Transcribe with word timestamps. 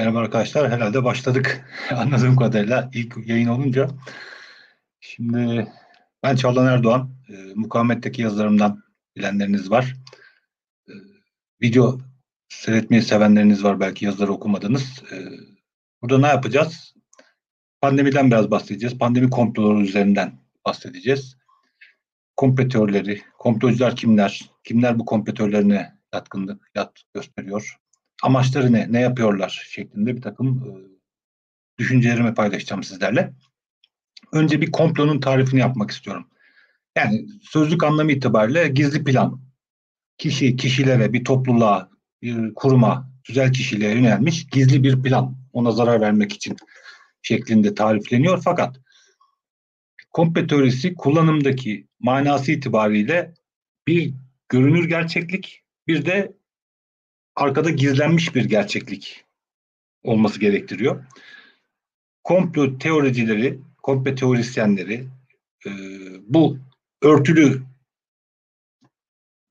Merhaba 0.00 0.18
arkadaşlar. 0.18 0.70
Herhalde 0.70 1.04
başladık 1.04 1.64
anladığım 1.90 2.36
kadarıyla 2.36 2.90
ilk 2.94 3.28
yayın 3.28 3.48
olunca. 3.48 3.88
Şimdi 5.00 5.68
ben 6.22 6.36
Çağlan 6.36 6.66
Erdoğan. 6.66 7.10
E, 7.28 7.32
mukavemetteki 7.54 8.22
yazılarımdan 8.22 8.82
bilenleriniz 9.16 9.70
var. 9.70 9.96
E, 10.88 10.92
video 11.62 12.00
seyretmeyi 12.48 13.02
sevenleriniz 13.02 13.64
var 13.64 13.80
belki 13.80 14.04
yazıları 14.04 14.32
okumadınız. 14.32 15.02
E, 15.12 15.16
burada 16.02 16.18
ne 16.18 16.26
yapacağız? 16.26 16.94
Pandemiden 17.80 18.30
biraz 18.30 18.50
bahsedeceğiz. 18.50 18.98
Pandemi 18.98 19.30
komploları 19.30 19.80
üzerinden 19.80 20.32
bahsedeceğiz. 20.66 21.36
Komplo 22.36 22.68
teorileri, 22.68 23.22
komplocular 23.38 23.96
kimler? 23.96 24.50
Kimler 24.64 24.98
bu 24.98 25.04
komplo 25.04 25.34
teorilerine 25.34 25.98
yatkınlık 26.14 26.70
yat 26.74 27.02
gösteriyor? 27.14 27.79
Amaçları 28.22 28.72
ne, 28.72 28.92
ne 28.92 29.00
yapıyorlar 29.00 29.64
şeklinde 29.68 30.16
bir 30.16 30.22
takım 30.22 30.58
e, 30.58 30.70
düşüncelerimi 31.78 32.34
paylaşacağım 32.34 32.82
sizlerle. 32.82 33.32
Önce 34.32 34.60
bir 34.60 34.70
komplonun 34.70 35.20
tarifini 35.20 35.60
yapmak 35.60 35.90
istiyorum. 35.90 36.26
Yani 36.96 37.26
sözlük 37.42 37.84
anlamı 37.84 38.12
itibariyle 38.12 38.68
gizli 38.68 39.04
plan. 39.04 39.40
Kişi, 40.18 40.56
kişilere, 40.56 41.12
bir 41.12 41.24
topluluğa, 41.24 41.90
bir 42.22 42.54
kuruma, 42.54 43.10
güzel 43.24 43.52
kişiliğe 43.52 43.94
yönelmiş 43.94 44.46
gizli 44.46 44.82
bir 44.82 45.02
plan. 45.02 45.36
Ona 45.52 45.70
zarar 45.70 46.00
vermek 46.00 46.32
için 46.32 46.56
şeklinde 47.22 47.74
tarifleniyor. 47.74 48.42
Fakat 48.44 48.80
komple 50.10 50.46
teorisi 50.46 50.94
kullanımdaki 50.94 51.86
manası 52.00 52.52
itibariyle 52.52 53.34
bir 53.86 54.14
görünür 54.48 54.88
gerçeklik, 54.88 55.62
bir 55.86 56.06
de 56.06 56.32
arkada 57.36 57.70
gizlenmiş 57.70 58.34
bir 58.34 58.44
gerçeklik 58.44 59.24
olması 60.02 60.40
gerektiriyor. 60.40 61.04
Komplo 62.24 62.78
teoricileri, 62.78 63.58
komplo 63.82 64.14
teorisyenleri 64.14 65.06
e, 65.66 65.70
bu 66.28 66.58
örtülü 67.02 67.62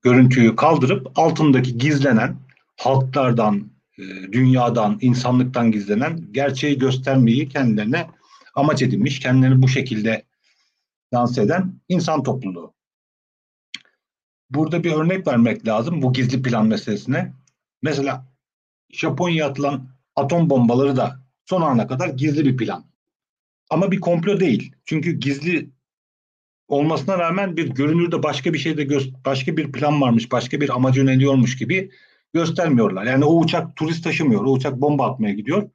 görüntüyü 0.02 0.56
kaldırıp 0.56 1.18
altındaki 1.18 1.78
gizlenen 1.78 2.36
halklardan, 2.76 3.70
e, 3.98 4.02
dünyadan, 4.32 4.98
insanlıktan 5.00 5.70
gizlenen 5.70 6.32
gerçeği 6.32 6.78
göstermeyi 6.78 7.48
kendilerine 7.48 8.06
amaç 8.54 8.82
edinmiş, 8.82 9.20
kendilerini 9.20 9.62
bu 9.62 9.68
şekilde 9.68 10.24
lanse 11.14 11.42
eden 11.42 11.80
insan 11.88 12.22
topluluğu. 12.22 12.74
Burada 14.50 14.84
bir 14.84 14.92
örnek 14.92 15.26
vermek 15.26 15.66
lazım 15.66 16.02
bu 16.02 16.12
gizli 16.12 16.42
plan 16.42 16.66
meselesine. 16.66 17.39
Mesela 17.82 18.26
Japonya 18.90 19.46
atılan 19.46 19.88
atom 20.16 20.50
bombaları 20.50 20.96
da 20.96 21.20
son 21.46 21.62
ana 21.62 21.86
kadar 21.86 22.08
gizli 22.08 22.44
bir 22.44 22.56
plan. 22.56 22.84
Ama 23.70 23.90
bir 23.92 24.00
komplo 24.00 24.40
değil. 24.40 24.72
Çünkü 24.84 25.12
gizli 25.12 25.70
olmasına 26.68 27.18
rağmen 27.18 27.56
bir 27.56 27.68
görünürde 27.68 28.22
başka 28.22 28.52
bir 28.52 28.58
şeyde 28.58 28.88
başka 29.24 29.56
bir 29.56 29.72
plan 29.72 30.00
varmış, 30.00 30.32
başka 30.32 30.60
bir 30.60 30.74
amaca 30.74 31.02
yöneliyormuş 31.02 31.56
gibi 31.56 31.90
göstermiyorlar. 32.34 33.04
Yani 33.04 33.24
o 33.24 33.40
uçak 33.40 33.76
turist 33.76 34.04
taşımıyor, 34.04 34.44
o 34.44 34.52
uçak 34.52 34.80
bomba 34.80 35.10
atmaya 35.10 35.34
gidiyor. 35.34 35.70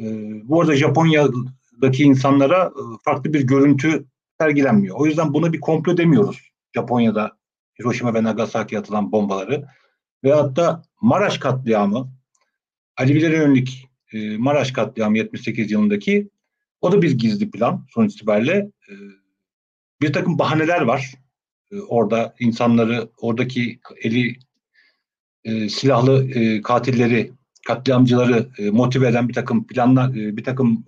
Ee, 0.00 0.04
bu 0.48 0.60
arada 0.60 0.76
Japonya'daki 0.76 2.02
insanlara 2.02 2.64
e, 2.64 2.82
farklı 3.04 3.32
bir 3.32 3.40
görüntü 3.40 4.04
sergilenmiyor. 4.40 4.96
O 4.96 5.06
yüzden 5.06 5.34
buna 5.34 5.52
bir 5.52 5.60
komplo 5.60 5.96
demiyoruz. 5.96 6.52
Japonya'da 6.74 7.38
Hiroşima 7.78 8.14
ve 8.14 8.22
Nagasaki'ye 8.22 8.80
atılan 8.80 9.12
bombaları. 9.12 9.66
Veyahut 10.24 10.56
da 10.56 10.82
Maraş 11.00 11.38
katliamı, 11.38 12.12
Alevilere 12.96 13.36
yönelik 13.36 13.88
e, 14.12 14.36
Maraş 14.36 14.72
katliamı 14.72 15.18
78 15.18 15.70
yılındaki 15.70 16.28
o 16.80 16.92
da 16.92 17.02
bir 17.02 17.10
gizli 17.10 17.50
plan 17.50 17.86
sonuç 17.90 18.14
itibariyle. 18.14 18.70
E, 18.88 18.92
bir 20.02 20.12
takım 20.12 20.38
bahaneler 20.38 20.80
var. 20.80 21.14
E, 21.72 21.76
orada 21.80 22.34
insanları, 22.40 23.08
oradaki 23.16 23.80
eli 24.02 24.36
e, 25.44 25.68
silahlı 25.68 26.30
e, 26.30 26.62
katilleri, 26.62 27.32
katliamcıları 27.66 28.48
motive 28.72 29.08
eden 29.08 29.28
bir 29.28 29.34
takım 29.34 29.66
planlar, 29.66 30.14
bir 30.14 30.44
takım 30.44 30.84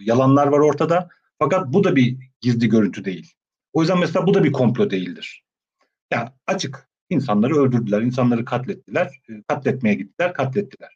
yalanlar 0.00 0.46
var 0.46 0.58
ortada. 0.58 1.08
Fakat 1.38 1.72
bu 1.72 1.84
da 1.84 1.96
bir 1.96 2.16
gizli 2.40 2.68
görüntü 2.68 3.04
değil. 3.04 3.32
O 3.72 3.80
yüzden 3.80 3.98
mesela 3.98 4.26
bu 4.26 4.34
da 4.34 4.44
bir 4.44 4.52
komplo 4.52 4.90
değildir. 4.90 5.44
Yani 6.12 6.28
açık 6.46 6.87
İnsanları 7.10 7.54
öldürdüler, 7.54 8.02
insanları 8.02 8.44
katlettiler, 8.44 9.20
e, 9.28 9.42
katletmeye 9.48 9.94
gittiler, 9.94 10.34
katlettiler. 10.34 10.90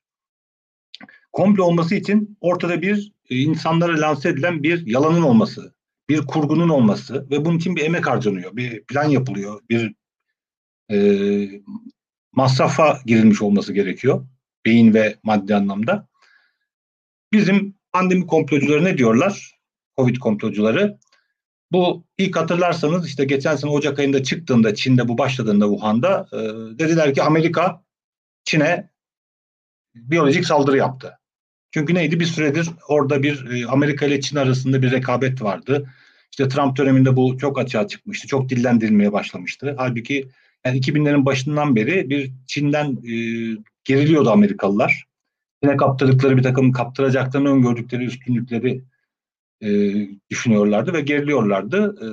Komplo 1.32 1.64
olması 1.64 1.94
için 1.94 2.36
ortada 2.40 2.82
bir 2.82 3.12
e, 3.30 3.36
insanlara 3.36 4.00
lanse 4.00 4.28
edilen 4.28 4.62
bir 4.62 4.86
yalanın 4.86 5.22
olması, 5.22 5.74
bir 6.08 6.26
kurgunun 6.26 6.68
olması 6.68 7.30
ve 7.30 7.44
bunun 7.44 7.58
için 7.58 7.76
bir 7.76 7.84
emek 7.84 8.06
harcanıyor, 8.06 8.56
bir 8.56 8.84
plan 8.84 9.08
yapılıyor, 9.08 9.60
bir 9.70 9.94
e, 10.90 11.62
masrafa 12.32 12.98
girilmiş 13.06 13.42
olması 13.42 13.72
gerekiyor 13.72 14.26
beyin 14.66 14.94
ve 14.94 15.16
maddi 15.22 15.54
anlamda. 15.54 16.08
Bizim 17.32 17.74
pandemi 17.92 18.26
komplocuları 18.26 18.84
ne 18.84 18.98
diyorlar? 18.98 19.58
Covid 19.96 20.16
komplocuları 20.16 20.98
bu 21.72 22.04
ilk 22.18 22.36
hatırlarsanız 22.36 23.06
işte 23.06 23.24
geçen 23.24 23.56
sene 23.56 23.70
Ocak 23.70 23.98
ayında 23.98 24.22
çıktığında 24.22 24.74
Çin'de 24.74 25.08
bu 25.08 25.18
başladığında 25.18 25.64
Wuhan'da 25.64 26.26
e, 26.32 26.38
dediler 26.78 27.14
ki 27.14 27.22
Amerika 27.22 27.82
Çin'e 28.44 28.90
biyolojik 29.94 30.46
saldırı 30.46 30.76
yaptı. 30.76 31.18
Çünkü 31.70 31.94
neydi? 31.94 32.20
Bir 32.20 32.24
süredir 32.24 32.68
orada 32.88 33.22
bir 33.22 33.50
e, 33.50 33.66
Amerika 33.66 34.06
ile 34.06 34.20
Çin 34.20 34.36
arasında 34.36 34.82
bir 34.82 34.92
rekabet 34.92 35.42
vardı. 35.42 35.88
İşte 36.30 36.48
Trump 36.48 36.76
döneminde 36.76 37.16
bu 37.16 37.38
çok 37.38 37.58
açığa 37.58 37.88
çıkmıştı. 37.88 38.28
Çok 38.28 38.48
dillendirilmeye 38.48 39.12
başlamıştı. 39.12 39.74
Halbuki 39.78 40.28
yani 40.64 40.78
2000'lerin 40.78 41.24
başından 41.24 41.76
beri 41.76 42.10
bir 42.10 42.32
Çin'den 42.46 42.90
e, 42.90 43.14
geriliyordu 43.84 44.30
Amerikalılar. 44.30 45.04
Çin'e 45.62 45.76
kaptırdıkları 45.76 46.36
bir 46.36 46.42
takım 46.42 46.72
kaptıracaklarını 46.72 47.48
öngördükleri 47.48 48.04
üstünlükleri 48.04 48.82
e, 49.62 49.68
düşünüyorlardı 50.30 50.92
ve 50.92 51.00
geriliyorlardı. 51.00 51.96
E, 52.00 52.06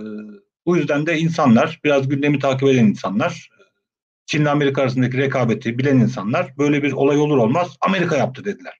bu 0.65 0.77
yüzden 0.77 1.05
de 1.05 1.17
insanlar, 1.17 1.79
biraz 1.83 2.09
gündemi 2.09 2.39
takip 2.39 2.67
eden 2.67 2.85
insanlar, 2.85 3.49
Çin 4.25 4.41
ile 4.41 4.49
Amerika 4.49 4.81
arasındaki 4.81 5.17
rekabeti 5.17 5.77
bilen 5.77 5.97
insanlar 5.97 6.53
böyle 6.57 6.83
bir 6.83 6.91
olay 6.91 7.17
olur 7.17 7.37
olmaz 7.37 7.77
Amerika 7.81 8.17
yaptı 8.17 8.45
dediler. 8.45 8.79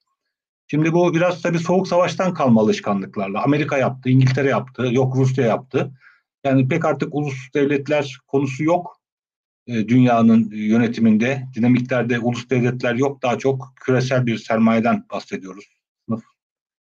Şimdi 0.68 0.94
bu 0.94 1.14
biraz 1.14 1.42
tabii 1.42 1.60
soğuk 1.60 1.88
savaştan 1.88 2.34
kalma 2.34 2.62
alışkanlıklarla. 2.62 3.44
Amerika 3.44 3.78
yaptı, 3.78 4.10
İngiltere 4.10 4.50
yaptı, 4.50 4.88
yok 4.92 5.16
Rusya 5.16 5.46
yaptı. 5.46 5.92
Yani 6.44 6.68
pek 6.68 6.86
artık 6.86 7.16
ulus 7.16 7.54
devletler 7.54 8.18
konusu 8.28 8.64
yok 8.64 9.02
e, 9.68 9.88
dünyanın 9.88 10.50
yönetiminde. 10.52 11.44
Dinamiklerde 11.56 12.20
ulus 12.20 12.50
devletler 12.50 12.96
yok. 12.96 13.22
Daha 13.22 13.38
çok 13.38 13.74
küresel 13.76 14.26
bir 14.26 14.38
sermayeden 14.38 15.06
bahsediyoruz. 15.12 15.66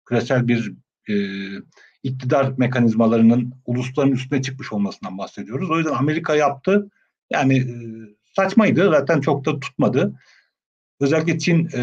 Küresel 0.06 0.48
bir 0.48 0.74
e, 1.10 1.16
iktidar 2.04 2.54
mekanizmalarının 2.58 3.54
ulusların 3.66 4.12
üstüne 4.12 4.42
çıkmış 4.42 4.74
olmasından 4.74 5.18
bahsediyoruz. 5.18 5.70
O 5.72 5.78
yüzden 5.78 5.94
Amerika 5.94 6.36
yaptı. 6.36 6.90
Yani 7.30 7.58
e, 7.58 7.74
saçmaydı. 8.36 8.90
Zaten 8.90 9.22
çok 9.22 9.46
da 9.46 9.60
tutmadı. 9.60 10.14
Özellikle 11.00 11.40
Çin 11.40 11.70
e, 11.74 11.82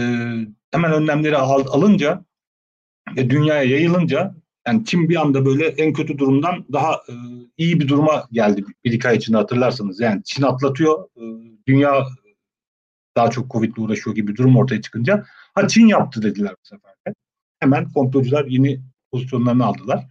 hemen 0.71 0.93
önlemleri 0.93 1.37
al, 1.37 1.65
alınca 1.69 2.25
ve 3.17 3.31
dünyaya 3.31 3.63
yayılınca 3.63 4.35
yani 4.67 4.85
Çin 4.85 5.09
bir 5.09 5.17
anda 5.17 5.47
böyle 5.47 5.67
en 5.67 5.93
kötü 5.93 6.19
durumdan 6.19 6.67
daha 6.73 6.93
e, 6.93 7.13
iyi 7.57 7.81
bir 7.81 7.89
duruma 7.89 8.29
geldi 8.33 8.65
bir 8.85 8.93
iki 8.93 9.09
ay 9.09 9.17
içinde 9.17 9.37
hatırlarsanız. 9.37 10.01
Yani 10.01 10.23
Çin 10.25 10.43
atlatıyor, 10.43 11.05
e, 11.17 11.23
dünya 11.67 12.07
daha 13.17 13.31
çok 13.31 13.51
Covid 13.51 13.77
ile 13.77 13.81
uğraşıyor 13.81 14.17
gibi 14.17 14.33
bir 14.33 14.37
durum 14.37 14.57
ortaya 14.57 14.81
çıkınca 14.81 15.25
ha 15.55 15.69
Çin 15.69 15.87
yaptı 15.87 16.23
dediler 16.23 16.53
bu 16.53 16.67
sefer. 16.67 16.93
Hemen 17.61 17.89
komplocular 17.93 18.45
yeni 18.45 18.81
pozisyonlarını 19.17 19.65
aldılar. 19.65 20.07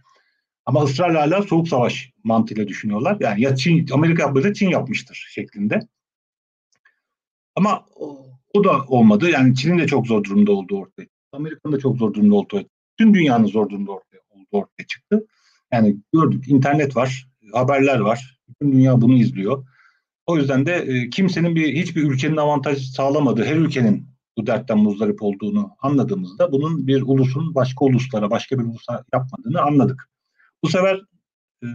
Ama 0.66 0.82
ısrarla 0.82 1.20
hala 1.20 1.42
soğuk 1.42 1.68
savaş 1.68 2.10
mantığıyla 2.24 2.68
düşünüyorlar. 2.68 3.16
Yani 3.20 3.42
ya 3.42 3.56
Çin, 3.56 3.88
Amerika 3.92 4.22
yapmadı 4.22 4.54
Çin 4.54 4.68
yapmıştır 4.68 5.26
şeklinde. 5.30 5.80
Ama 7.54 7.86
o, 8.54 8.64
da 8.64 8.82
olmadı. 8.88 9.30
Yani 9.30 9.54
Çin'in 9.54 9.78
de 9.78 9.86
çok 9.86 10.06
zor 10.06 10.24
durumda 10.24 10.52
olduğu 10.52 10.78
ortaya 10.78 11.06
Amerika'nın 11.32 11.74
da 11.74 11.78
çok 11.78 11.96
zor 11.96 12.14
durumda 12.14 12.34
olduğu 12.34 12.56
ortaya 12.56 12.64
Tüm 12.98 13.14
dünyanın 13.14 13.46
zor 13.46 13.68
durumda 13.68 13.92
ortaya, 13.92 14.20
olduğu 14.30 14.46
ortaya 14.52 14.86
çıktı. 14.86 15.26
Yani 15.72 15.96
gördük 16.12 16.48
internet 16.48 16.96
var, 16.96 17.28
haberler 17.52 17.98
var. 17.98 18.40
Bütün 18.48 18.72
dünya 18.72 19.00
bunu 19.00 19.14
izliyor. 19.14 19.66
O 20.26 20.36
yüzden 20.36 20.66
de 20.66 20.74
e, 20.74 21.10
kimsenin 21.10 21.56
bir 21.56 21.74
hiçbir 21.74 22.02
ülkenin 22.02 22.36
avantaj 22.36 22.90
sağlamadığı, 22.90 23.44
her 23.44 23.56
ülkenin 23.56 24.08
bu 24.36 24.46
dertten 24.46 24.78
muzdarip 24.78 25.22
olduğunu 25.22 25.76
anladığımızda 25.78 26.52
bunun 26.52 26.86
bir 26.86 27.02
ulusun 27.02 27.54
başka 27.54 27.84
uluslara, 27.84 28.30
başka 28.30 28.58
bir 28.58 28.64
ulusa 28.64 29.04
yapmadığını 29.12 29.60
anladık. 29.60 30.10
Bu 30.62 30.68
sefer 30.68 31.00
e, 31.62 31.68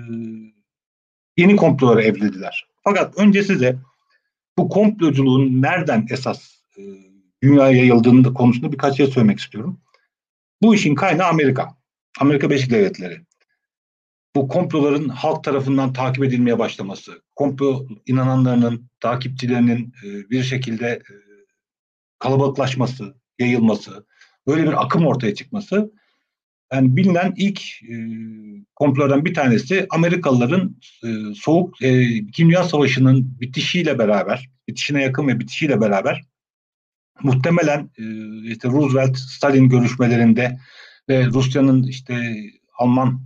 yeni 1.38 1.56
komplolara 1.56 2.04
evrildiler. 2.04 2.68
Fakat 2.84 3.18
önce 3.18 3.44
size 3.44 3.80
bu 4.58 4.69
komploculuğun 4.69 5.62
nereden 5.62 6.08
esas 6.10 6.62
e, 6.78 6.81
dünyaya 7.44 7.78
yayıldığını 7.78 8.34
konusunda 8.34 8.72
birkaç 8.72 8.98
şey 8.98 9.08
söylemek 9.08 9.40
istiyorum. 9.40 9.80
Bu 10.62 10.75
işin 10.75 10.96
kaynağı 10.96 11.28
Amerika. 11.28 11.78
Amerika 12.19 12.50
Birleşik 12.50 12.72
Devletleri. 12.72 13.22
Bu 14.36 14.48
komploların 14.48 15.10
halk 15.10 15.44
tarafından 15.44 15.94
takip 15.94 16.24
edilmeye 16.24 16.60
başlaması, 16.60 17.22
komplo 17.36 17.88
inananlarının, 18.06 18.90
takipçilerinin 19.00 19.94
e, 20.04 20.30
bir 20.30 20.44
şekilde 20.44 20.88
e, 20.88 21.31
kalabalıklaşması, 22.21 23.15
yayılması, 23.39 24.06
böyle 24.47 24.63
bir 24.63 24.83
akım 24.83 25.06
ortaya 25.06 25.35
çıkması. 25.35 25.91
Yani 26.73 26.95
bilinen 26.95 27.33
ilk 27.38 27.62
e, 27.83 27.95
komplolardan 28.75 29.25
bir 29.25 29.33
tanesi 29.33 29.88
Amerikalıların 29.89 30.77
e, 31.03 31.07
soğuk 31.35 31.81
e, 31.81 31.89
Dünya 32.38 32.63
Savaşı'nın 32.63 33.39
bitişiyle 33.41 34.00
beraber, 34.00 34.50
bitişine 34.68 35.03
yakın 35.03 35.27
ve 35.27 35.39
bitişiyle 35.39 35.81
beraber 35.81 36.21
muhtemelen 37.23 37.89
e, 37.97 38.03
işte 38.51 38.67
Roosevelt 38.67 39.17
Stalin 39.17 39.69
görüşmelerinde 39.69 40.59
ve 41.09 41.25
Rusya'nın 41.25 41.83
işte 41.83 42.35
Alman 42.77 43.21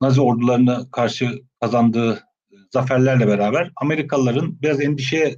Nazi 0.00 0.20
ordularına 0.20 0.90
karşı 0.90 1.42
kazandığı 1.60 2.22
zaferlerle 2.70 3.26
beraber 3.26 3.70
Amerikalıların 3.76 4.62
biraz 4.62 4.80
endişeye 4.80 5.36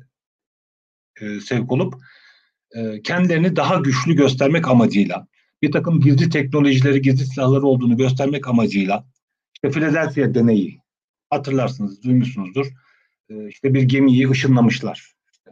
e, 1.21 1.41
sevk 1.41 1.73
olup 1.73 1.95
e, 2.77 3.03
kendilerini 3.03 3.57
daha 3.57 3.77
güçlü 3.77 4.17
göstermek 4.17 4.69
amacıyla 4.69 5.27
bir 5.63 5.73
takım 5.73 6.01
gizli 6.01 6.31
teknolojileri, 6.31 7.03
gizli 7.03 7.27
silahları 7.27 7.67
olduğunu 7.67 7.97
göstermek 7.97 8.49
amacıyla 8.49 9.05
işte 9.55 9.71
Philadelphia 9.71 10.35
deneyi 10.35 10.81
hatırlarsınız, 11.31 12.03
duymuşsunuzdur. 12.03 12.67
E, 13.31 13.49
işte 13.49 13.75
bir 13.75 13.83
gemiyi 13.83 14.31
ışınlamışlar. 14.31 15.13
İşte 15.33 15.51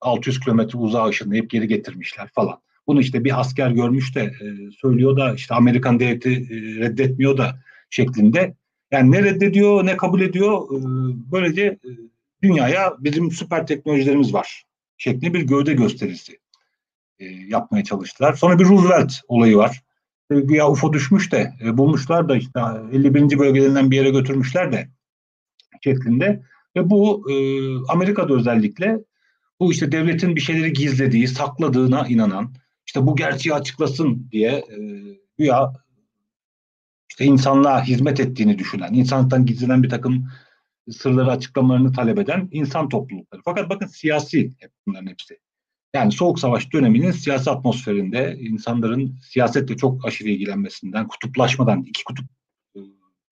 600 0.00 0.40
kilometre 0.40 0.78
uzağa 0.78 1.08
ışınlayıp 1.08 1.50
geri 1.50 1.68
getirmişler 1.68 2.28
falan. 2.34 2.60
Bunu 2.86 3.00
işte 3.00 3.24
bir 3.24 3.40
asker 3.40 3.70
görmüş 3.70 4.14
de 4.14 4.20
e, 4.20 4.70
söylüyor 4.80 5.16
da 5.16 5.34
işte 5.34 5.54
Amerikan 5.54 6.00
devleti 6.00 6.30
e, 6.30 6.80
reddetmiyor 6.80 7.38
da 7.38 7.62
şeklinde. 7.90 8.54
Yani 8.90 9.10
ne 9.10 9.22
reddediyor 9.22 9.86
ne 9.86 9.96
kabul 9.96 10.20
ediyor. 10.20 10.68
Böylece 11.32 11.78
dünyaya 12.42 12.96
bizim 12.98 13.30
süper 13.30 13.66
teknolojilerimiz 13.66 14.34
var 14.34 14.64
şeklinde 15.02 15.34
bir 15.34 15.42
gövde 15.42 15.72
gösterisi 15.72 16.41
e, 17.22 17.24
yapmaya 17.48 17.84
çalıştılar. 17.84 18.34
Sonra 18.34 18.58
bir 18.58 18.64
Roosevelt 18.64 19.12
olayı 19.28 19.56
var. 19.56 19.82
E, 20.30 20.40
güya 20.40 20.70
UFO 20.70 20.92
düşmüş 20.92 21.32
de 21.32 21.52
e, 21.64 21.78
bulmuşlar 21.78 22.28
da 22.28 22.36
işte 22.36 22.60
51. 22.92 23.38
bölgelerinden 23.38 23.90
bir 23.90 23.96
yere 23.96 24.10
götürmüşler 24.10 24.72
de 24.72 24.88
şeklinde. 25.84 26.42
Ve 26.76 26.90
bu 26.90 27.30
e, 27.30 27.34
Amerika'da 27.88 28.34
özellikle 28.34 28.98
bu 29.60 29.72
işte 29.72 29.92
devletin 29.92 30.36
bir 30.36 30.40
şeyleri 30.40 30.72
gizlediği, 30.72 31.28
sakladığına 31.28 32.06
inanan, 32.08 32.54
işte 32.86 33.06
bu 33.06 33.16
gerçeği 33.16 33.54
açıklasın 33.54 34.28
diye 34.32 34.50
e, 34.50 34.76
güya 35.38 35.72
işte 37.10 37.24
insanlığa 37.24 37.84
hizmet 37.84 38.20
ettiğini 38.20 38.58
düşünen, 38.58 38.92
insanlıktan 38.92 39.46
gizlenen 39.46 39.82
bir 39.82 39.88
takım 39.88 40.28
sırları 40.90 41.30
açıklamalarını 41.30 41.92
talep 41.92 42.18
eden 42.18 42.48
insan 42.52 42.88
toplulukları. 42.88 43.42
Fakat 43.44 43.70
bakın 43.70 43.86
siyasi 43.86 44.52
hep 44.58 44.70
bunların 44.86 45.06
hepsi. 45.06 45.38
Yani 45.94 46.12
Soğuk 46.12 46.38
Savaş 46.38 46.72
döneminin 46.72 47.10
siyasi 47.10 47.50
atmosferinde 47.50 48.36
insanların 48.40 49.18
siyasetle 49.22 49.76
çok 49.76 50.06
aşırı 50.06 50.28
ilgilenmesinden, 50.28 51.08
kutuplaşmadan, 51.08 51.82
iki 51.82 52.04
kutup 52.04 52.26
e, 52.76 52.80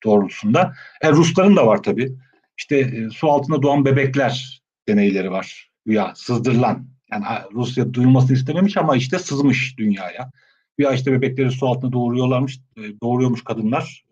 doğrultusunda. 0.05 0.75
E, 1.03 1.11
Rusların 1.13 1.57
da 1.57 1.67
var 1.67 1.83
tabii. 1.83 2.13
İşte 2.59 2.79
e, 2.79 3.11
su 3.11 3.31
altında 3.31 3.63
doğan 3.63 3.85
bebekler 3.85 4.63
deneyleri 4.89 5.31
var. 5.31 5.71
Ya 5.87 6.13
sızdırılan. 6.17 6.87
Yani 7.13 7.25
Rusya 7.53 7.95
duyulmasını 7.95 8.37
istememiş 8.37 8.77
ama 8.77 8.97
işte 8.97 9.19
sızmış 9.19 9.79
dünyaya. 9.79 10.31
Ya 10.79 10.93
işte 10.93 11.13
bebekleri 11.13 11.51
su 11.51 11.69
altında 11.69 11.93
doğuruyorlarmış, 11.93 12.61
e, 12.77 13.01
doğuruyormuş 13.03 13.45
kadınlar. 13.45 14.05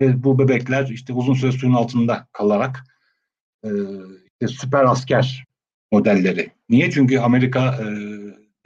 Ve 0.00 0.24
bu 0.24 0.38
bebekler 0.38 0.88
işte 0.88 1.12
uzun 1.12 1.34
süre 1.34 1.52
suyun 1.52 1.74
altında 1.74 2.28
kalarak 2.32 2.84
işte 4.40 4.54
süper 4.60 4.84
asker 4.84 5.44
modelleri. 5.92 6.50
Niye? 6.68 6.90
Çünkü 6.90 7.18
Amerika 7.18 7.74
e, 7.74 7.86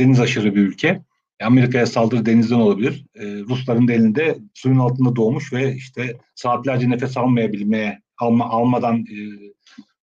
deniz 0.01 0.21
aşırı 0.21 0.55
bir 0.55 0.61
ülke. 0.61 1.03
E, 1.41 1.45
Amerika'ya 1.45 1.87
saldırı 1.87 2.27
denizden 2.27 2.57
olabilir. 2.57 3.05
E, 3.15 3.25
Rusların 3.25 3.89
da 3.89 3.93
elinde 3.93 4.39
suyun 4.55 4.79
altında 4.79 5.17
doğmuş 5.17 5.53
ve 5.53 5.75
işte 5.75 6.17
saatlerce 6.35 6.91
nefes 6.91 7.17
almayabilmeye, 7.17 8.03
alma, 8.19 8.51
almadan 8.51 9.01
e, 9.01 9.17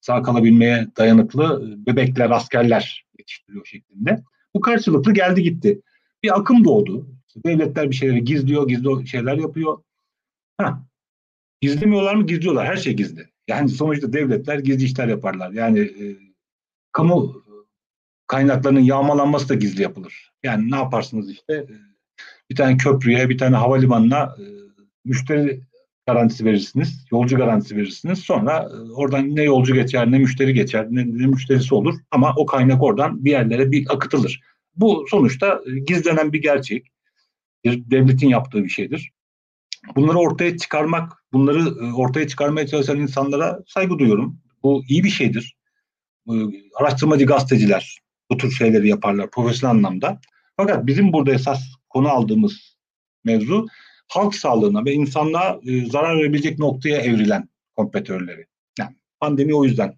sağ 0.02 0.22
kalabilmeye 0.22 0.88
dayanıklı 0.98 1.44
e, 1.68 1.86
bebekler, 1.86 2.30
askerler 2.30 3.06
yetiştiriyor 3.20 3.66
şeklinde. 3.66 4.24
Bu 4.56 4.62
karşılıklı 4.62 5.14
geldi 5.14 5.44
gitti. 5.44 5.82
Bir 6.24 6.40
akım 6.40 6.64
doğdu. 6.64 7.08
Devletler 7.46 7.90
bir 7.90 7.96
şeyleri 7.96 8.24
gizliyor, 8.24 8.68
gizli 8.68 9.08
şeyler 9.08 9.38
yapıyor. 9.38 9.78
Ha, 10.58 10.84
gizlemiyorlar 11.62 12.16
mı? 12.16 12.26
Gizliyorlar. 12.26 12.68
Her 12.68 12.78
şey 12.78 12.94
gizli. 12.94 13.28
Yani 13.48 13.70
sonuçta 13.70 14.14
devletler 14.14 14.60
gizli 14.60 14.84
işler 14.84 15.08
yaparlar. 15.08 15.52
Yani 15.52 15.80
e, 15.80 16.33
kamu 16.94 17.44
kaynaklarının 18.28 18.80
yağmalanması 18.80 19.50
da 19.50 19.54
gizli 19.54 19.82
yapılır. 19.82 20.32
Yani 20.44 20.72
ne 20.72 20.76
yaparsınız 20.76 21.32
işte 21.32 21.54
e, 21.54 21.68
bir 22.50 22.56
tane 22.56 22.78
köprüye, 22.78 23.30
bir 23.30 23.38
tane 23.38 23.56
havalimanına 23.56 24.24
e, 24.24 24.44
müşteri 25.06 25.62
garantisi 26.08 26.46
verirsiniz, 26.46 27.06
yolcu 27.12 27.38
garantisi 27.38 27.78
verirsiniz. 27.78 28.20
Sonra 28.20 28.70
e, 28.72 28.92
oradan 28.92 29.36
ne 29.36 29.44
yolcu 29.44 29.74
geçer, 29.74 30.12
ne 30.12 30.20
müşteri 30.20 30.54
geçer, 30.54 30.88
ne, 30.90 31.02
ne 31.02 31.28
müşterisi 31.28 31.76
olur 31.76 31.96
ama 32.12 32.34
o 32.38 32.46
kaynak 32.46 32.84
oradan 32.84 33.26
bir 33.26 33.32
yerlere 33.32 33.72
bir 33.72 33.86
akıtılır. 33.94 34.42
Bu 34.76 35.06
sonuçta 35.10 35.62
gizlenen 35.88 36.34
bir 36.34 36.42
gerçek. 36.42 36.88
Bir 37.66 37.92
devletin 37.92 38.28
yaptığı 38.28 38.64
bir 38.64 38.70
şeydir. 38.70 39.12
Bunları 39.96 40.18
ortaya 40.18 40.58
çıkarmak, 40.58 41.24
bunları 41.34 41.94
ortaya 41.96 42.28
çıkarmaya 42.28 42.68
çalışan 42.68 43.00
insanlara 43.00 43.60
saygı 43.68 44.00
duyuyorum. 44.00 44.40
Bu 44.64 44.84
iyi 44.88 45.04
bir 45.04 45.10
şeydir 45.10 45.56
araştırmacı 46.76 47.26
gazeteciler 47.26 48.00
bu 48.32 48.38
tür 48.38 48.52
şeyleri 48.52 48.90
yaparlar 48.90 49.32
profesyonel 49.32 49.76
anlamda. 49.76 50.20
Fakat 50.58 50.86
bizim 50.86 51.14
burada 51.14 51.34
esas 51.34 51.62
konu 51.90 52.10
aldığımız 52.10 52.78
mevzu 53.24 53.68
halk 54.08 54.36
sağlığına 54.36 54.86
ve 54.86 54.94
insanlığa 54.94 55.60
e, 55.64 55.86
zarar 55.86 56.18
verebilecek 56.18 56.60
noktaya 56.60 56.98
evrilen 56.98 57.50
kompetörleri. 57.76 58.46
Yani 58.80 58.96
pandemi 59.20 59.56
o 59.56 59.66
yüzden 59.66 59.98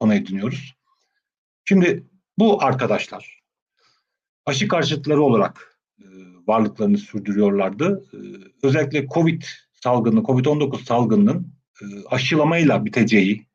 konu 0.00 0.14
ediniyoruz. 0.14 0.74
Şimdi 1.64 2.06
bu 2.38 2.62
arkadaşlar 2.64 3.40
aşı 4.46 4.68
karşıtları 4.68 5.22
olarak 5.22 5.80
e, 6.00 6.06
varlıklarını 6.46 6.98
sürdürüyorlardı. 6.98 8.04
E, 8.12 8.18
özellikle 8.62 9.06
Covid 9.06 9.42
salgını, 9.72 10.20
Covid-19 10.20 10.84
salgınının 10.84 11.54
e, 11.82 11.84
aşılamayla 12.10 12.84
biteceği 12.84 13.47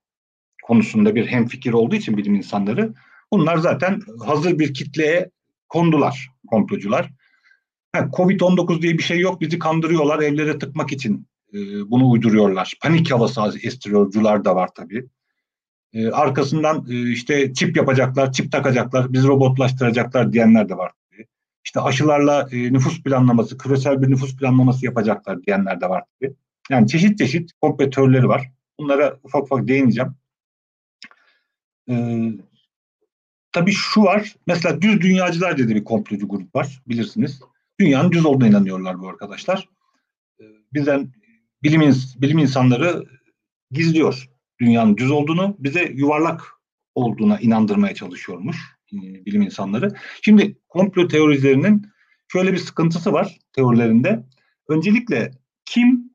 konusunda 0.63 1.15
bir 1.15 1.27
hemfikir 1.27 1.73
olduğu 1.73 1.95
için 1.95 2.17
bilim 2.17 2.35
insanları 2.35 2.93
bunlar 3.31 3.57
zaten 3.57 4.01
hazır 4.25 4.59
bir 4.59 4.73
kitleye 4.73 5.29
kondular 5.69 6.29
komplocular. 6.47 7.09
Covid-19 7.95 8.81
diye 8.81 8.97
bir 8.97 9.03
şey 9.03 9.19
yok 9.19 9.41
bizi 9.41 9.59
kandırıyorlar 9.59 10.19
evlere 10.19 10.59
tıkmak 10.59 10.91
için 10.91 11.27
e, 11.53 11.57
bunu 11.91 12.09
uyduruyorlar. 12.09 12.73
Panik 12.81 13.11
havası 13.11 13.59
estiriyorcular 13.63 14.45
da 14.45 14.55
var 14.55 14.69
tabii. 14.75 15.05
E, 15.93 16.07
arkasından 16.07 16.85
e, 16.89 17.11
işte 17.11 17.53
çip 17.53 17.77
yapacaklar, 17.77 18.31
çip 18.31 18.51
takacaklar, 18.51 19.13
bizi 19.13 19.27
robotlaştıracaklar 19.27 20.33
diyenler 20.33 20.69
de 20.69 20.77
var 20.77 20.91
tabii. 21.11 21.27
İşte 21.65 21.79
aşılarla 21.79 22.47
nüfus 22.51 23.03
planlaması, 23.03 23.57
küresel 23.57 24.01
bir 24.01 24.09
nüfus 24.09 24.37
planlaması 24.37 24.85
yapacaklar 24.85 25.43
diyenler 25.43 25.81
de 25.81 25.89
var 25.89 26.03
tabii. 26.19 26.33
Yani 26.69 26.87
çeşit 26.87 27.17
çeşit 27.17 27.51
kompetörleri 27.61 28.27
var. 28.27 28.51
Bunlara 28.79 29.17
ufak 29.23 29.43
ufak 29.43 29.67
değineceğim. 29.67 30.15
Ee, 31.89 32.31
tabii 33.51 33.71
şu 33.71 34.03
var. 34.03 34.35
Mesela 34.47 34.81
düz 34.81 35.01
dünyacılar 35.01 35.57
dedi 35.57 35.75
bir 35.75 35.83
komplocu 35.83 36.27
grup 36.27 36.55
var 36.55 36.81
bilirsiniz. 36.87 37.41
Dünyanın 37.79 38.11
düz 38.11 38.25
olduğuna 38.25 38.47
inanıyorlar 38.47 38.99
bu 38.99 39.09
arkadaşlar. 39.09 39.69
Ee, 40.39 40.43
bizden 40.73 41.13
bilim, 41.63 41.93
bilim 42.17 42.37
insanları 42.37 43.05
gizliyor 43.71 44.29
dünyanın 44.61 44.97
düz 44.97 45.11
olduğunu. 45.11 45.55
Bize 45.59 45.91
yuvarlak 45.95 46.53
olduğuna 46.95 47.39
inandırmaya 47.39 47.95
çalışıyormuş 47.95 48.57
e, 48.93 49.25
bilim 49.25 49.41
insanları. 49.41 49.95
Şimdi 50.21 50.57
komplo 50.69 51.07
teorilerinin 51.07 51.87
şöyle 52.27 52.53
bir 52.53 52.57
sıkıntısı 52.57 53.13
var 53.13 53.39
teorilerinde. 53.53 54.23
Öncelikle 54.67 55.31
kim 55.65 56.13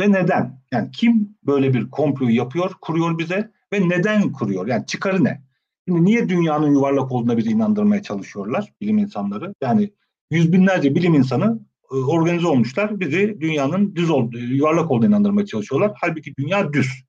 ve 0.00 0.12
neden? 0.12 0.62
Yani 0.72 0.90
kim 0.90 1.36
böyle 1.46 1.74
bir 1.74 1.90
komployu 1.90 2.36
yapıyor, 2.36 2.70
kuruyor 2.80 3.18
bize 3.18 3.52
ve 3.72 3.88
neden 3.88 4.32
kuruyor? 4.32 4.66
Yani 4.66 4.86
çıkarı 4.86 5.24
ne? 5.24 5.42
Şimdi 5.88 6.04
niye 6.04 6.28
dünyanın 6.28 6.70
yuvarlak 6.70 7.12
olduğuna 7.12 7.36
bizi 7.36 7.50
inandırmaya 7.50 8.02
çalışıyorlar 8.02 8.72
bilim 8.80 8.98
insanları? 8.98 9.54
Yani 9.62 9.92
yüz 10.30 10.52
binlerce 10.52 10.94
bilim 10.94 11.14
insanı 11.14 11.60
e, 11.92 11.94
organize 11.94 12.46
olmuşlar. 12.46 13.00
Bizi 13.00 13.40
dünyanın 13.40 13.94
düz 13.94 14.10
olduğu, 14.10 14.38
yuvarlak 14.38 14.90
olduğuna 14.90 15.08
inandırmaya 15.08 15.46
çalışıyorlar. 15.46 15.92
Halbuki 16.00 16.36
dünya 16.38 16.72
düz. 16.72 17.04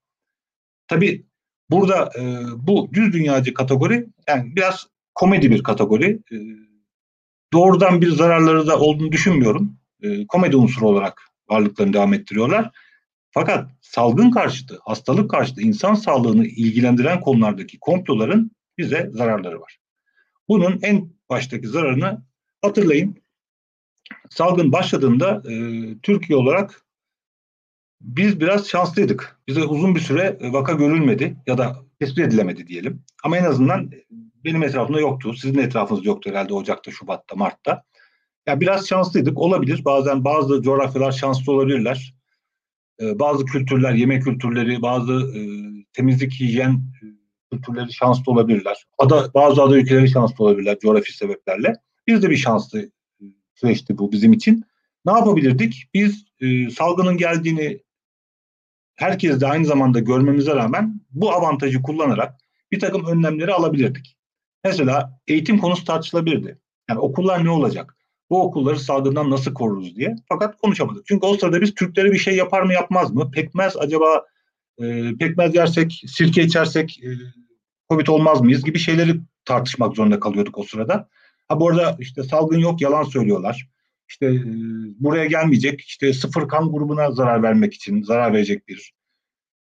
Tabi 0.87 1.25
burada 1.71 2.09
e, 2.19 2.21
bu 2.57 2.89
düz 2.93 3.13
dünyacı 3.13 3.53
kategori 3.53 4.05
yani 4.27 4.55
biraz 4.55 4.87
komedi 5.15 5.51
bir 5.51 5.63
kategori. 5.63 6.19
E, 6.31 6.35
doğrudan 7.53 8.01
bir 8.01 8.11
zararları 8.11 8.67
da 8.67 8.79
olduğunu 8.79 9.11
düşünmüyorum. 9.11 9.77
E, 10.01 10.27
komedi 10.27 10.55
unsuru 10.57 10.87
olarak 10.87 11.21
varlıklarını 11.49 11.93
devam 11.93 12.13
ettiriyorlar. 12.13 12.71
Fakat 13.33 13.69
salgın 13.81 14.31
karşıtı, 14.31 14.79
hastalık 14.81 15.29
karşıtı, 15.31 15.61
insan 15.61 15.93
sağlığını 15.93 16.45
ilgilendiren 16.45 17.21
konulardaki 17.21 17.79
komploların 17.79 18.51
bize 18.77 19.09
zararları 19.13 19.61
var. 19.61 19.79
Bunun 20.47 20.79
en 20.81 21.09
baştaki 21.29 21.67
zararını 21.67 22.21
hatırlayın. 22.61 23.23
Salgın 24.29 24.71
başladığında 24.71 25.43
e, 25.51 25.55
Türkiye 26.03 26.37
olarak 26.37 26.85
biz 28.01 28.39
biraz 28.39 28.67
şanslıydık. 28.67 29.39
Bize 29.47 29.63
uzun 29.63 29.95
bir 29.95 29.99
süre 29.99 30.37
vaka 30.41 30.73
görülmedi 30.73 31.37
ya 31.47 31.57
da 31.57 31.75
tespit 31.99 32.19
edilemedi 32.19 32.67
diyelim. 32.67 33.03
Ama 33.23 33.37
en 33.37 33.43
azından 33.43 33.91
benim 34.45 34.63
etrafımda 34.63 34.99
yoktu. 34.99 35.33
Sizin 35.33 35.59
etrafınızda 35.59 36.07
yoktu 36.07 36.29
herhalde 36.29 36.53
Ocak'ta, 36.53 36.91
Şubat'ta, 36.91 37.35
Mart'ta. 37.35 37.83
Ya 38.47 38.61
biraz 38.61 38.87
şanslıydık. 38.87 39.37
Olabilir. 39.37 39.85
Bazen 39.85 40.25
bazı 40.25 40.61
coğrafyalar 40.61 41.11
şanslı 41.11 41.51
olabilirler. 41.53 42.15
Ee, 43.01 43.19
bazı 43.19 43.45
kültürler, 43.45 43.93
yemek 43.93 44.23
kültürleri, 44.23 44.81
bazı 44.81 45.13
e, 45.13 45.41
temizlik, 45.93 46.39
hijyen 46.39 46.71
e, 46.71 47.05
kültürleri 47.51 47.93
şanslı 47.93 48.31
olabilirler. 48.31 48.85
Ada, 48.97 49.33
bazı 49.33 49.61
ada 49.63 49.77
ülkeleri 49.77 50.09
şanslı 50.09 50.43
olabilirler 50.43 50.79
coğrafi 50.79 51.13
sebeplerle. 51.13 51.73
Biz 52.07 52.23
de 52.23 52.29
bir 52.29 52.37
şanslı 52.37 52.79
e, 52.79 53.23
süreçti 53.55 53.97
bu 53.97 54.11
bizim 54.11 54.33
için. 54.33 54.63
Ne 55.05 55.11
yapabilirdik? 55.11 55.89
Biz 55.93 56.25
salgının 56.75 57.17
geldiğini 57.17 57.83
herkes 58.95 59.41
de 59.41 59.47
aynı 59.47 59.65
zamanda 59.65 59.99
görmemize 59.99 60.55
rağmen 60.55 61.01
bu 61.11 61.31
avantajı 61.31 61.81
kullanarak 61.81 62.39
bir 62.71 62.79
takım 62.79 63.05
önlemleri 63.05 63.53
alabilirdik. 63.53 64.17
Mesela 64.63 65.19
eğitim 65.27 65.57
konusu 65.57 65.85
tartışılabilirdi. 65.85 66.59
Yani 66.89 66.99
okullar 66.99 67.45
ne 67.45 67.49
olacak? 67.49 67.97
Bu 68.33 68.43
okulları 68.43 68.79
salgından 68.79 69.29
nasıl 69.29 69.53
koruruz 69.53 69.95
diye. 69.95 70.15
Fakat 70.29 70.57
konuşamadık. 70.57 71.05
Çünkü 71.05 71.25
o 71.25 71.37
sırada 71.37 71.61
biz 71.61 71.73
Türklere 71.73 72.11
bir 72.11 72.17
şey 72.17 72.35
yapar 72.35 72.61
mı 72.61 72.73
yapmaz 72.73 73.11
mı? 73.11 73.31
Pekmez 73.31 73.77
acaba 73.77 74.25
e, 74.77 75.15
pekmez 75.19 75.55
yersek, 75.55 76.03
sirke 76.07 76.43
içersek 76.43 77.03
e, 77.03 77.09
Covid 77.89 78.07
olmaz 78.07 78.41
mıyız 78.41 78.63
gibi 78.63 78.79
şeyleri 78.79 79.19
tartışmak 79.45 79.95
zorunda 79.95 80.19
kalıyorduk 80.19 80.57
o 80.57 80.63
sırada. 80.63 81.09
Ha 81.47 81.59
bu 81.59 81.69
arada 81.69 81.97
işte 81.99 82.23
salgın 82.23 82.59
yok 82.59 82.81
yalan 82.81 83.03
söylüyorlar. 83.03 83.67
İşte 84.09 84.25
e, 84.25 84.43
buraya 84.99 85.25
gelmeyecek. 85.25 85.81
İşte 85.81 86.13
sıfır 86.13 86.47
kan 86.47 86.71
grubuna 86.71 87.11
zarar 87.11 87.43
vermek 87.43 87.73
için 87.73 88.03
zarar 88.03 88.33
verecek 88.33 88.67
bir 88.67 88.93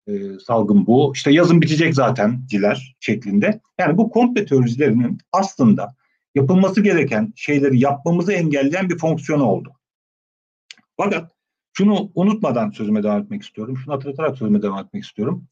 e, 0.07 0.39
salgın 0.45 0.87
bu. 0.87 1.11
İşte 1.15 1.31
yazın 1.31 1.61
bitecek 1.61 1.95
zaten 1.95 2.41
ciler 2.47 2.95
şeklinde. 2.99 3.61
Yani 3.79 3.97
bu 3.97 4.09
komple 4.09 4.45
teorilerinin 4.45 5.17
aslında 5.31 5.95
yapılması 6.37 6.81
gereken 6.81 7.33
şeyleri 7.35 7.79
yapmamızı 7.79 8.33
engelleyen 8.33 8.89
bir 8.89 8.97
fonksiyonu 8.97 9.43
oldu. 9.43 9.73
Fakat 10.97 11.31
şunu 11.73 12.11
unutmadan 12.15 12.69
sözüme 12.69 13.03
devam 13.03 13.21
etmek 13.21 13.43
istiyorum. 13.43 13.77
Şunu 13.77 13.93
hatırlatarak 13.93 14.37
sözüme 14.37 14.61
devam 14.61 14.85
etmek 14.85 15.03
istiyorum. 15.03 15.47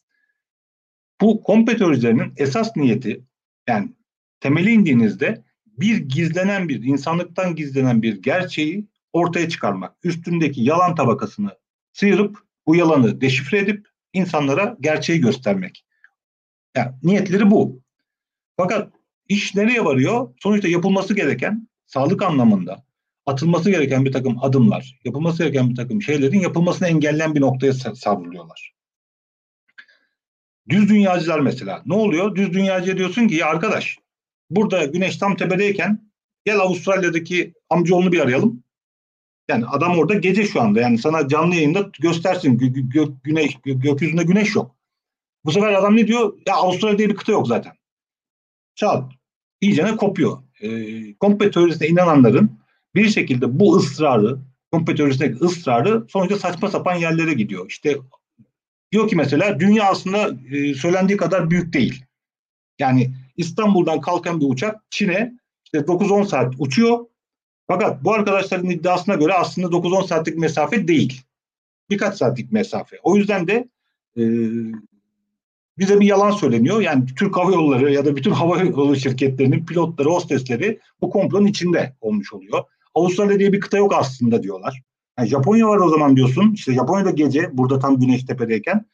Bu 1.21 1.43
komple 1.43 1.77
teorilerinin 1.77 2.33
esas 2.37 2.75
niyeti 2.75 3.23
yani 3.67 3.93
temeli 4.39 4.71
indiğinizde 4.71 5.43
bir 5.65 5.97
gizlenen 5.97 6.69
bir, 6.69 6.83
insanlıktan 6.83 7.55
gizlenen 7.55 8.01
bir 8.01 8.21
gerçeği 8.21 8.87
ortaya 9.13 9.49
çıkarmak. 9.49 9.95
Üstündeki 10.03 10.61
yalan 10.61 10.95
tabakasını 10.95 11.57
sıyırıp 11.93 12.37
bu 12.67 12.75
yalanı 12.75 13.21
deşifre 13.21 13.59
edip 13.59 13.87
insanlara 14.13 14.77
gerçeği 14.81 15.21
göstermek. 15.21 15.85
Yani 16.75 16.91
niyetleri 17.03 17.51
bu. 17.51 17.81
Fakat 18.57 18.94
iş 19.29 19.55
nereye 19.55 19.85
varıyor? 19.85 20.33
Sonuçta 20.39 20.67
yapılması 20.67 21.15
gereken 21.15 21.67
sağlık 21.85 22.23
anlamında 22.23 22.85
atılması 23.25 23.71
gereken 23.71 24.05
bir 24.05 24.11
takım 24.11 24.43
adımlar, 24.43 24.99
yapılması 25.03 25.43
gereken 25.43 25.69
bir 25.69 25.75
takım 25.75 26.01
şeylerin 26.01 26.39
yapılmasını 26.39 26.87
engelleyen 26.87 27.35
bir 27.35 27.41
noktaya 27.41 27.73
savruluyorlar. 27.73 28.73
Düz 30.69 30.89
dünyacılar 30.89 31.39
mesela. 31.39 31.81
Ne 31.85 31.93
oluyor? 31.93 32.35
Düz 32.35 32.53
dünyacıya 32.53 32.97
diyorsun 32.97 33.27
ki 33.27 33.35
ya 33.35 33.47
arkadaş 33.47 33.97
burada 34.49 34.85
güneş 34.85 35.17
tam 35.17 35.35
tepedeyken 35.35 36.11
gel 36.45 36.59
Avustralya'daki 36.59 37.53
amcaoğlunu 37.69 38.11
bir 38.11 38.19
arayalım. 38.19 38.63
Yani 39.49 39.65
adam 39.65 39.97
orada 39.97 40.13
gece 40.13 40.45
şu 40.45 40.61
anda. 40.61 40.81
Yani 40.81 40.97
sana 40.97 41.27
canlı 41.27 41.55
yayında 41.55 41.89
göstersin. 41.99 42.57
Gö- 42.57 42.89
gö- 42.89 43.15
güneş, 43.23 43.55
gö- 43.55 43.81
gökyüzünde 43.81 44.23
güneş 44.23 44.55
yok. 44.55 44.75
Bu 45.45 45.51
sefer 45.51 45.73
adam 45.73 45.95
ne 45.95 46.07
diyor? 46.07 46.33
Ya 46.47 46.55
Avustralya 46.55 46.97
diye 46.97 47.09
bir 47.09 47.15
kıta 47.15 47.31
yok 47.31 47.47
zaten. 47.47 47.73
Çal. 48.75 49.09
İyicene 49.61 49.95
kopuyor. 49.95 50.37
E, 50.61 50.69
komple 51.13 51.51
teorisine 51.51 51.87
inananların 51.87 52.59
bir 52.95 53.09
şekilde 53.09 53.59
bu 53.59 53.77
ısrarı, 53.77 54.39
komple 54.71 54.95
teorisindeki 54.95 55.45
ısrarı 55.45 56.05
sonuçta 56.09 56.35
saçma 56.35 56.69
sapan 56.69 56.95
yerlere 56.95 57.33
gidiyor. 57.33 57.65
İşte 57.69 57.97
diyor 58.91 59.07
ki 59.07 59.15
mesela 59.15 59.59
dünya 59.59 59.89
aslında 59.89 60.37
e, 60.51 60.73
söylendiği 60.73 61.17
kadar 61.17 61.49
büyük 61.49 61.73
değil. 61.73 62.05
Yani 62.79 63.13
İstanbul'dan 63.37 64.01
kalkan 64.01 64.41
bir 64.41 64.45
uçak 64.49 64.81
Çin'e 64.89 65.33
işte 65.65 65.77
9-10 65.77 66.27
saat 66.27 66.53
uçuyor. 66.57 67.05
Fakat 67.67 68.03
bu 68.03 68.13
arkadaşların 68.13 68.69
iddiasına 68.69 69.15
göre 69.15 69.33
aslında 69.33 69.67
9-10 69.67 70.07
saatlik 70.07 70.37
mesafe 70.37 70.87
değil. 70.87 71.21
Birkaç 71.89 72.17
saatlik 72.17 72.51
mesafe. 72.51 72.99
O 73.03 73.15
yüzden 73.15 73.47
de 73.47 73.69
e, 74.17 74.23
bize 75.77 75.99
bir 75.99 76.05
yalan 76.05 76.31
söyleniyor. 76.31 76.81
Yani 76.81 77.05
Türk 77.05 77.37
Hava 77.37 77.51
Yolları 77.51 77.93
ya 77.93 78.05
da 78.05 78.15
bütün 78.15 78.31
hava 78.31 78.59
yolu 78.59 78.95
şirketlerinin 78.95 79.65
pilotları, 79.65 80.09
hostesleri 80.09 80.79
bu 81.01 81.09
komplonun 81.09 81.45
içinde 81.45 81.95
olmuş 82.01 82.33
oluyor. 82.33 82.63
Avustralya 82.95 83.39
diye 83.39 83.53
bir 83.53 83.59
kıta 83.59 83.77
yok 83.77 83.93
aslında 83.93 84.43
diyorlar. 84.43 84.81
Yani 85.19 85.29
Japonya 85.29 85.67
var 85.67 85.77
o 85.77 85.89
zaman 85.89 86.15
diyorsun. 86.15 86.53
İşte 86.53 86.73
Japonya'da 86.73 87.11
gece 87.11 87.57
burada 87.57 87.79
tam 87.79 87.99
güneş 87.99 88.23
tepedeyken 88.23 88.85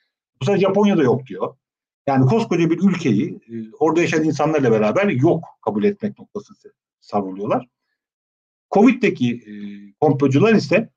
bu 0.42 0.46
sefer 0.46 0.60
Japonya'da 0.60 1.04
yok 1.04 1.28
diyor. 1.28 1.56
Yani 2.08 2.26
koskoca 2.26 2.70
bir 2.70 2.80
ülkeyi 2.80 3.30
e, 3.30 3.54
orada 3.80 4.02
yaşayan 4.02 4.24
insanlarla 4.24 4.72
beraber 4.72 5.08
yok 5.08 5.44
kabul 5.66 5.84
etmek 5.84 6.20
noktası 6.20 6.54
savruluyorlar. 7.02 7.68
Covid'deki 8.72 9.36
e, 9.36 9.54
komplocular 10.00 10.54
ise 10.54 10.90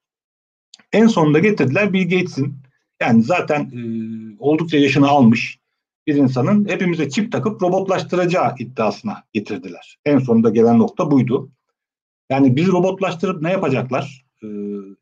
en 0.92 1.06
sonunda 1.06 1.38
getirdiler 1.38 1.92
Bill 1.92 2.02
Gates'in 2.02 2.54
yani 3.00 3.22
zaten 3.22 3.60
e, 3.60 3.80
oldukça 4.38 4.78
yaşını 4.78 5.08
almış 5.08 5.58
bir 6.06 6.14
insanın 6.14 6.68
hepimize 6.68 7.08
çip 7.08 7.32
takıp 7.32 7.62
robotlaştıracağı 7.62 8.54
iddiasına 8.58 9.24
getirdiler. 9.32 9.98
En 10.04 10.18
sonunda 10.18 10.50
gelen 10.50 10.78
nokta 10.78 11.10
buydu. 11.10 11.50
Yani 12.30 12.56
biz 12.56 12.68
robotlaştırıp 12.68 13.42
ne 13.42 13.52
yapacaklar? 13.52 14.24
Ee, 14.42 14.46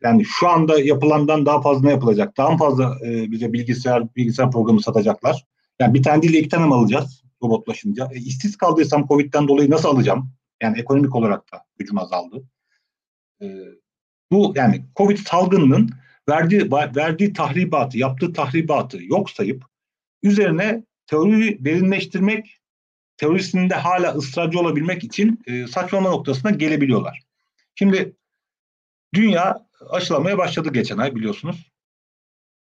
yani 0.02 0.24
şu 0.24 0.48
anda 0.48 0.80
yapılandan 0.80 1.46
daha 1.46 1.60
fazla 1.60 1.84
ne 1.84 1.90
yapılacak? 1.90 2.36
Daha 2.36 2.56
fazla 2.56 2.98
e, 3.06 3.30
bize 3.30 3.52
bilgisayar 3.52 4.14
bilgisayar 4.16 4.50
programı 4.50 4.82
satacaklar. 4.82 5.46
Yani 5.80 5.94
bir 5.94 6.02
tane 6.02 6.22
değil 6.22 6.34
iki 6.34 6.48
tane 6.48 6.66
mi 6.66 6.74
alacağız 6.74 7.24
robotlaşınca? 7.42 8.08
E, 8.12 8.18
işsiz 8.18 8.56
kaldıysam 8.56 9.06
Covid'den 9.06 9.48
dolayı 9.48 9.70
nasıl 9.70 9.88
alacağım? 9.88 10.30
Yani 10.62 10.78
ekonomik 10.78 11.14
olarak 11.14 11.52
da 11.52 11.64
gücüm 11.78 11.98
azaldı. 11.98 12.44
E, 13.42 13.46
bu 14.32 14.52
yani 14.56 14.84
Covid 14.96 15.18
salgınının 15.18 15.90
verdiği 16.28 16.72
verdiği 16.72 17.32
tahribatı, 17.32 17.98
yaptığı 17.98 18.32
tahribatı 18.32 18.98
yok 19.02 19.30
sayıp 19.30 19.64
üzerine 20.22 20.84
teoriyi 21.12 21.64
derinleştirmek, 21.64 22.60
teorisinde 23.16 23.74
hala 23.74 24.14
ısrarcı 24.14 24.58
olabilmek 24.58 25.04
için 25.04 25.40
e, 25.46 25.66
saçmalama 25.66 26.10
noktasına 26.10 26.50
gelebiliyorlar. 26.50 27.20
Şimdi 27.74 28.16
dünya 29.14 29.66
aşılamaya 29.90 30.38
başladı 30.38 30.72
geçen 30.72 30.98
ay 30.98 31.14
biliyorsunuz. 31.14 31.72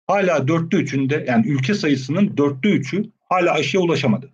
Hala 0.07 0.49
dörtte 0.49 0.77
üçünde 0.77 1.25
yani 1.29 1.49
ülke 1.49 1.75
sayısının 1.75 2.37
dörtte 2.37 2.69
üçü 2.69 3.05
hala 3.29 3.53
aşıya 3.53 3.83
ulaşamadı. 3.83 4.33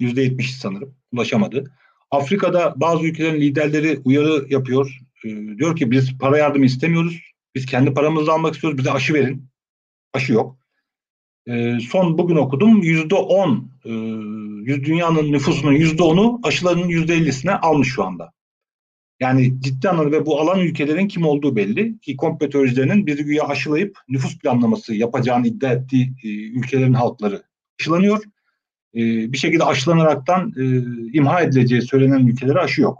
Yüzde 0.00 0.22
yetmiş 0.22 0.56
sanırım 0.56 0.94
ulaşamadı. 1.12 1.64
Afrika'da 2.10 2.74
bazı 2.76 3.04
ülkelerin 3.04 3.40
liderleri 3.40 4.00
uyarı 4.04 4.46
yapıyor. 4.48 4.98
E, 5.24 5.28
diyor 5.58 5.76
ki 5.76 5.90
biz 5.90 6.18
para 6.18 6.38
yardımı 6.38 6.64
istemiyoruz. 6.64 7.20
Biz 7.54 7.66
kendi 7.66 7.94
paramızı 7.94 8.32
almak 8.32 8.54
istiyoruz. 8.54 8.78
Bize 8.78 8.90
aşı 8.90 9.14
verin. 9.14 9.48
Aşı 10.12 10.32
yok. 10.32 10.63
E, 11.46 11.80
son 11.80 12.18
bugün 12.18 12.36
okudum 12.36 12.82
yüzde 12.82 13.14
on 13.14 13.70
e, 13.84 13.90
dünyanın 14.66 15.32
nüfusunun 15.32 15.72
yüzde 15.72 16.02
onu 16.02 16.40
aşılarının 16.42 16.88
yüzde 16.88 17.14
ellisine 17.14 17.52
almış 17.54 17.88
şu 17.88 18.04
anda. 18.04 18.32
Yani 19.20 19.60
ciddi 19.60 19.88
anlamda 19.88 20.12
ve 20.12 20.26
bu 20.26 20.40
alan 20.40 20.60
ülkelerin 20.60 21.08
kim 21.08 21.26
olduğu 21.26 21.56
belli 21.56 21.98
ki 21.98 22.16
komplo 22.16 22.48
teoricilerinin 22.48 23.06
bizi 23.06 23.24
güya 23.24 23.44
aşılayıp 23.44 23.98
nüfus 24.08 24.38
planlaması 24.38 24.94
yapacağını 24.94 25.46
iddia 25.46 25.72
ettiği 25.72 26.12
e, 26.24 26.28
ülkelerin 26.28 26.92
halkları 26.92 27.42
aşılanıyor. 27.80 28.24
E, 28.94 29.32
bir 29.32 29.38
şekilde 29.38 29.64
aşılanaraktan 29.64 30.52
e, 30.56 30.62
imha 31.12 31.40
edileceği 31.40 31.82
söylenen 31.82 32.26
ülkelere 32.26 32.58
aşı 32.58 32.82
yok. 32.82 32.98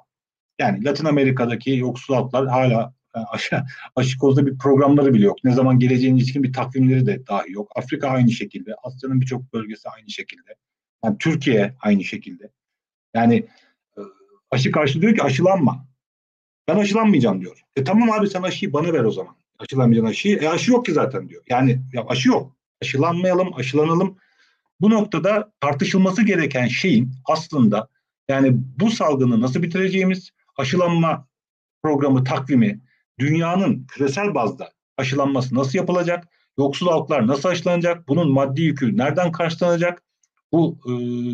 Yani 0.58 0.84
Latin 0.84 1.04
Amerika'daki 1.04 1.70
yoksul 1.70 2.14
halklar 2.14 2.48
hala 2.48 2.94
aşı, 3.30 3.62
aşı 3.96 4.18
kozda 4.18 4.46
bir 4.46 4.58
programları 4.58 5.14
bile 5.14 5.24
yok. 5.24 5.44
Ne 5.44 5.52
zaman 5.52 5.78
geleceğine 5.78 6.18
ilişkin 6.18 6.42
bir 6.42 6.52
takvimleri 6.52 7.06
de 7.06 7.26
dahi 7.26 7.52
yok. 7.52 7.72
Afrika 7.76 8.08
aynı 8.08 8.30
şekilde. 8.30 8.74
Asya'nın 8.82 9.20
birçok 9.20 9.52
bölgesi 9.52 9.88
aynı 9.88 10.10
şekilde. 10.10 10.54
Yani 11.04 11.18
Türkiye 11.18 11.74
aynı 11.80 12.04
şekilde. 12.04 12.50
Yani 13.14 13.34
e, 13.96 14.00
aşı 14.50 14.70
karşı 14.70 15.02
diyor 15.02 15.14
ki 15.14 15.22
aşılanma. 15.22 15.86
Ben 16.68 16.76
aşılanmayacağım 16.76 17.40
diyor. 17.40 17.60
E 17.76 17.84
tamam 17.84 18.10
abi 18.10 18.30
sen 18.30 18.42
aşıyı 18.42 18.72
bana 18.72 18.92
ver 18.92 19.04
o 19.04 19.10
zaman. 19.10 19.36
Aşılanmayacağın 19.58 20.06
aşıyı. 20.06 20.38
E 20.38 20.48
aşı 20.48 20.70
yok 20.70 20.86
ki 20.86 20.92
zaten 20.92 21.28
diyor. 21.28 21.42
Yani 21.48 21.80
ya 21.92 22.06
aşı 22.06 22.28
yok. 22.28 22.56
Aşılanmayalım, 22.82 23.54
aşılanalım. 23.54 24.16
Bu 24.80 24.90
noktada 24.90 25.52
tartışılması 25.60 26.22
gereken 26.22 26.66
şeyin 26.66 27.12
aslında 27.24 27.88
yani 28.28 28.52
bu 28.80 28.90
salgını 28.90 29.40
nasıl 29.40 29.62
bitireceğimiz, 29.62 30.30
aşılanma 30.56 31.28
programı, 31.82 32.24
takvimi, 32.24 32.80
dünyanın 33.18 33.86
küresel 33.86 34.34
bazda 34.34 34.70
aşılanması 34.96 35.54
nasıl 35.54 35.78
yapılacak, 35.78 36.28
yoksul 36.58 36.88
halklar 36.88 37.26
nasıl 37.26 37.48
aşılanacak, 37.48 38.08
bunun 38.08 38.32
maddi 38.32 38.62
yükü 38.62 38.96
nereden 38.96 39.32
karşılanacak, 39.32 40.02
bu 40.52 40.78
e, 40.86 40.92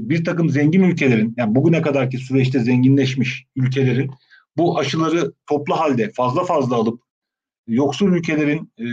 bir 0.09 0.25
takım 0.25 0.51
zengin 0.51 0.83
ülkelerin, 0.83 1.35
yani 1.37 1.55
bugüne 1.55 1.83
kadarki 1.83 2.19
süreçte 2.19 2.61
zenginleşmiş 2.61 3.47
ülkelerin 3.57 4.11
bu 4.57 4.79
aşıları 4.79 5.33
toplu 5.47 5.81
halde 5.81 6.11
fazla 6.11 6.45
fazla 6.45 6.77
alıp 6.77 7.03
yoksul 7.67 8.13
ülkelerin 8.13 8.73
e, 8.79 8.87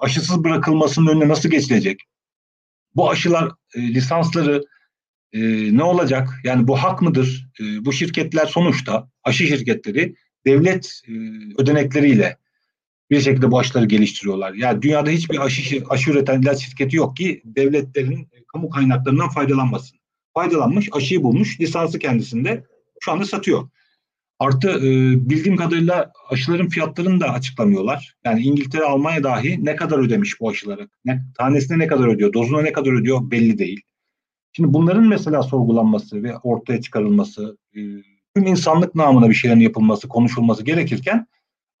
aşısız 0.00 0.44
bırakılmasının 0.44 1.06
önüne 1.06 1.28
nasıl 1.28 1.48
geçilecek? 1.48 2.00
Bu 2.94 3.10
aşılar 3.10 3.52
e, 3.74 3.80
lisansları 3.80 4.64
e, 5.32 5.40
ne 5.76 5.82
olacak? 5.82 6.40
Yani 6.44 6.68
bu 6.68 6.76
hak 6.76 7.02
mıdır? 7.02 7.48
E, 7.60 7.84
bu 7.84 7.92
şirketler 7.92 8.46
sonuçta 8.46 9.10
aşı 9.24 9.46
şirketleri 9.46 10.14
devlet 10.46 11.02
e, 11.08 11.12
ödenekleriyle 11.62 12.36
bir 13.10 13.20
şekilde 13.20 13.50
bu 13.50 13.58
aşıları 13.58 13.86
geliştiriyorlar. 13.86 14.54
Yani 14.54 14.82
dünyada 14.82 15.10
hiçbir 15.10 15.44
aşı, 15.44 15.84
aşı 15.88 16.10
üreten 16.10 16.42
ilaç 16.42 16.64
şirketi 16.64 16.96
yok 16.96 17.16
ki 17.16 17.42
devletlerin 17.44 18.28
e, 18.32 18.44
kamu 18.52 18.70
kaynaklarından 18.70 19.28
faydalanmasın. 19.28 19.98
Faydalanmış, 20.34 20.88
aşıyı 20.92 21.22
bulmuş, 21.22 21.60
lisansı 21.60 21.98
kendisinde 21.98 22.64
şu 23.00 23.12
anda 23.12 23.24
satıyor. 23.24 23.68
Artı 24.38 24.68
e, 24.68 24.80
bildiğim 25.30 25.56
kadarıyla 25.56 26.12
aşıların 26.30 26.68
fiyatlarını 26.68 27.20
da 27.20 27.32
açıklamıyorlar. 27.32 28.16
Yani 28.24 28.42
İngiltere, 28.42 28.84
Almanya 28.84 29.22
dahi 29.22 29.64
ne 29.64 29.76
kadar 29.76 29.98
ödemiş 29.98 30.40
bu 30.40 30.50
aşıları? 30.50 30.88
Ne, 31.04 31.22
tanesine 31.38 31.78
ne 31.78 31.86
kadar 31.86 32.08
ödüyor, 32.08 32.32
dozuna 32.32 32.62
ne 32.62 32.72
kadar 32.72 32.92
ödüyor 32.92 33.30
belli 33.30 33.58
değil. 33.58 33.80
Şimdi 34.52 34.72
bunların 34.72 35.08
mesela 35.08 35.42
sorgulanması 35.42 36.22
ve 36.22 36.36
ortaya 36.36 36.80
çıkarılması, 36.80 37.56
tüm 38.36 38.46
insanlık 38.46 38.94
namına 38.94 39.28
bir 39.28 39.34
şeylerin 39.34 39.60
yapılması, 39.60 40.08
konuşulması 40.08 40.64
gerekirken 40.64 41.26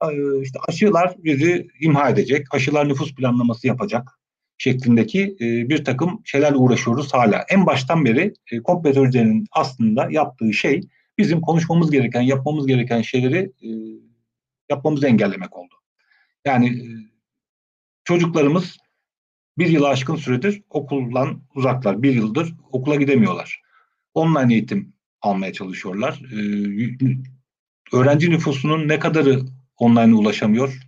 e, 0.02 0.40
işte 0.42 0.58
aşılar 0.68 1.14
bizi 1.18 1.68
imha 1.80 2.08
edecek, 2.08 2.46
aşılar 2.54 2.88
nüfus 2.88 3.14
planlaması 3.14 3.66
yapacak 3.66 4.18
şeklindeki 4.58 5.36
e, 5.40 5.68
bir 5.68 5.84
takım 5.84 6.20
şeylerle 6.24 6.56
uğraşıyoruz 6.56 7.14
hala. 7.14 7.44
En 7.48 7.66
baştan 7.66 8.04
beri 8.04 8.34
e, 8.52 8.62
kompletörlerin 8.62 9.46
aslında 9.52 10.08
yaptığı 10.10 10.52
şey 10.52 10.80
bizim 11.18 11.40
konuşmamız 11.40 11.90
gereken, 11.90 12.20
yapmamız 12.20 12.66
gereken 12.66 13.02
şeyleri 13.02 13.52
yapmamızı 14.70 15.06
engellemek 15.06 15.56
oldu. 15.56 15.74
Yani 16.44 16.82
çocuklarımız 18.04 18.76
bir 19.58 19.68
yılı 19.68 19.88
aşkın 19.88 20.16
süredir 20.16 20.62
okuldan 20.70 21.42
uzaklar. 21.54 22.02
Bir 22.02 22.14
yıldır 22.14 22.54
okula 22.72 22.96
gidemiyorlar. 22.96 23.62
Online 24.14 24.54
eğitim 24.54 24.91
almaya 25.22 25.52
çalışıyorlar. 25.52 26.22
E, 26.32 26.38
öğrenci 27.96 28.30
nüfusunun 28.30 28.88
ne 28.88 28.98
kadarı 28.98 29.40
online 29.78 30.14
ulaşamıyor? 30.14 30.80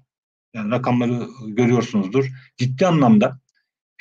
Yani 0.54 0.70
rakamları 0.70 1.26
görüyorsunuzdur. 1.46 2.30
Ciddi 2.56 2.86
anlamda 2.86 3.40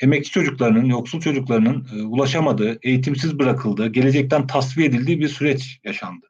emekçi 0.02 0.30
çocuklarının, 0.30 0.84
yoksul 0.84 1.20
çocuklarının 1.20 1.86
e, 1.96 2.02
ulaşamadığı, 2.02 2.78
eğitimsiz 2.82 3.38
bırakıldığı, 3.38 3.88
gelecekten 3.88 4.46
tasfiye 4.46 4.86
edildiği 4.86 5.20
bir 5.20 5.28
süreç 5.28 5.80
yaşandı. 5.84 6.26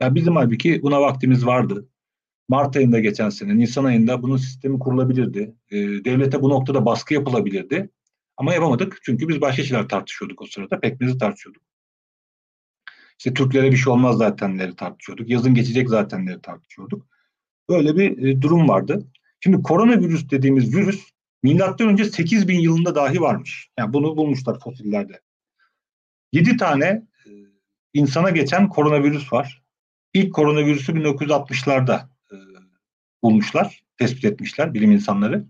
Ya 0.00 0.14
bizim 0.14 0.36
halbuki 0.36 0.82
buna 0.82 1.00
vaktimiz 1.00 1.46
vardı. 1.46 1.88
Mart 2.48 2.76
ayında 2.76 3.00
geçen 3.00 3.28
sene, 3.28 3.58
Nisan 3.58 3.84
ayında 3.84 4.22
bunun 4.22 4.36
sistemi 4.36 4.78
kurulabilirdi. 4.78 5.54
E, 5.70 5.76
devlete 5.78 6.42
bu 6.42 6.48
noktada 6.48 6.86
baskı 6.86 7.14
yapılabilirdi. 7.14 7.90
Ama 8.36 8.54
yapamadık 8.54 8.98
çünkü 9.02 9.28
biz 9.28 9.40
başka 9.40 9.62
şeyler 9.62 9.88
tartışıyorduk 9.88 10.42
o 10.42 10.46
sırada. 10.46 10.80
Pekmezi 10.80 11.18
tartışıyorduk. 11.18 11.62
İşte 13.18 13.34
Türklere 13.34 13.72
bir 13.72 13.76
şey 13.76 13.92
olmaz 13.92 14.16
zatenleri 14.18 14.76
tartışıyorduk. 14.76 15.28
Yazın 15.30 15.54
geçecek 15.54 15.88
zatenleri 15.88 16.40
tartışıyorduk. 16.40 17.06
Böyle 17.68 17.96
bir 17.96 18.28
e, 18.28 18.42
durum 18.42 18.68
vardı. 18.68 19.06
Şimdi 19.40 19.62
koronavirüs 19.62 20.30
dediğimiz 20.30 20.76
virüs 20.76 21.10
milattan 21.42 21.88
önce 21.88 22.04
8000 22.04 22.60
yılında 22.60 22.94
dahi 22.94 23.20
varmış. 23.20 23.70
Yani 23.78 23.92
bunu 23.92 24.16
bulmuşlar 24.16 24.60
fosillerde. 24.60 25.20
7 26.32 26.56
tane 26.56 26.86
e, 27.26 27.30
insana 27.94 28.30
geçen 28.30 28.68
koronavirüs 28.68 29.32
var. 29.32 29.62
İlk 30.14 30.34
koronavirüsü 30.34 30.92
1960'larda 30.92 32.08
e, 32.32 32.36
bulmuşlar, 33.22 33.84
tespit 33.98 34.24
etmişler 34.24 34.74
bilim 34.74 34.92
insanları. 34.92 35.46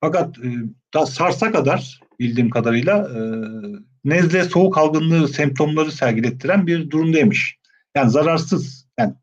Fakat 0.00 0.38
e, 0.38 0.48
da 0.94 1.06
SARS'a 1.06 1.52
kadar 1.52 2.00
bildiğim 2.18 2.50
kadarıyla 2.50 2.98
e, 2.98 3.20
nezle 4.04 4.44
soğuk 4.44 4.78
algınlığı 4.78 5.28
semptomları 5.28 5.92
sergilettiren 5.92 6.66
bir 6.66 6.90
durumdaymış. 6.90 7.58
Yani 7.94 8.10
zararsız, 8.10 8.88
yani 8.98 9.14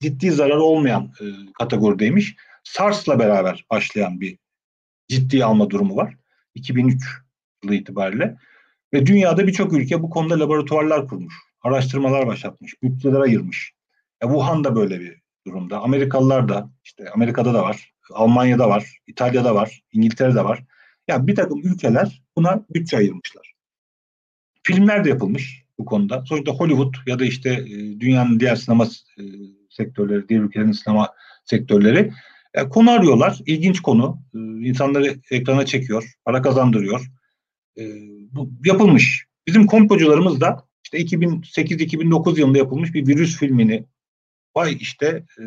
ciddi 0.00 0.30
zarar 0.30 0.56
olmayan 0.56 1.12
e, 1.20 1.24
kategorideymiş. 1.58 2.36
SARS'la 2.64 3.18
beraber 3.18 3.66
başlayan 3.70 4.20
bir 4.20 4.38
ciddi 5.08 5.44
alma 5.44 5.70
durumu 5.70 5.96
var. 5.96 6.16
2003 6.54 7.02
yılı 7.64 7.74
itibariyle. 7.74 8.36
Ve 8.92 9.06
dünyada 9.06 9.46
birçok 9.46 9.72
ülke 9.72 10.02
bu 10.02 10.10
konuda 10.10 10.40
laboratuvarlar 10.40 11.08
kurmuş. 11.08 11.34
Araştırmalar 11.62 12.26
başlatmış. 12.26 12.82
Bütçeler 12.82 13.20
ayırmış. 13.20 13.72
Ya 14.22 14.28
Wuhan 14.28 14.64
da 14.64 14.76
böyle 14.76 15.00
bir 15.00 15.22
durumda. 15.46 15.80
Amerikalılar 15.80 16.48
da 16.48 16.70
işte 16.84 17.10
Amerika'da 17.10 17.54
da 17.54 17.62
var. 17.62 17.93
Almanya'da 18.12 18.68
var. 18.68 18.98
İtalya'da 19.06 19.54
var. 19.54 19.82
İngiltere'de 19.92 20.44
var. 20.44 20.64
Yani 21.08 21.26
bir 21.26 21.34
takım 21.34 21.60
ülkeler 21.66 22.22
buna 22.36 22.66
bütçe 22.74 22.96
ayırmışlar. 22.96 23.54
Filmler 24.62 25.04
de 25.04 25.08
yapılmış 25.08 25.64
bu 25.78 25.84
konuda. 25.84 26.24
Sonuçta 26.26 26.52
Hollywood 26.52 26.94
ya 27.06 27.18
da 27.18 27.24
işte 27.24 27.50
e, 27.50 28.00
dünyanın 28.00 28.40
diğer 28.40 28.56
sinema 28.56 28.84
e, 29.18 29.22
sektörleri, 29.70 30.28
diğer 30.28 30.40
ülkelerin 30.40 30.72
sinema 30.72 31.08
sektörleri 31.44 32.12
e, 32.54 32.68
konu 32.68 32.90
arıyorlar. 32.90 33.38
İlginç 33.46 33.80
konu. 33.80 34.22
E, 34.34 34.38
insanları 34.38 35.16
ekrana 35.30 35.66
çekiyor, 35.66 36.14
para 36.24 36.42
kazandırıyor. 36.42 37.06
E, 37.78 37.82
bu 38.32 38.50
yapılmış. 38.64 39.26
Bizim 39.46 39.66
komplocularımız 39.66 40.40
da 40.40 40.66
işte 40.84 40.98
2008-2009 40.98 42.38
yılında 42.40 42.58
yapılmış 42.58 42.94
bir 42.94 43.06
virüs 43.06 43.38
filmini 43.38 43.84
vay 44.56 44.76
işte 44.80 45.06
e, 45.38 45.42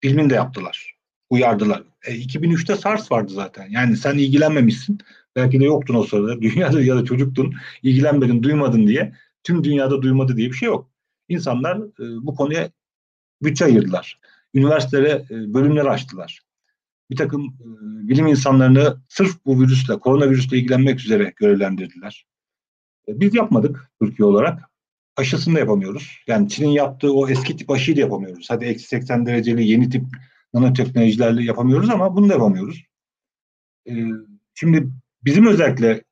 filmini 0.00 0.30
de 0.30 0.34
yaptılar. 0.34 0.95
Uyardılar. 1.30 1.82
E, 2.06 2.12
2003'te 2.12 2.76
SARS 2.76 3.12
vardı 3.12 3.32
zaten. 3.32 3.68
Yani 3.70 3.96
sen 3.96 4.18
ilgilenmemişsin. 4.18 4.98
Belki 5.36 5.60
de 5.60 5.64
yoktun 5.64 5.94
o 5.94 6.02
sırada. 6.02 6.40
Dünyada 6.42 6.82
ya 6.82 6.96
da 6.96 7.04
çocuktun. 7.04 7.54
ilgilenmedin, 7.82 8.42
duymadın 8.42 8.86
diye. 8.86 9.12
Tüm 9.42 9.64
dünyada 9.64 10.02
duymadı 10.02 10.36
diye 10.36 10.48
bir 10.48 10.56
şey 10.56 10.66
yok. 10.66 10.90
İnsanlar 11.28 11.76
e, 11.76 12.26
bu 12.26 12.34
konuya 12.34 12.70
bütçe 13.42 13.64
ayırdılar. 13.64 14.20
Üniversitelere 14.54 15.24
e, 15.30 15.54
bölümler 15.54 15.84
açtılar. 15.84 16.40
Bir 17.10 17.16
takım 17.16 17.44
e, 17.44 18.08
bilim 18.08 18.26
insanlarını 18.26 18.96
sırf 19.08 19.44
bu 19.46 19.60
virüsle, 19.60 19.98
koronavirüsle 19.98 20.58
ilgilenmek 20.58 21.00
üzere 21.00 21.32
görevlendirdiler. 21.36 22.26
E, 23.08 23.20
biz 23.20 23.34
yapmadık 23.34 23.90
Türkiye 24.00 24.26
olarak. 24.26 24.62
Aşısını 25.16 25.54
da 25.54 25.58
yapamıyoruz. 25.58 26.18
Yani 26.26 26.48
Çin'in 26.48 26.68
yaptığı 26.68 27.12
o 27.12 27.28
eski 27.28 27.56
tip 27.56 27.70
aşıyı 27.70 27.96
da 27.96 28.00
yapamıyoruz. 28.00 28.46
Hadi 28.50 28.64
eksi 28.64 28.86
80 28.86 29.26
dereceli 29.26 29.68
yeni 29.68 29.90
tip 29.90 30.04
nanoteknolojilerle 30.56 31.44
yapamıyoruz 31.44 31.90
ama 31.90 32.16
bunu 32.16 32.28
da 32.28 32.32
yapamıyoruz. 32.32 32.82
Şimdi 34.54 34.88
bizim 35.24 35.46
özellikle 35.46 36.04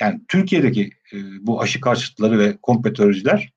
yani 0.00 0.20
Türkiye'deki 0.28 0.90
bu 1.40 1.60
aşı 1.60 1.80
karşıtları 1.80 2.38
ve 2.38 2.56
kompetörcüler 2.62 3.52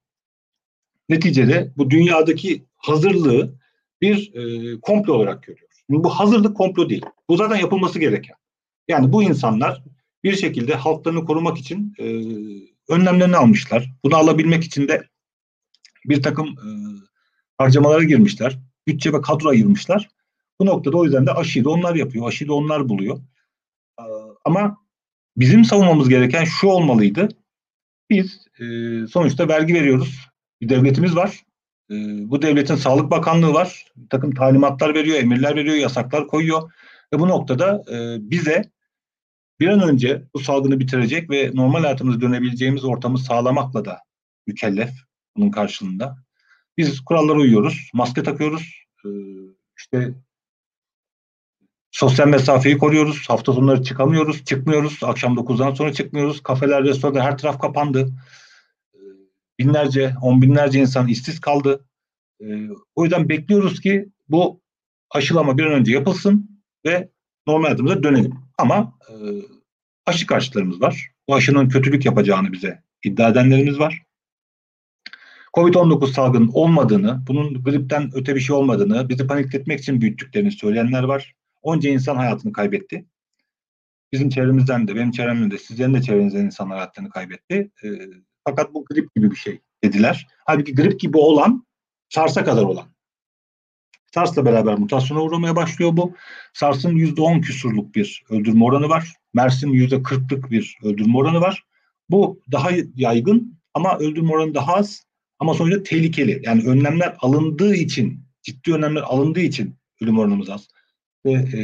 neticede 1.09 1.73
bu 1.77 1.89
dünyadaki 1.89 2.65
hazırlığı 2.77 3.55
bir 4.01 4.33
e, 4.33 4.79
komplo 4.79 5.13
olarak 5.13 5.43
görüyor. 5.43 5.69
Şimdi 5.87 6.03
bu 6.03 6.09
hazırlık 6.09 6.57
komplo 6.57 6.89
değil. 6.89 7.05
Bu 7.29 7.37
zaten 7.37 7.55
yapılması 7.55 7.99
gereken. 7.99 8.35
Yani 8.87 9.13
bu 9.13 9.23
insanlar 9.23 9.83
bir 10.23 10.35
şekilde 10.35 10.75
halklarını 10.75 11.25
korumak 11.25 11.57
için 11.57 11.93
e, 11.99 12.05
önlemlerini 12.89 13.37
almışlar. 13.37 13.93
Bunu 14.03 14.15
alabilmek 14.15 14.63
için 14.63 14.87
de 14.87 15.07
bir 16.05 16.23
takım 16.23 16.47
e, 16.47 16.67
harcamalara 17.57 18.03
girmişler. 18.03 18.59
Bütçe 18.87 19.13
ve 19.13 19.21
kadro 19.21 19.49
ayırmışlar. 19.49 20.09
Bu 20.61 20.65
noktada 20.65 20.97
o 20.97 21.03
yüzden 21.03 21.25
de 21.25 21.31
aşıyı 21.31 21.65
da 21.65 21.69
onlar 21.69 21.95
yapıyor. 21.95 22.27
Aşıyı 22.27 22.47
da 22.47 22.53
onlar 22.53 22.89
buluyor. 22.89 23.17
E, 23.99 24.03
ama 24.45 24.77
bizim 25.37 25.65
savunmamız 25.65 26.09
gereken 26.09 26.43
şu 26.43 26.67
olmalıydı. 26.67 27.29
Biz 28.09 28.47
e, 28.59 28.63
sonuçta 29.07 29.47
vergi 29.47 29.73
veriyoruz. 29.73 30.27
Bir 30.61 30.69
devletimiz 30.69 31.15
var. 31.15 31.43
E, 31.91 31.95
bu 32.29 32.41
devletin 32.41 32.75
Sağlık 32.75 33.11
Bakanlığı 33.11 33.53
var. 33.53 33.85
Bir 33.95 34.09
takım 34.09 34.33
talimatlar 34.33 34.95
veriyor, 34.95 35.17
emirler 35.17 35.55
veriyor, 35.55 35.75
yasaklar 35.75 36.27
koyuyor. 36.27 36.71
Ve 37.13 37.19
bu 37.19 37.27
noktada 37.27 37.83
e, 37.91 38.17
bize 38.31 38.61
bir 39.59 39.67
an 39.67 39.81
önce 39.81 40.23
bu 40.33 40.39
salgını 40.39 40.79
bitirecek 40.79 41.29
ve 41.29 41.51
normal 41.53 41.81
hayatımıza 41.81 42.21
dönebileceğimiz 42.21 42.85
ortamı 42.85 43.17
sağlamakla 43.19 43.85
da 43.85 43.99
mükellef 44.47 44.89
bunun 45.37 45.51
karşılığında. 45.51 46.24
Biz 46.77 47.01
kurallara 47.01 47.37
uyuyoruz, 47.39 47.89
maske 47.93 48.23
takıyoruz, 48.23 48.85
e, 49.05 49.09
işte 49.77 50.13
sosyal 51.91 52.27
mesafeyi 52.27 52.77
koruyoruz, 52.77 53.29
hafta 53.29 53.53
sonları 53.53 53.83
çıkamıyoruz, 53.83 54.45
çıkmıyoruz, 54.45 54.99
akşam 55.03 55.37
9'dan 55.37 55.73
sonra 55.73 55.93
çıkmıyoruz, 55.93 56.43
kafeler, 56.43 56.83
restoranlar 56.83 57.23
her 57.23 57.37
taraf 57.37 57.61
kapandı. 57.61 58.13
E, 58.93 58.99
binlerce, 59.59 60.15
on 60.21 60.41
binlerce 60.41 60.79
insan 60.79 61.07
işsiz 61.07 61.39
kaldı. 61.39 61.85
E, 62.41 62.45
o 62.95 63.03
yüzden 63.03 63.29
bekliyoruz 63.29 63.81
ki 63.81 64.09
bu 64.29 64.61
aşılama 65.09 65.57
bir 65.57 65.65
an 65.65 65.73
önce 65.73 65.91
yapılsın 65.93 66.61
ve 66.85 67.09
normal 67.47 67.63
hayatımıza 67.63 68.03
dönelim. 68.03 68.35
Ama 68.57 68.93
e, 69.09 69.13
aşı 70.05 70.27
karşıtlarımız 70.27 70.81
var. 70.81 71.11
Bu 71.27 71.35
aşının 71.35 71.69
kötülük 71.69 72.05
yapacağını 72.05 72.53
bize 72.53 72.83
iddia 73.03 73.29
edenlerimiz 73.29 73.79
var. 73.79 74.04
Covid-19 75.55 76.11
salgının 76.11 76.51
olmadığını, 76.53 77.23
bunun 77.27 77.63
gripten 77.63 78.11
öte 78.13 78.35
bir 78.35 78.39
şey 78.39 78.55
olmadığını, 78.55 79.09
bizi 79.09 79.27
panikletmek 79.27 79.79
için 79.79 80.01
büyüttüklerini 80.01 80.51
söyleyenler 80.51 81.03
var. 81.03 81.33
Onca 81.61 81.89
insan 81.89 82.15
hayatını 82.15 82.53
kaybetti. 82.53 83.05
Bizim 84.11 84.29
çevremizden 84.29 84.87
de, 84.87 84.95
benim 84.95 85.11
çevremden 85.11 85.51
de, 85.51 85.57
sizlerin 85.57 85.93
de 85.93 86.01
çevrenizden 86.01 86.45
insanlar 86.45 86.77
hayatını 86.77 87.09
kaybetti. 87.09 87.71
E, 87.83 87.87
fakat 88.43 88.73
bu 88.73 88.85
grip 88.85 89.15
gibi 89.15 89.31
bir 89.31 89.35
şey 89.35 89.61
dediler. 89.83 90.27
Halbuki 90.45 90.75
grip 90.75 90.99
gibi 90.99 91.17
olan 91.17 91.65
SARS'a 92.09 92.43
kadar 92.43 92.63
olan. 92.63 92.85
SARS'la 94.13 94.45
beraber 94.45 94.79
mutasyona 94.79 95.21
uğramaya 95.21 95.55
başlıyor 95.55 95.97
bu. 95.97 96.15
SARS'ın 96.53 96.95
%10 96.95 97.41
küsurluk 97.41 97.95
bir 97.95 98.23
öldürme 98.29 98.63
oranı 98.63 98.89
var. 98.89 99.13
MERS'in 99.33 99.73
%40'lık 99.73 100.51
bir 100.51 100.77
öldürme 100.83 101.17
oranı 101.17 101.41
var. 101.41 101.63
Bu 102.09 102.41
daha 102.51 102.69
yaygın 102.95 103.59
ama 103.73 103.97
öldürme 103.97 104.31
oranı 104.31 104.53
daha 104.53 104.73
az 104.73 105.04
ama 105.39 105.53
sonuçta 105.53 105.83
tehlikeli. 105.83 106.41
Yani 106.43 106.63
önlemler 106.63 107.15
alındığı 107.19 107.75
için, 107.75 108.25
ciddi 108.43 108.73
önlemler 108.73 109.01
alındığı 109.01 109.39
için 109.39 109.75
ölüm 110.01 110.19
oranımız 110.19 110.49
az. 110.49 110.67
Ve 111.25 111.31
e, 111.31 111.59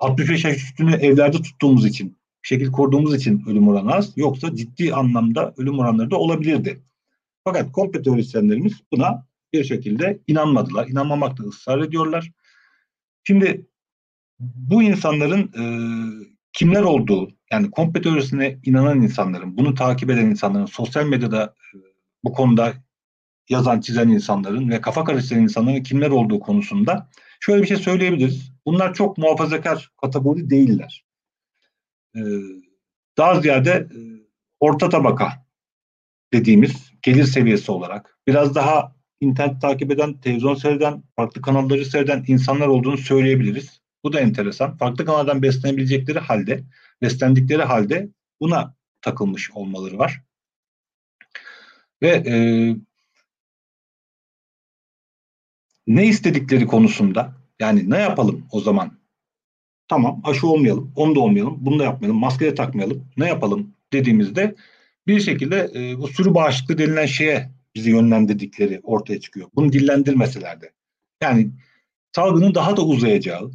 65 0.00 0.44
yaş 0.44 0.56
üstünü 0.56 0.94
evlerde 0.94 1.36
tuttuğumuz 1.36 1.86
için, 1.86 2.08
bir 2.42 2.48
şekilde 2.48 2.70
koruduğumuz 2.70 3.14
için 3.14 3.44
ölüm 3.46 3.68
oranı 3.68 3.92
az. 3.92 4.12
Yoksa 4.16 4.56
ciddi 4.56 4.94
anlamda 4.94 5.54
ölüm 5.56 5.78
oranları 5.78 6.10
da 6.10 6.16
olabilirdi. 6.16 6.82
Fakat 7.44 7.72
komplo 7.72 8.02
teorisyenlerimiz 8.02 8.72
buna 8.92 9.26
bir 9.52 9.64
şekilde 9.64 10.20
inanmadılar. 10.26 10.88
İnanmamakta 10.88 11.44
ısrar 11.44 11.78
ediyorlar. 11.78 12.30
Şimdi 13.24 13.66
bu 14.40 14.82
insanların 14.82 15.42
e, 15.42 15.64
kimler 16.52 16.82
olduğu, 16.82 17.30
yani 17.52 17.70
komplo 17.70 18.00
teorisine 18.00 18.58
inanan 18.64 19.02
insanların, 19.02 19.56
bunu 19.56 19.74
takip 19.74 20.10
eden 20.10 20.26
insanların, 20.26 20.66
sosyal 20.66 21.06
medyada 21.06 21.54
e, 21.74 21.76
bu 22.24 22.32
konuda 22.32 22.74
yazan, 23.48 23.80
çizen 23.80 24.08
insanların 24.08 24.70
ve 24.70 24.80
kafa 24.80 25.04
karıştıran 25.04 25.42
insanların 25.42 25.82
kimler 25.82 26.10
olduğu 26.10 26.40
konusunda 26.40 27.08
şöyle 27.40 27.62
bir 27.62 27.68
şey 27.68 27.76
söyleyebiliriz. 27.76 28.52
Bunlar 28.66 28.94
çok 28.94 29.18
muhafazakar 29.18 29.90
kategori 30.00 30.50
değiller. 30.50 31.04
Ee, 32.16 32.20
daha 33.18 33.40
ziyade 33.40 33.70
e, 33.70 33.98
orta 34.60 34.88
tabaka 34.88 35.46
dediğimiz 36.32 36.92
gelir 37.02 37.24
seviyesi 37.24 37.72
olarak 37.72 38.18
biraz 38.26 38.54
daha 38.54 38.96
internet 39.20 39.60
takip 39.60 39.90
eden, 39.90 40.20
televizyon 40.20 40.54
seyreden, 40.54 41.02
farklı 41.16 41.42
kanalları 41.42 41.84
seyreden 41.84 42.24
insanlar 42.26 42.66
olduğunu 42.66 42.98
söyleyebiliriz. 42.98 43.80
Bu 44.04 44.12
da 44.12 44.20
enteresan. 44.20 44.76
Farklı 44.76 45.04
kanaldan 45.04 45.42
beslenebilecekleri 45.42 46.18
halde, 46.18 46.64
beslendikleri 47.02 47.62
halde 47.62 48.08
buna 48.40 48.74
takılmış 49.00 49.50
olmaları 49.50 49.98
var. 49.98 50.22
Ve 52.02 52.08
e, 52.08 52.34
ne 55.86 56.06
istedikleri 56.06 56.66
konusunda 56.66 57.32
yani 57.60 57.90
ne 57.90 57.98
yapalım 57.98 58.46
o 58.52 58.60
zaman? 58.60 58.98
Tamam 59.88 60.20
aşı 60.24 60.46
olmayalım, 60.46 60.92
onu 60.96 61.14
da 61.14 61.20
olmayalım, 61.20 61.56
bunu 61.60 61.78
da 61.78 61.84
yapmayalım, 61.84 62.20
maske 62.20 62.44
de 62.44 62.54
takmayalım. 62.54 63.06
Ne 63.16 63.28
yapalım 63.28 63.74
dediğimizde 63.92 64.54
bir 65.06 65.20
şekilde 65.20 65.70
e, 65.74 65.98
bu 65.98 66.08
sürü 66.08 66.34
bağışıklığı 66.34 66.78
denilen 66.78 67.06
şeye 67.06 67.50
bizi 67.74 67.90
yönlendirdikleri 67.90 68.80
ortaya 68.82 69.20
çıkıyor. 69.20 69.48
Bunu 69.54 69.72
dillendirmeseler 69.72 70.60
de. 70.60 70.70
Yani 71.22 71.50
salgının 72.16 72.54
daha 72.54 72.76
da 72.76 72.82
uzayacağı, 72.82 73.50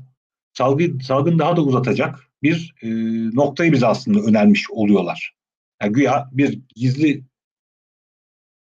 salgı, 0.53 1.03
salgın 1.03 1.39
daha 1.39 1.57
da 1.57 1.61
uzatacak 1.61 2.19
bir 2.43 2.75
e, 2.81 2.89
noktayı 3.35 3.71
bize 3.71 3.87
aslında 3.87 4.19
önermiş 4.19 4.71
oluyorlar. 4.71 5.35
Yani 5.81 5.93
güya 5.93 6.29
bir 6.31 6.59
gizli 6.75 7.23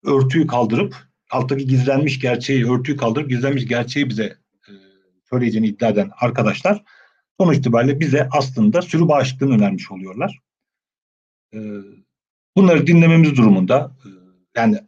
örtüyü 0.04 0.46
kaldırıp 0.46 0.96
alttaki 1.30 1.66
gizlenmiş 1.66 2.20
gerçeği, 2.20 2.70
örtüyü 2.70 2.96
kaldırıp 2.96 3.30
gizlenmiş 3.30 3.66
gerçeği 3.66 4.08
bize 4.08 4.24
e, 4.68 4.72
söyleyeceğini 5.30 5.66
iddia 5.66 5.88
eden 5.88 6.10
arkadaşlar 6.20 6.82
sonuç 7.40 7.56
itibariyle 7.56 8.00
bize 8.00 8.28
aslında 8.32 8.82
sürü 8.82 9.08
bağışıklığını 9.08 9.54
önermiş 9.54 9.90
oluyorlar. 9.90 10.38
E, 11.54 11.58
bunları 12.56 12.86
dinlememiz 12.86 13.36
durumunda 13.36 13.96
e, 14.04 14.08
yani 14.60 14.78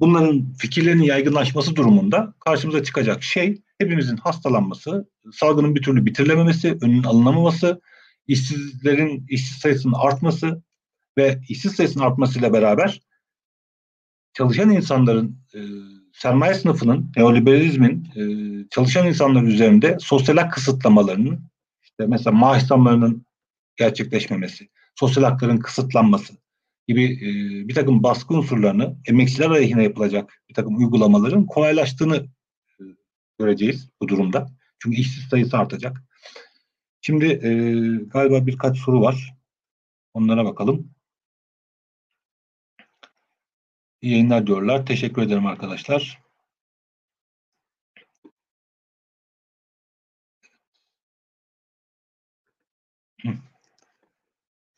bunların 0.00 0.52
fikirlerinin 0.58 1.02
yaygınlaşması 1.02 1.76
durumunda 1.76 2.34
karşımıza 2.40 2.82
çıkacak 2.84 3.22
şey 3.22 3.62
hepimizin 3.78 4.16
hastalanması, 4.16 5.08
salgının 5.32 5.74
bir 5.74 5.82
türlü 5.82 6.06
bitirilememesi, 6.06 6.78
önünün 6.80 7.02
alınamaması, 7.02 7.80
işsizlerin 8.26 9.26
işsiz 9.28 9.58
sayısının 9.58 9.94
artması 9.96 10.62
ve 11.18 11.40
işsiz 11.48 11.72
sayısının 11.72 12.04
artmasıyla 12.04 12.52
beraber 12.52 13.00
çalışan 14.32 14.70
insanların 14.70 15.38
e, 15.54 15.58
sermaye 16.12 16.54
sınıfının, 16.54 17.12
neoliberalizmin 17.16 18.04
e, 18.16 18.22
çalışan 18.70 19.06
insanlar 19.06 19.42
üzerinde 19.42 19.96
sosyal 20.00 20.36
hak 20.36 20.52
kısıtlamalarının, 20.52 21.50
işte 21.82 22.06
mesela 22.06 22.36
maaş 22.36 22.62
zamlarının 22.62 23.26
gerçekleşmemesi, 23.76 24.68
sosyal 24.94 25.24
hakların 25.24 25.58
kısıtlanması 25.58 26.32
gibi 26.88 27.04
e, 27.04 27.28
bir 27.68 27.74
takım 27.74 28.02
baskı 28.02 28.34
unsurlarını 28.34 28.96
emekçiler 29.06 29.50
aleyhine 29.50 29.82
yapılacak 29.82 30.42
bir 30.48 30.54
takım 30.54 30.76
uygulamaların 30.76 31.46
kolaylaştığını 31.46 32.16
e, 32.80 32.82
göreceğiz 33.38 33.88
bu 34.00 34.08
durumda. 34.08 34.46
Çünkü 34.78 34.96
işsiz 34.96 35.24
sayısı 35.24 35.58
artacak. 35.58 36.02
Şimdi 37.00 37.26
e, 37.26 37.50
galiba 38.04 38.46
birkaç 38.46 38.78
soru 38.78 39.00
var. 39.00 39.34
Onlara 40.14 40.44
bakalım. 40.44 40.90
İyi 44.02 44.12
yayınlar 44.12 44.46
diyorlar. 44.46 44.86
Teşekkür 44.86 45.22
ederim 45.22 45.46
arkadaşlar. 45.46 46.18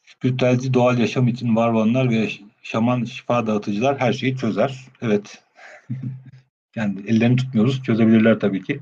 Spiritüelci 0.05 0.75
doğal 0.75 0.99
yaşam 0.99 1.29
için 1.29 1.57
var 1.57 1.73
olanlar 1.73 2.11
ve 2.11 2.31
şaman 2.63 3.05
şifa 3.05 3.47
dağıtıcılar 3.47 4.01
her 4.01 4.13
şeyi 4.13 4.37
çözer. 4.37 4.87
Evet. 5.01 5.45
yani 6.77 7.01
ellerini 7.07 7.37
tutmuyoruz. 7.37 7.83
Çözebilirler 7.83 8.41
tabii 8.41 8.65
ki. 8.65 8.81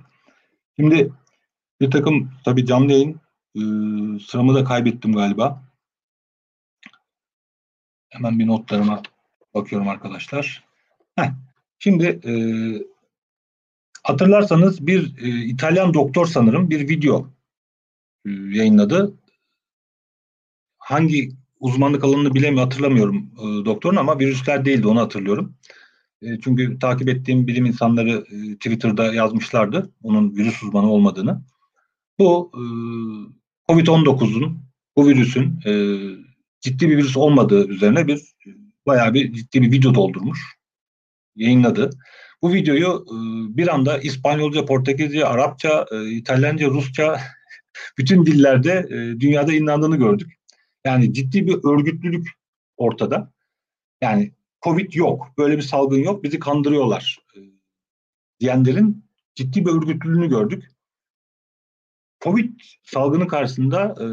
Şimdi 0.78 1.12
bir 1.80 1.90
takım 1.90 2.32
tabii 2.44 2.66
canlı 2.66 2.92
yayın 2.92 3.20
e, 3.54 3.60
sıramı 4.18 4.54
da 4.54 4.64
kaybettim 4.64 5.12
galiba. 5.12 5.62
Hemen 8.08 8.38
bir 8.38 8.46
notlarıma 8.46 9.02
bakıyorum 9.54 9.88
arkadaşlar. 9.88 10.64
Heh, 11.16 11.30
şimdi 11.78 12.20
e, 12.24 12.32
hatırlarsanız 14.02 14.86
bir 14.86 15.18
e, 15.22 15.44
İtalyan 15.44 15.94
doktor 15.94 16.26
sanırım 16.26 16.70
bir 16.70 16.88
video 16.88 17.30
e, 18.26 18.30
yayınladı. 18.30 19.14
Hangi 20.78 21.30
uzmanlık 21.60 22.04
alanını 22.04 22.34
bilemiyorum 22.34 22.70
hatırlamıyorum 22.70 23.30
e, 23.38 23.64
doktorun 23.64 23.96
ama 23.96 24.18
virüsler 24.18 24.64
değildi 24.64 24.88
onu 24.88 25.00
hatırlıyorum. 25.00 25.54
E, 26.22 26.40
çünkü 26.40 26.78
takip 26.78 27.08
ettiğim 27.08 27.46
bilim 27.46 27.66
insanları 27.66 28.10
e, 28.10 28.54
Twitter'da 28.54 29.14
yazmışlardı 29.14 29.90
onun 30.02 30.36
virüs 30.36 30.62
uzmanı 30.62 30.90
olmadığını. 30.90 31.42
Bu 32.18 32.52
e, 32.54 32.62
Covid-19'un 33.72 34.58
bu 34.96 35.08
virüsün 35.08 35.60
e, 35.66 35.72
ciddi 36.60 36.88
bir 36.88 36.96
virüs 36.96 37.16
olmadığı 37.16 37.68
üzerine 37.68 38.06
bir 38.06 38.20
bayağı 38.90 39.14
bir 39.14 39.32
ciddi 39.32 39.62
bir 39.62 39.72
video 39.72 39.94
doldurmuş. 39.94 40.40
Yayınladı. 41.36 41.90
Bu 42.42 42.52
videoyu 42.52 43.04
e, 43.08 43.16
bir 43.56 43.68
anda 43.68 43.98
İspanyolca, 43.98 44.64
Portekizce, 44.64 45.26
Arapça, 45.26 45.86
e, 45.92 46.10
İtalyanca, 46.10 46.68
Rusça 46.68 47.20
bütün 47.98 48.26
dillerde 48.26 48.86
e, 48.90 49.20
dünyada 49.20 49.52
inandığını 49.52 49.96
gördük. 49.96 50.32
Yani 50.84 51.12
ciddi 51.12 51.46
bir 51.46 51.58
örgütlülük 51.64 52.28
ortada. 52.76 53.32
Yani 54.02 54.32
Covid 54.62 54.92
yok, 54.92 55.26
böyle 55.38 55.56
bir 55.56 55.62
salgın 55.62 55.98
yok, 55.98 56.24
bizi 56.24 56.38
kandırıyorlar 56.38 57.18
diyenlerin 58.40 59.04
ciddi 59.34 59.66
bir 59.66 59.70
örgütlülüğünü 59.70 60.28
gördük. 60.28 60.70
Covid 62.20 62.50
salgını 62.82 63.28
karşısında 63.28 63.94
e, 64.00 64.06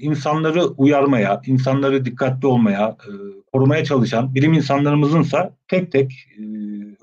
insanları 0.00 0.66
uyarmaya, 0.66 1.42
insanları 1.46 2.04
dikkatli 2.04 2.46
olmaya, 2.46 2.88
e, 2.88 3.10
korumaya 3.52 3.84
çalışan 3.84 4.34
bilim 4.34 4.52
insanlarımızınsa 4.52 5.56
tek 5.68 5.92
tek 5.92 6.12
e, 6.38 6.42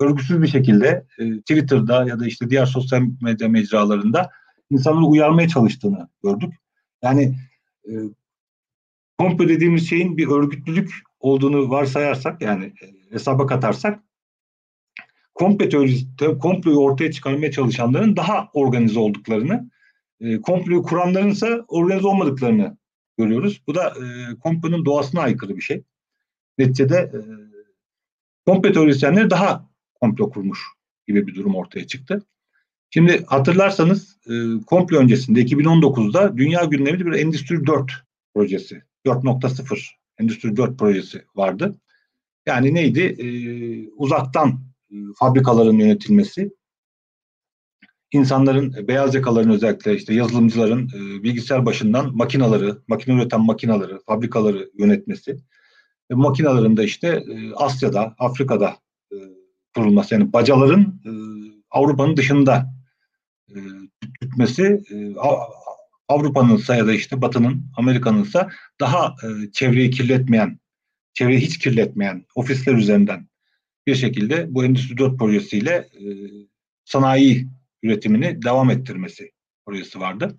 örgüsüz 0.04 0.42
bir 0.42 0.48
şekilde 0.48 1.06
e, 1.18 1.38
Twitter'da 1.38 2.04
ya 2.04 2.20
da 2.20 2.26
işte 2.26 2.50
diğer 2.50 2.66
sosyal 2.66 3.02
medya 3.22 3.48
mecralarında 3.48 4.30
insanları 4.70 5.04
uyarmaya 5.04 5.48
çalıştığını 5.48 6.08
gördük. 6.22 6.54
Yani 7.02 7.34
e, 7.84 7.92
komplo 9.18 9.48
dediğimiz 9.48 9.88
şeyin 9.88 10.16
bir 10.16 10.28
örgütlülük 10.28 10.90
olduğunu 11.20 11.70
varsayarsak 11.70 12.42
yani 12.42 12.64
e, 12.64 13.14
hesaba 13.14 13.46
katarsak 13.46 14.00
komplo 15.34 15.68
teorisi, 15.68 16.06
komployu 16.40 16.78
ortaya 16.78 17.12
çıkarmaya 17.12 17.50
çalışanların 17.50 18.16
daha 18.16 18.48
organize 18.52 18.98
olduklarını, 18.98 19.70
e, 20.20 20.40
komployu 20.40 20.82
kuranların 20.82 21.30
ise 21.30 21.60
organize 21.68 22.06
olmadıklarını 22.06 22.76
görüyoruz. 23.18 23.62
Bu 23.66 23.74
da 23.74 23.88
e, 23.88 24.34
komplonun 24.38 24.84
doğasına 24.84 25.20
aykırı 25.20 25.56
bir 25.56 25.62
şey. 25.62 25.82
Neticede 26.58 26.96
e, 26.96 27.20
komplo 28.46 28.72
teorisyenleri 28.72 29.30
daha 29.30 29.70
komplo 30.00 30.30
kurmuş 30.30 30.60
gibi 31.06 31.26
bir 31.26 31.34
durum 31.34 31.54
ortaya 31.54 31.86
çıktı. 31.86 32.22
Şimdi 32.90 33.24
hatırlarsanız 33.26 34.16
e, 34.26 34.32
komplo 34.66 34.96
öncesinde 34.96 35.42
2019'da 35.42 36.36
dünya 36.36 36.64
gündeminde 36.64 37.06
bir 37.06 37.12
Endüstri 37.12 37.66
4 37.66 37.92
projesi, 38.34 38.82
4.0 39.06 39.90
Endüstri 40.20 40.56
4 40.56 40.78
projesi 40.78 41.24
vardı. 41.34 41.74
Yani 42.46 42.74
neydi? 42.74 43.00
E, 43.00 43.26
uzaktan 43.96 44.60
e, 44.90 44.94
fabrikaların 45.18 45.78
yönetilmesi, 45.78 46.50
insanların, 48.12 48.88
beyaz 48.88 49.14
yakaların 49.14 49.50
özellikle 49.50 49.96
işte 49.96 50.14
yazılımcıların 50.14 50.88
e, 50.88 51.22
bilgisayar 51.22 51.66
başından 51.66 52.16
makinaları, 52.16 52.78
makine 52.88 53.14
üreten 53.14 53.40
makinaları, 53.40 54.00
fabrikaları 54.06 54.70
yönetmesi, 54.78 55.36
ve 56.10 56.14
makinaların 56.14 56.76
da 56.76 56.84
işte 56.84 57.08
e, 57.08 57.52
Asya'da, 57.54 58.14
Afrika'da 58.18 58.76
e, 59.12 59.16
kurulması 59.74 60.14
yani 60.14 60.32
bacaların 60.32 60.80
e, 60.80 61.10
Avrupa'nın 61.70 62.16
dışında 62.16 62.74
e, 63.48 63.56
tutması 64.20 64.62
e, 64.90 65.14
Avrupa'nınsa 66.08 66.76
ya 66.76 66.86
da 66.86 66.92
işte 66.92 67.22
Batı'nın, 67.22 67.64
Amerika'nınsa 67.76 68.48
daha 68.80 69.06
e, 69.06 69.52
çevreyi 69.52 69.90
kirletmeyen, 69.90 70.58
çevreyi 71.14 71.40
hiç 71.40 71.58
kirletmeyen 71.58 72.24
ofisler 72.34 72.74
üzerinden 72.74 73.28
bir 73.86 73.94
şekilde 73.94 74.54
bu 74.54 74.64
Endüstri 74.64 74.98
4 74.98 75.18
projesiyle 75.18 75.72
e, 75.72 76.04
sanayi 76.84 77.48
üretimini 77.82 78.42
devam 78.42 78.70
ettirmesi 78.70 79.30
projesi 79.66 80.00
vardı. 80.00 80.38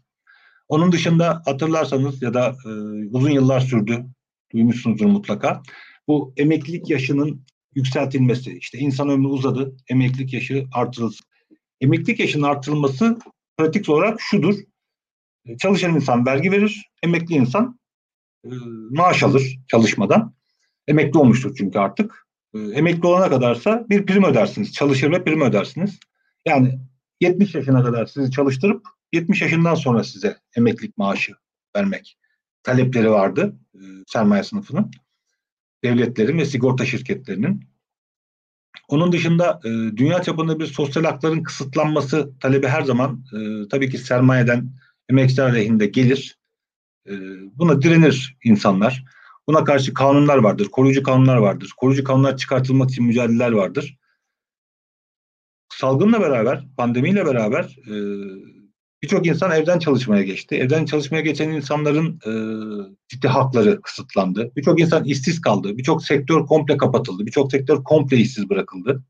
Onun 0.68 0.92
dışında 0.92 1.42
hatırlarsanız 1.46 2.22
ya 2.22 2.34
da 2.34 2.56
e, 2.66 2.70
uzun 3.12 3.30
yıllar 3.30 3.60
sürdü, 3.60 4.06
duymuşsunuzdur 4.54 5.06
mutlaka. 5.06 5.62
Bu 6.08 6.34
emeklilik 6.38 6.90
yaşının 6.90 7.46
yükseltilmesi, 7.76 8.58
işte 8.58 8.78
insan 8.78 9.10
ömrü 9.10 9.28
uzadı, 9.28 9.76
emeklilik 9.90 10.34
yaşı 10.34 10.66
artırılsın. 10.74 11.26
Emeklilik 11.82 12.20
yaşının 12.20 12.44
artırılması 12.44 13.20
pratik 13.58 13.90
olarak 13.90 14.22
şudur. 14.22 14.56
E, 15.46 15.58
çalışan 15.58 15.96
insan 15.96 16.26
vergi 16.26 16.52
verir, 16.52 16.90
emekli 17.04 17.36
insan 17.36 17.80
e, 18.46 18.50
maaş 18.90 19.24
alır 19.24 19.60
çalışmadan. 19.68 20.34
Emekli 20.88 21.20
olmuştur 21.20 21.56
çünkü 21.58 21.80
artık. 21.80 22.28
E, 22.56 22.60
emekli 22.60 23.08
olana 23.08 23.30
kadarsa 23.30 23.86
bir 23.90 24.06
prim 24.06 24.24
ödersiniz. 24.24 24.74
Çalışır 24.74 25.12
ve 25.12 25.24
prim 25.24 25.42
ödersiniz. 25.42 26.00
Yani 26.46 26.80
70 27.22 27.56
yaşına 27.56 27.84
kadar 27.84 28.06
sizi 28.06 28.32
çalıştırıp 28.32 28.86
70 29.14 29.42
yaşından 29.42 29.76
sonra 29.76 30.04
size 30.04 30.38
emeklilik 30.56 30.98
maaşı 30.98 31.34
vermek 31.76 32.18
talepleri 32.64 33.12
vardı 33.12 33.56
e, 33.76 33.80
sermaye 34.08 34.44
sınıfının. 34.44 34.92
Devletlerin 35.84 36.38
ve 36.38 36.46
sigorta 36.46 36.86
şirketlerinin. 36.86 37.64
Onun 38.88 39.12
dışında 39.12 39.60
e, 39.64 39.70
dünya 39.70 40.22
çapında 40.22 40.60
bir 40.60 40.66
sosyal 40.66 41.04
hakların 41.04 41.44
kısıtlanması 41.44 42.32
talebi 42.40 42.68
her 42.68 42.82
zaman 42.82 43.26
e, 43.34 43.68
tabii 43.68 43.90
ki 43.90 43.98
sermayeden 43.98 44.70
emekçiler 45.10 45.50
aleyhinde 45.50 45.86
gelir. 45.86 46.38
E, 47.08 47.12
buna 47.58 47.82
direnir 47.82 48.38
insanlar. 48.44 49.06
Buna 49.48 49.64
karşı 49.64 49.94
kanunlar 49.94 50.38
vardır, 50.38 50.68
koruyucu 50.72 51.04
kanunlar 51.04 51.38
vardır. 51.38 51.74
Koruyucu 51.78 52.04
kanunlar 52.04 52.38
çıkartılmak 52.38 52.90
için 52.90 53.06
mücadeleler 53.06 53.52
vardır. 53.52 53.98
Salgınla 55.82 56.22
beraber, 56.22 56.64
pandemiyle 56.78 57.26
beraber 57.26 57.64
e, 57.64 57.96
birçok 59.02 59.28
insan 59.28 59.52
evden 59.52 59.80
çalışmaya 59.80 60.24
geçti. 60.24 60.56
Evden 60.56 60.86
çalışmaya 60.86 61.22
geçen 61.22 61.50
insanların 61.50 62.20
e, 62.26 62.32
ciddi 63.08 63.28
hakları 63.28 63.82
kısıtlandı. 63.82 64.52
Birçok 64.56 64.80
insan 64.80 65.04
işsiz 65.04 65.42
kaldı. 65.42 65.78
Birçok 65.78 66.04
sektör 66.04 66.46
komple 66.46 66.78
kapatıldı. 66.78 67.26
Birçok 67.26 67.52
sektör 67.52 67.84
komple 67.84 68.18
işsiz 68.18 68.50
bırakıldı. 68.50 69.04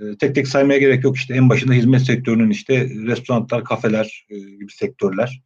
E, 0.00 0.04
tek 0.18 0.34
tek 0.34 0.48
saymaya 0.48 0.78
gerek 0.78 1.04
yok 1.04 1.16
işte 1.16 1.34
en 1.34 1.48
başında 1.48 1.72
hizmet 1.72 2.02
sektörünün 2.02 2.50
işte 2.50 2.88
restoranlar, 2.88 3.64
kafeler 3.64 4.26
e, 4.30 4.38
gibi 4.38 4.72
sektörler. 4.72 5.42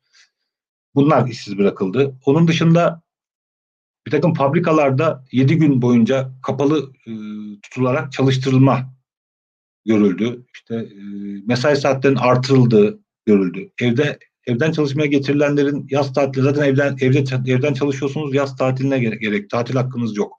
Bunlar 0.94 1.28
işsiz 1.28 1.58
bırakıldı. 1.58 2.14
Onun 2.24 2.48
dışında 2.48 3.02
bir 4.06 4.10
takım 4.10 4.34
fabrikalarda 4.34 5.24
7 5.32 5.56
gün 5.56 5.82
boyunca 5.82 6.32
kapalı 6.42 6.92
e, 7.06 7.12
tutularak 7.62 8.12
çalıştırılma 8.12 8.99
görüldü. 9.86 10.46
İşte 10.54 10.74
e, 10.74 11.02
mesai 11.46 11.76
saatlerinin 11.76 12.18
artırıldığı 12.18 13.00
görüldü. 13.26 13.70
Evde 13.80 14.18
evden 14.46 14.72
çalışmaya 14.72 15.06
getirilenlerin 15.06 15.86
yaz 15.90 16.12
tatili 16.12 16.44
zaten 16.44 16.62
evden 16.62 16.96
evde 17.00 17.52
evden 17.52 17.74
çalışıyorsunuz 17.74 18.34
yaz 18.34 18.56
tatiline 18.56 18.98
gerek, 18.98 19.20
gerek 19.20 19.50
tatil 19.50 19.74
hakkınız 19.74 20.16
yok 20.16 20.36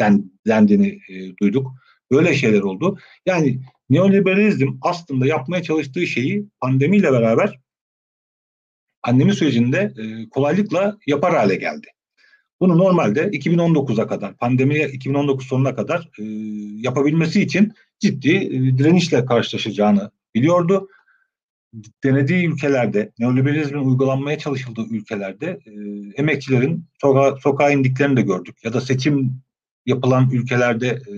den, 0.00 0.30
dendiğini 0.46 1.00
e, 1.08 1.36
duyduk. 1.36 1.72
Böyle 2.12 2.34
şeyler 2.34 2.60
oldu. 2.60 2.98
Yani 3.26 3.60
neoliberalizm 3.90 4.68
aslında 4.82 5.26
yapmaya 5.26 5.62
çalıştığı 5.62 6.06
şeyi 6.06 6.46
pandemiyle 6.60 7.12
beraber 7.12 7.60
pandemi 9.02 9.34
sürecinde 9.34 9.92
e, 9.98 10.28
kolaylıkla 10.28 10.98
yapar 11.06 11.34
hale 11.36 11.56
geldi. 11.56 11.86
Bunu 12.60 12.78
normalde 12.78 13.28
2019'a 13.28 14.06
kadar, 14.06 14.36
pandemiye 14.36 14.88
2019 14.88 15.46
sonuna 15.46 15.74
kadar 15.74 16.10
e, 16.18 16.22
yapabilmesi 16.80 17.42
için 17.42 17.72
ciddi 17.98 18.34
e, 18.36 18.78
direnişle 18.78 19.24
karşılaşacağını 19.24 20.10
biliyordu. 20.34 20.88
Denediği 22.04 22.46
ülkelerde, 22.46 23.12
neoliberalizmin 23.18 23.84
uygulanmaya 23.84 24.38
çalışıldığı 24.38 24.86
ülkelerde 24.90 25.58
e, 25.66 25.72
emekçilerin 26.16 26.84
sokağa, 27.00 27.36
sokağa 27.36 27.70
indiklerini 27.70 28.16
de 28.16 28.22
gördük. 28.22 28.56
Ya 28.64 28.72
da 28.72 28.80
seçim 28.80 29.42
yapılan 29.86 30.30
ülkelerde, 30.30 30.88
e, 30.88 31.14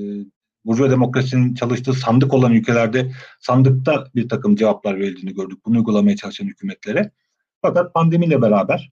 Burjuva 0.64 0.90
demokrasinin 0.90 1.55
çalıştığı 1.55 1.92
sandık 1.92 2.35
olan 2.35 2.53
ülkelerde 2.53 3.12
sandıkta 3.40 4.07
bir 4.14 4.29
takım 4.29 4.57
cevaplar 4.57 4.98
verildiğini 4.98 5.35
gördük. 5.35 5.59
Bunu 5.66 5.79
uygulamaya 5.79 6.16
çalışan 6.16 6.46
hükümetlere. 6.46 7.11
Fakat 7.62 7.94
pandemiyle 7.94 8.42
beraber 8.42 8.90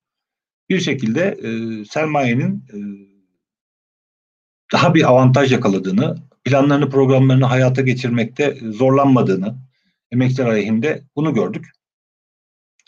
bir 0.71 0.81
şekilde 0.81 1.23
e, 1.23 1.85
sermayenin 1.85 2.65
e, 2.73 2.77
daha 4.73 4.95
bir 4.95 5.09
avantaj 5.09 5.53
yakaladığını, 5.53 6.17
planlarını, 6.45 6.91
programlarını 6.91 7.45
hayata 7.45 7.83
geçirmekte 7.83 8.59
zorlanmadığını, 8.63 9.57
emekçiler 10.13 10.47
aleyhinde 10.47 11.05
bunu 11.17 11.35
gördük. 11.35 11.67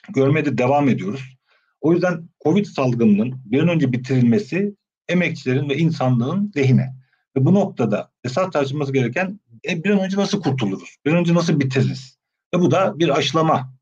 Görmeye 0.08 0.44
de 0.44 0.58
devam 0.58 0.88
ediyoruz. 0.88 1.38
O 1.80 1.92
yüzden 1.92 2.28
Covid 2.44 2.64
salgınının 2.64 3.42
bir 3.44 3.62
an 3.62 3.68
önce 3.68 3.92
bitirilmesi 3.92 4.74
emekçilerin 5.08 5.68
ve 5.68 5.76
insanlığın 5.76 6.52
lehine. 6.56 6.94
Ve 7.36 7.44
bu 7.44 7.54
noktada 7.54 8.10
esas 8.24 8.50
tartışılması 8.50 8.92
gereken 8.92 9.40
e, 9.68 9.84
bir 9.84 9.90
an 9.90 10.00
önce 10.00 10.16
nasıl 10.16 10.42
kurtuluruz? 10.42 10.96
Bir 11.04 11.12
an 11.12 11.18
önce 11.18 11.34
nasıl 11.34 11.60
bitiririz? 11.60 12.18
Ve 12.54 12.60
bu 12.60 12.70
da 12.70 12.98
bir 12.98 13.18
aşılama 13.18 13.74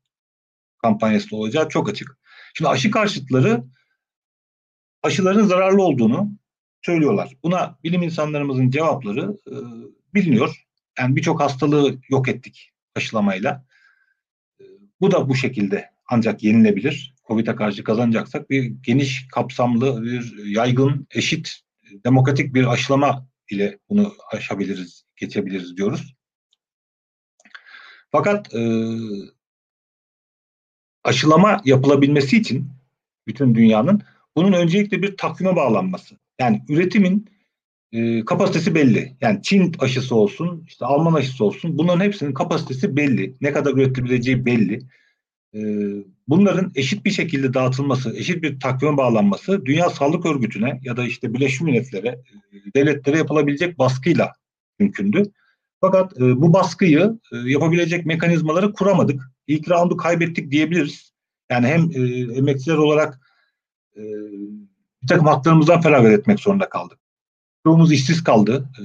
kampanyası 0.81 1.35
olacağı 1.35 1.69
çok 1.69 1.89
açık. 1.89 2.17
Şimdi 2.53 2.69
aşı 2.69 2.91
karşıtları 2.91 3.63
aşıların 5.03 5.45
zararlı 5.45 5.83
olduğunu 5.83 6.31
söylüyorlar. 6.81 7.33
Buna 7.43 7.77
bilim 7.83 8.03
insanlarımızın 8.03 8.69
cevapları 8.69 9.37
e, 9.47 9.55
biliniyor. 10.13 10.65
Yani 10.99 11.15
birçok 11.15 11.41
hastalığı 11.41 11.97
yok 12.09 12.29
ettik 12.29 12.71
aşılamayla. 12.95 13.65
E, 14.61 14.63
bu 15.01 15.11
da 15.11 15.29
bu 15.29 15.35
şekilde 15.35 15.89
ancak 16.07 16.43
yenilebilir. 16.43 17.15
Covid'e 17.27 17.55
karşı 17.55 17.83
kazanacaksak 17.83 18.49
bir 18.49 18.63
geniş 18.63 19.27
kapsamlı, 19.27 20.03
bir 20.03 20.45
yaygın, 20.45 21.07
eşit, 21.11 21.59
demokratik 22.05 22.53
bir 22.53 22.65
aşılama 22.65 23.27
ile 23.49 23.79
bunu 23.89 24.13
aşabiliriz, 24.31 25.05
geçebiliriz 25.15 25.77
diyoruz. 25.77 26.15
Fakat 28.11 28.55
e, 28.55 28.61
aşılama 31.03 31.61
yapılabilmesi 31.65 32.37
için 32.37 32.71
bütün 33.27 33.55
dünyanın 33.55 34.01
bunun 34.37 34.53
öncelikle 34.53 35.01
bir 35.01 35.17
takvime 35.17 35.55
bağlanması. 35.55 36.15
Yani 36.39 36.61
üretimin 36.69 37.29
e, 37.91 38.25
kapasitesi 38.25 38.75
belli. 38.75 39.17
Yani 39.21 39.39
Çin 39.43 39.71
aşısı 39.79 40.15
olsun, 40.15 40.63
işte 40.67 40.85
Alman 40.85 41.13
aşısı 41.13 41.45
olsun 41.45 41.77
bunların 41.77 42.05
hepsinin 42.05 42.33
kapasitesi 42.33 42.97
belli. 42.97 43.35
Ne 43.41 43.51
kadar 43.51 43.73
üretilebileceği 43.73 44.45
belli. 44.45 44.81
E, 45.53 45.59
bunların 46.27 46.71
eşit 46.75 47.05
bir 47.05 47.11
şekilde 47.11 47.53
dağıtılması, 47.53 48.15
eşit 48.17 48.43
bir 48.43 48.59
takvime 48.59 48.97
bağlanması 48.97 49.65
Dünya 49.65 49.89
Sağlık 49.89 50.25
Örgütü'ne 50.25 50.79
ya 50.83 50.97
da 50.97 51.03
işte 51.03 51.33
Birleşmiş 51.33 51.61
Milletler'e, 51.61 52.09
e, 52.09 52.73
devletlere 52.75 53.17
yapılabilecek 53.17 53.79
baskıyla 53.79 54.33
mümkündü. 54.79 55.23
Fakat 55.81 56.17
e, 56.17 56.41
bu 56.41 56.53
baskıyı 56.53 57.19
e, 57.33 57.37
yapabilecek 57.37 58.05
mekanizmaları 58.05 58.73
kuramadık. 58.73 59.21
İlk 59.47 59.69
roundu 59.69 59.97
kaybettik 59.97 60.51
diyebiliriz. 60.51 61.11
Yani 61.51 61.67
hem 61.67 61.91
e, 61.93 61.99
emekçiler 62.37 62.77
olarak 62.77 63.26
e, 63.97 64.03
bir 65.01 65.07
takım 65.07 65.27
haklarımızdan 65.27 65.81
feragat 65.81 66.11
etmek 66.11 66.39
zorunda 66.39 66.69
kaldık. 66.69 66.99
Çoğumuz 67.65 67.91
işsiz 67.91 68.23
kaldı. 68.23 68.69
E, 68.79 68.83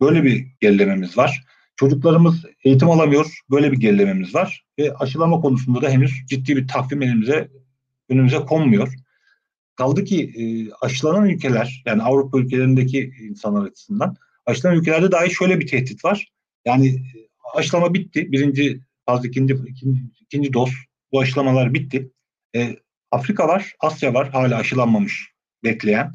böyle 0.00 0.24
bir 0.24 0.46
gerilememiz 0.60 1.18
var. 1.18 1.44
Çocuklarımız 1.76 2.44
eğitim 2.64 2.90
alamıyor. 2.90 3.38
Böyle 3.50 3.72
bir 3.72 3.76
gerilememiz 3.76 4.34
var. 4.34 4.64
Ve 4.78 4.94
aşılama 4.94 5.40
konusunda 5.40 5.82
da 5.82 5.90
henüz 5.90 6.12
ciddi 6.26 6.56
bir 6.56 6.68
takvim 6.68 7.02
elimize 7.02 7.50
önümüze 8.08 8.38
konmuyor. 8.38 8.94
Kaldı 9.76 10.04
ki 10.04 10.32
e, 10.36 10.44
aşılanan 10.86 11.28
ülkeler 11.28 11.82
yani 11.86 12.02
Avrupa 12.02 12.38
ülkelerindeki 12.38 13.12
insanlar 13.20 13.66
açısından 13.66 14.16
aşılanan 14.46 14.78
ülkelerde 14.78 15.12
dahi 15.12 15.30
şöyle 15.30 15.60
bir 15.60 15.66
tehdit 15.66 16.04
var. 16.04 16.28
Yani 16.64 16.88
e, 16.88 17.28
aşılama 17.54 17.94
bitti. 17.94 18.32
Birinci 18.32 18.80
faz, 19.06 19.24
ikinci, 19.24 19.54
ikinci, 19.66 20.00
ikinci 20.20 20.52
doz 20.52 20.70
bu 21.12 21.20
aşılamalar 21.20 21.74
bitti. 21.74 22.10
E, 22.56 22.76
Afrika 23.10 23.48
var, 23.48 23.74
Asya 23.80 24.14
var 24.14 24.30
hala 24.30 24.56
aşılanmamış 24.56 25.32
bekleyen. 25.64 26.12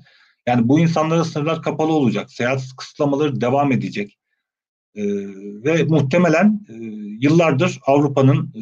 Yani 0.48 0.68
bu 0.68 0.80
insanların 0.80 1.24
sınırlar 1.24 1.62
kapalı 1.62 1.94
olacak. 1.94 2.32
Seyahat 2.32 2.62
kısıtlamaları 2.78 3.42
devam 3.42 3.72
edecek. 3.72 4.18
E, 4.96 5.04
ve 5.64 5.84
muhtemelen 5.84 6.66
e, 6.70 6.74
yıllardır 7.20 7.80
Avrupa'nın 7.86 8.54
e, 8.56 8.62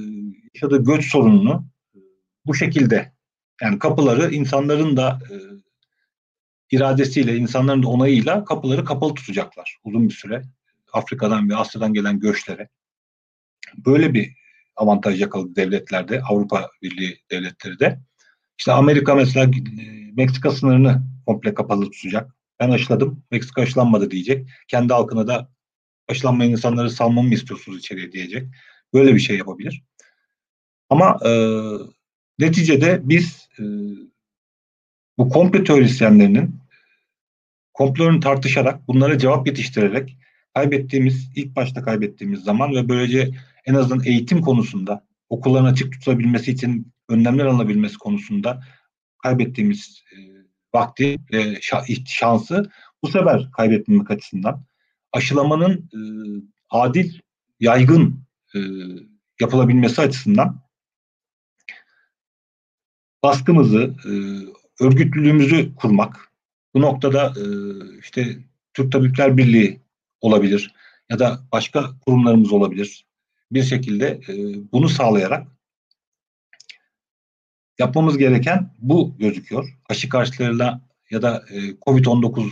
yaşadığı 0.54 0.84
göç 0.84 1.06
sorununu 1.06 1.68
e, 1.96 2.00
bu 2.46 2.56
şekilde 2.56 3.14
yani 3.62 3.80
kapıları 3.80 4.34
insanların 4.34 4.98
da 4.98 5.20
e, 5.32 5.36
iradesiyle, 6.72 7.36
insanların 7.36 7.84
da 7.84 7.88
onayıyla 7.88 8.46
kapıları 8.46 8.86
kapalı 8.86 9.14
tutacaklar 9.14 9.78
uzun 9.84 10.10
bir 10.10 10.14
süre. 10.14 10.42
Afrika'dan 10.94 11.50
ve 11.50 11.56
Asya'dan 11.56 11.94
gelen 11.94 12.20
göçlere. 12.20 12.70
Böyle 13.78 14.14
bir 14.14 14.36
avantaj 14.76 15.22
yakaladı 15.22 15.56
devletlerde, 15.56 16.22
Avrupa 16.22 16.70
Birliği 16.82 17.18
devletleri 17.32 17.80
de. 17.80 18.00
İşte 18.60 18.72
Amerika 18.72 19.16
mesela 19.16 19.46
e, 19.46 20.12
Meksika 20.16 20.52
sınırını 20.52 21.02
komple 21.26 21.54
kapalı 21.54 21.92
tutacak. 21.92 22.36
Ben 22.60 22.70
aşıladım, 22.70 23.24
Meksika 23.32 23.62
aşılanmadı 23.62 24.12
diyecek. 24.12 24.50
Kendi 24.68 24.94
halkına 24.94 25.28
da 25.28 25.50
aşılanmayan 26.08 26.52
insanları 26.52 26.90
salmamı 26.90 27.28
mı 27.28 27.34
istiyorsunuz 27.34 27.80
içeriye 27.80 28.12
diyecek. 28.12 28.48
Böyle 28.94 29.16
bir 29.16 29.20
şey 29.20 29.38
yapabilir. 29.38 29.84
Ama 30.90 31.20
e, 31.26 31.32
neticede 32.40 33.02
biz 33.04 33.50
e, 33.60 33.64
bu 35.18 35.30
komple 35.30 35.64
teorisyenlerinin 35.64 36.60
komplolarını 37.74 38.20
tartışarak, 38.20 38.88
bunlara 38.88 39.18
cevap 39.18 39.48
yetiştirerek 39.48 40.18
kaybettiğimiz, 40.54 41.32
ilk 41.36 41.56
başta 41.56 41.84
kaybettiğimiz 41.84 42.44
zaman 42.44 42.76
ve 42.76 42.90
böylece 42.90 43.32
en 43.66 43.74
azından 43.74 44.06
eğitim 44.06 44.42
konusunda 44.42 45.06
okulların 45.30 45.66
açık 45.66 45.94
tutabilmesi 45.94 46.52
için 46.52 46.94
önlemler 47.10 47.46
alınabilmesi 47.46 47.98
konusunda 47.98 48.64
kaybettiğimiz 49.24 50.04
e, 50.12 50.18
vakti 50.74 51.18
ve 51.34 51.60
şansı 52.06 52.72
bu 53.04 53.08
sefer 53.08 53.52
kaybetmemek 53.52 54.12
açısından 54.12 54.66
aşılamanın 55.12 55.90
e, 55.94 56.00
adil, 56.70 57.20
yaygın 57.60 58.24
e, 58.56 58.60
yapılabilmesi 59.42 60.02
açısından 60.02 60.62
baskımızı, 63.24 63.96
e, 64.06 64.12
örgütlülüğümüzü 64.84 65.76
kurmak, 65.76 66.32
bu 66.74 66.82
noktada 66.82 67.34
e, 67.38 67.46
işte 68.00 68.38
Türk 68.74 68.92
Tabipler 68.92 69.38
Birliği 69.38 69.82
olabilir 70.22 70.74
ya 71.10 71.20
da 71.20 71.40
başka 71.52 72.00
kurumlarımız 72.06 72.52
olabilir. 72.52 73.06
Bir 73.52 73.64
şekilde 73.64 74.08
e, 74.08 74.34
bunu 74.72 74.90
sağlayarak 74.90 75.48
yapmamız 77.80 78.18
gereken 78.18 78.70
bu 78.80 79.16
gözüküyor. 79.20 79.78
Aşı 79.90 80.10
karşılarıyla 80.10 80.82
ya 81.12 81.22
da 81.22 81.44
e, 81.52 81.58
COVID-19 81.58 82.52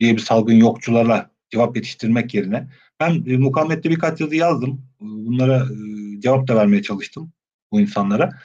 diye 0.00 0.12
bir 0.12 0.20
salgın 0.20 0.54
yokçularla 0.54 1.30
cevap 1.50 1.76
yetiştirmek 1.76 2.34
yerine 2.34 2.68
ben 3.00 3.24
e, 3.26 3.36
mukavemette 3.36 3.90
birkaç 3.90 4.20
yazı 4.20 4.36
yazdım. 4.36 4.70
E, 5.00 5.04
bunlara 5.04 5.56
e, 5.56 6.20
cevap 6.20 6.48
da 6.48 6.56
vermeye 6.56 6.82
çalıştım 6.82 7.32
bu 7.72 7.80
insanlara. 7.80 8.38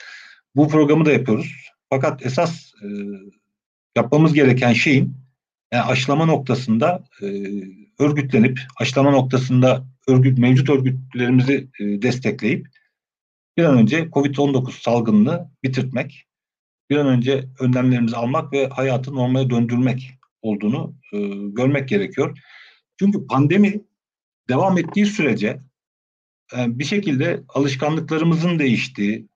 Bu 0.55 0.67
programı 0.67 1.05
da 1.05 1.11
yapıyoruz. 1.11 1.55
Fakat 1.89 2.25
esas 2.25 2.71
yapmamız 3.97 4.33
gereken 4.33 4.73
şeyin 4.73 5.13
yani 5.71 5.83
aşılama 5.83 6.25
noktasında 6.25 7.03
örgütlenip 7.99 8.59
aşılama 8.79 9.11
noktasında 9.11 9.85
örgüt 10.07 10.37
mevcut 10.37 10.69
örgütlerimizi 10.69 11.67
destekleyip 11.79 12.67
bir 13.57 13.63
an 13.63 13.77
önce 13.77 13.99
COVID-19 13.99 14.81
salgınını 14.81 15.51
bitirtmek, 15.63 16.27
bir 16.89 16.97
an 16.97 17.07
önce 17.07 17.49
önlemlerimizi 17.59 18.15
almak 18.15 18.53
ve 18.53 18.67
hayatı 18.67 19.15
normale 19.15 19.49
döndürmek 19.49 20.11
olduğunu 20.41 20.95
e, 21.13 21.17
görmek 21.31 21.89
gerekiyor. 21.89 22.39
Çünkü 22.99 23.27
pandemi 23.27 23.81
devam 24.49 24.77
ettiği 24.77 25.05
sürece 25.05 25.59
e, 26.57 26.79
bir 26.79 26.83
şekilde 26.83 27.43
alışkanlıklarımızın 27.49 28.59
değiştiği, 28.59 29.27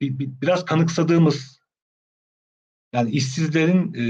bir, 0.00 0.18
bir, 0.18 0.30
biraz 0.42 0.64
kanıksadığımız 0.64 1.60
yani 2.92 3.10
işsizlerin 3.10 3.94
e, 3.94 4.02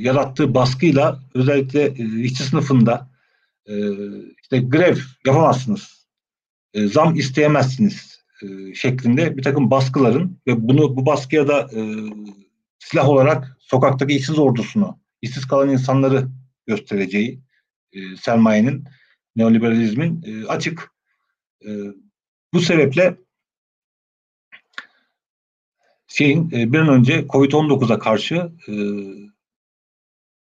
yarattığı 0.00 0.54
baskıyla 0.54 1.20
özellikle 1.34 1.84
e, 1.84 2.20
işçi 2.20 2.42
sınıfında 2.42 3.10
e, 3.66 3.74
işte 4.42 4.58
grev 4.58 4.96
yapamazsınız, 5.26 6.06
e, 6.74 6.86
zam 6.86 7.14
isteyemezsiniz 7.14 8.11
e, 8.42 8.74
şeklinde 8.74 9.36
bir 9.36 9.42
takım 9.42 9.70
baskıların 9.70 10.38
ve 10.46 10.68
bunu 10.68 10.96
bu 10.96 11.06
baskıya 11.06 11.48
da 11.48 11.60
e, 11.60 11.80
silah 12.78 13.08
olarak 13.08 13.56
sokaktaki 13.60 14.14
işsiz 14.14 14.38
ordusunu, 14.38 14.98
işsiz 15.22 15.46
kalan 15.46 15.68
insanları 15.68 16.28
göstereceği 16.66 17.40
e, 17.92 18.16
sermayenin, 18.16 18.84
neoliberalizmin 19.36 20.22
e, 20.26 20.46
açık. 20.46 20.92
E, 21.64 21.70
bu 22.54 22.60
sebeple 22.60 23.16
şeyin 26.06 26.50
e, 26.52 26.72
bir 26.72 26.78
an 26.78 26.88
önce 26.88 27.20
Covid-19'a 27.20 27.98
karşı 27.98 28.52
e, 28.68 28.72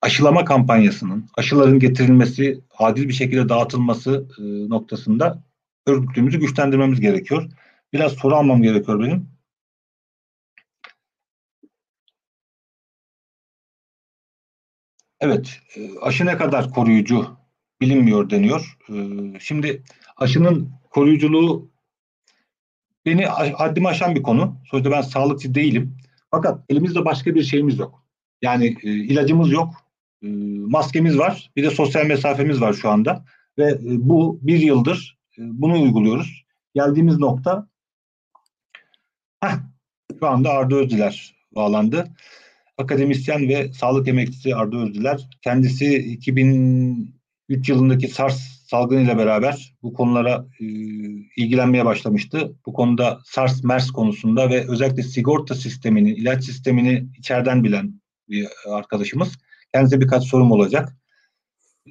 aşılama 0.01 0.45
kampanyasının, 0.45 1.30
aşıların 1.38 1.80
getirilmesi, 1.80 2.62
adil 2.77 3.08
bir 3.08 3.13
şekilde 3.13 3.49
dağıtılması 3.49 4.27
e, 4.38 4.69
noktasında 4.69 5.43
örgütlüğümüzü 5.88 6.39
güçlendirmemiz 6.39 6.99
gerekiyor. 6.99 7.49
Biraz 7.93 8.13
soru 8.13 8.36
almam 8.36 8.62
gerekiyor 8.62 8.99
benim. 8.99 9.32
Evet, 15.19 15.60
e, 15.75 15.99
aşı 16.01 16.25
ne 16.25 16.38
kadar 16.38 16.69
koruyucu 16.69 17.38
bilinmiyor 17.82 18.30
deniyor. 18.30 18.77
E, 18.89 18.95
şimdi 19.39 19.84
aşının 20.17 20.71
koruyuculuğu 20.89 21.71
beni 23.06 23.25
haddimi 23.25 23.88
aşan 23.88 24.15
bir 24.15 24.23
konu. 24.23 24.58
Sonuçta 24.65 24.91
ben 24.91 25.01
sağlıkçı 25.01 25.56
değilim. 25.56 25.97
Fakat 26.32 26.65
elimizde 26.69 27.06
başka 27.06 27.36
bir 27.36 27.43
şeyimiz 27.43 27.80
yok. 27.80 28.04
Yani 28.41 28.77
e, 28.84 28.89
ilacımız 28.89 29.51
yok, 29.51 29.73
maskemiz 30.67 31.17
var, 31.17 31.51
bir 31.56 31.63
de 31.63 31.69
sosyal 31.69 32.06
mesafemiz 32.06 32.62
var 32.62 32.73
şu 32.73 32.89
anda. 32.89 33.25
Ve 33.58 33.77
bu 33.82 34.39
bir 34.41 34.60
yıldır 34.60 35.19
bunu 35.38 35.82
uyguluyoruz. 35.82 36.45
Geldiğimiz 36.75 37.17
nokta, 37.17 37.67
heh, 39.43 39.58
şu 40.19 40.27
anda 40.27 40.49
Arda 40.49 40.75
Özdiler 40.75 41.36
bağlandı. 41.56 42.08
Akademisyen 42.77 43.49
ve 43.49 43.73
sağlık 43.73 44.08
emekçisi 44.08 44.56
Arda 44.56 44.77
Özdiler. 44.77 45.30
Kendisi 45.41 45.95
2003 45.95 47.70
yılındaki 47.70 48.07
SARS 48.07 48.61
salgınıyla 48.72 49.18
beraber 49.18 49.76
bu 49.84 49.93
konulara 49.93 50.45
e, 50.59 50.66
ilgilenmeye 51.38 51.86
başlamıştı. 51.86 52.55
Bu 52.66 52.74
konuda 52.74 53.20
SARS, 53.26 53.63
MERS 53.63 53.91
konusunda 53.91 54.49
ve 54.49 54.66
özellikle 54.70 55.03
sigorta 55.03 55.55
sistemini, 55.55 56.11
ilaç 56.11 56.43
sistemini 56.43 57.07
içeriden 57.18 57.63
bilen 57.63 58.01
bir 58.30 58.47
arkadaşımız. 58.70 59.38
Kendinize 59.74 60.01
birkaç 60.01 60.24
sorum 60.24 60.51
olacak. 60.51 60.97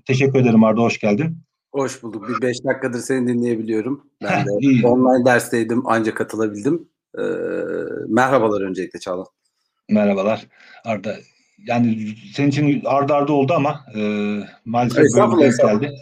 Teşekkür 0.07 0.39
ederim 0.39 0.64
Arda, 0.64 0.81
hoş 0.81 0.99
geldin. 0.99 1.39
Hoş 1.72 2.03
bulduk. 2.03 2.29
Bir 2.29 2.43
beş 2.43 2.64
dakikadır 2.64 2.99
seni 2.99 3.29
dinleyebiliyorum. 3.29 4.07
Ben 4.22 4.47
de 4.47 4.51
online 4.87 5.25
dersteydim, 5.25 5.83
ancak 5.87 6.16
katılabildim. 6.16 6.89
Ee, 7.19 7.23
merhabalar 8.09 8.61
öncelikle 8.61 8.99
Çağla. 8.99 9.25
Merhabalar 9.89 10.47
Arda. 10.85 11.17
Yani 11.67 12.15
senin 12.35 12.49
için 12.49 12.83
arda 12.85 13.15
arda 13.15 13.33
oldu 13.33 13.53
ama 13.53 13.87
e, 13.95 14.01
maalesef 14.65 15.05
böyle 15.17 15.51
bir 15.51 15.57
geldi. 15.57 15.95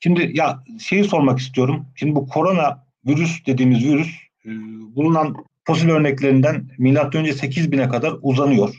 Şimdi 0.00 0.30
ya 0.34 0.62
şeyi 0.78 1.04
sormak 1.04 1.38
istiyorum. 1.38 1.86
Şimdi 1.94 2.14
bu 2.14 2.26
korona 2.28 2.86
virüs 3.06 3.46
dediğimiz 3.46 3.84
virüs 3.84 4.08
e, 4.44 4.50
bulunan 4.96 5.36
fosil 5.64 5.88
örneklerinden 5.88 6.70
milattan 6.78 7.20
önce 7.20 7.32
8000'e 7.32 7.88
kadar 7.88 8.14
uzanıyor. 8.22 8.74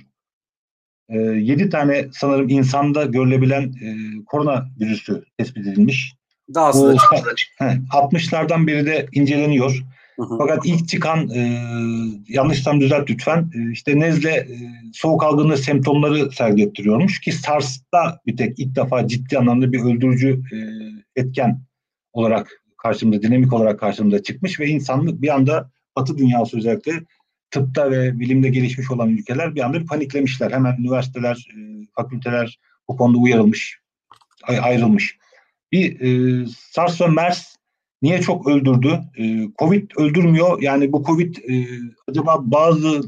E, 1.10 1.18
7 1.18 1.70
tane 1.70 2.08
sanırım 2.12 2.50
insanda 2.50 3.06
görülebilen 3.06 3.64
e, 3.64 3.88
korona 4.26 4.68
virüsü 4.80 5.24
tespit 5.38 5.68
edilmiş. 5.68 6.16
Daha 6.54 6.74
Bu, 6.74 6.96
60'lardan 7.92 8.68
beri 8.68 8.86
de 8.86 9.08
inceleniyor. 9.12 9.84
Fakat 10.18 10.66
ilk 10.66 10.88
çıkan 10.88 11.30
e, 11.30 11.62
yanlışsam 12.28 12.82
düzelt 12.82 13.10
lütfen 13.10 13.52
e, 13.56 13.72
işte 13.72 14.00
nezle 14.00 14.32
e, 14.32 14.58
soğuk 14.94 15.24
algınlığı 15.24 15.58
semptomları 15.58 16.32
sergilettiriyormuş 16.32 17.22
ki 17.22 17.32
SARS'ta 17.32 18.20
bir 18.26 18.38
tek 18.38 18.60
ilk 18.60 18.76
defa 18.76 19.08
ciddi 19.08 19.38
anlamda 19.38 19.72
bir 19.72 19.80
öldürücü 19.80 20.42
e, 20.54 20.58
etken 21.22 21.62
olarak 22.14 22.64
karşımıza 22.78 23.22
dinamik 23.22 23.54
olarak 23.54 23.80
karşımıza 23.80 24.24
çıkmış 24.24 24.60
ve 24.60 24.68
insanlık 24.68 25.22
bir 25.22 25.34
anda 25.36 25.72
Batı 25.96 26.18
dünyası 26.18 26.58
özellikle 26.58 26.92
tıpta 27.52 27.92
ve 27.92 28.20
bilimde 28.20 28.50
gelişmiş 28.50 28.92
olan 28.92 29.10
ülkeler 29.10 29.56
bir 29.56 29.62
anda 29.62 29.82
bir 29.82 29.88
paniklemişler. 29.88 30.52
Hemen 30.52 30.78
üniversiteler, 30.78 31.48
e, 31.58 31.86
fakülteler 31.96 32.60
bu 32.88 32.98
konuda 32.98 33.18
uyarılmış, 33.18 33.80
ayrılmış. 34.44 35.18
Bir 35.72 36.02
e, 36.02 36.46
SARS 36.48 37.02
ve 37.02 37.08
MERS 37.08 37.56
niye 38.04 38.22
çok 38.22 38.48
öldürdü? 38.48 39.00
E, 39.18 39.48
Covid 39.60 39.92
öldürmüyor. 39.98 40.62
Yani 40.62 40.92
bu 40.92 41.04
Covid 41.04 41.36
e, 41.36 41.66
acaba 42.08 42.40
bazı 42.42 43.02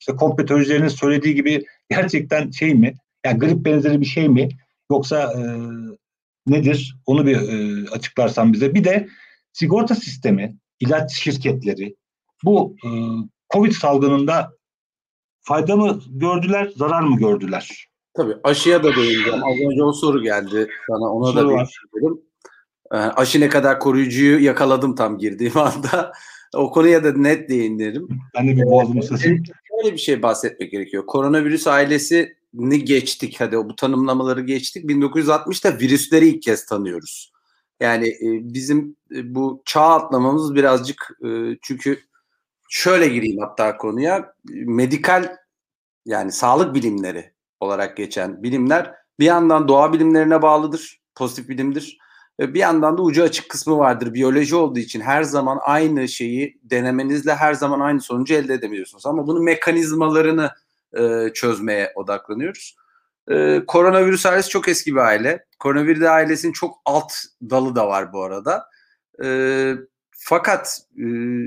işte 0.00 0.16
kompetörlerin 0.16 0.88
söylediği 0.88 1.34
gibi 1.34 1.64
gerçekten 1.90 2.50
şey 2.50 2.74
mi? 2.74 2.94
Yani 3.26 3.38
grip 3.38 3.64
benzeri 3.64 4.00
bir 4.00 4.06
şey 4.06 4.28
mi? 4.28 4.48
Yoksa 4.90 5.32
e, 5.32 5.42
nedir? 6.46 6.96
Onu 7.06 7.26
bir 7.26 7.36
e, 7.36 7.88
açıklarsan 7.90 8.52
bize. 8.52 8.74
Bir 8.74 8.84
de 8.84 9.08
sigorta 9.52 9.94
sistemi, 9.94 10.56
ilaç 10.80 11.12
şirketleri 11.12 11.96
bu 12.44 12.76
e, 12.84 12.88
Covid 13.52 13.72
salgınında 13.72 14.52
fayda 15.40 15.76
mı 15.76 16.00
gördüler, 16.08 16.72
zarar 16.76 17.00
mı 17.00 17.18
gördüler? 17.18 17.88
Tabii 18.14 18.34
aşıya 18.44 18.82
da 18.82 18.96
değineceğim. 18.96 19.44
Az 19.44 19.70
önce 19.70 19.82
o 19.82 19.92
soru 19.92 20.22
geldi 20.22 20.68
sana. 20.88 21.12
Ona 21.12 21.26
soru 21.26 21.36
da 21.36 21.48
değineceğim. 21.48 22.22
Ee, 22.92 22.96
aşı 22.96 23.40
ne 23.40 23.48
kadar 23.48 23.80
koruyucuyu 23.80 24.44
yakaladım 24.44 24.94
tam 24.94 25.18
girdiğim 25.18 25.58
anda. 25.58 26.12
o 26.54 26.70
konuya 26.70 27.04
da 27.04 27.12
net 27.12 27.48
değinirim. 27.48 28.08
Ben 28.34 28.48
de 28.48 28.56
bir 28.56 28.62
boğazımı 28.62 29.02
sesim. 29.02 29.42
Şöyle 29.68 29.94
bir 29.94 30.00
şey 30.00 30.22
bahsetmek 30.22 30.70
gerekiyor. 30.70 31.06
Koronavirüs 31.06 31.66
ailesini 31.66 32.84
geçtik. 32.84 33.36
Hadi 33.38 33.56
bu 33.56 33.76
tanımlamaları 33.76 34.40
geçtik. 34.40 34.84
1960'ta 34.84 35.78
virüsleri 35.78 36.28
ilk 36.28 36.42
kez 36.42 36.66
tanıyoruz. 36.66 37.32
Yani 37.80 38.08
e, 38.08 38.54
bizim 38.54 38.96
e, 39.14 39.34
bu 39.34 39.62
çağ 39.64 39.82
atlamamız 39.82 40.54
birazcık 40.54 41.10
e, 41.24 41.28
çünkü 41.62 42.00
şöyle 42.68 43.08
gireyim 43.08 43.40
hatta 43.40 43.76
konuya. 43.76 44.34
Medikal 44.54 45.36
yani 46.06 46.32
sağlık 46.32 46.74
bilimleri 46.74 47.32
olarak 47.60 47.96
geçen 47.96 48.42
bilimler 48.42 48.94
bir 49.18 49.24
yandan 49.24 49.68
doğa 49.68 49.92
bilimlerine 49.92 50.42
bağlıdır. 50.42 51.00
Pozitif 51.14 51.48
bilimdir. 51.48 51.98
Bir 52.40 52.58
yandan 52.58 52.98
da 52.98 53.02
ucu 53.02 53.22
açık 53.22 53.48
kısmı 53.48 53.78
vardır. 53.78 54.14
Biyoloji 54.14 54.56
olduğu 54.56 54.78
için 54.78 55.00
her 55.00 55.22
zaman 55.22 55.58
aynı 55.62 56.08
şeyi 56.08 56.60
denemenizle 56.62 57.34
her 57.34 57.54
zaman 57.54 57.80
aynı 57.80 58.00
sonucu 58.00 58.34
elde 58.34 58.54
edemiyorsunuz. 58.54 59.06
Ama 59.06 59.26
bunun 59.26 59.44
mekanizmalarını 59.44 60.50
e, 60.98 61.32
çözmeye 61.34 61.92
odaklanıyoruz. 61.94 62.76
E, 63.30 63.62
koronavirüs 63.66 64.26
ailesi 64.26 64.48
çok 64.48 64.68
eski 64.68 64.92
bir 64.92 65.00
aile. 65.00 65.44
Koronavirüs 65.58 66.02
ailesinin 66.02 66.52
çok 66.52 66.78
alt 66.84 67.12
dalı 67.50 67.76
da 67.76 67.88
var 67.88 68.12
bu 68.12 68.24
arada. 68.24 68.66
E, 69.24 69.74
fakat 70.10 70.80
e, 70.98 71.04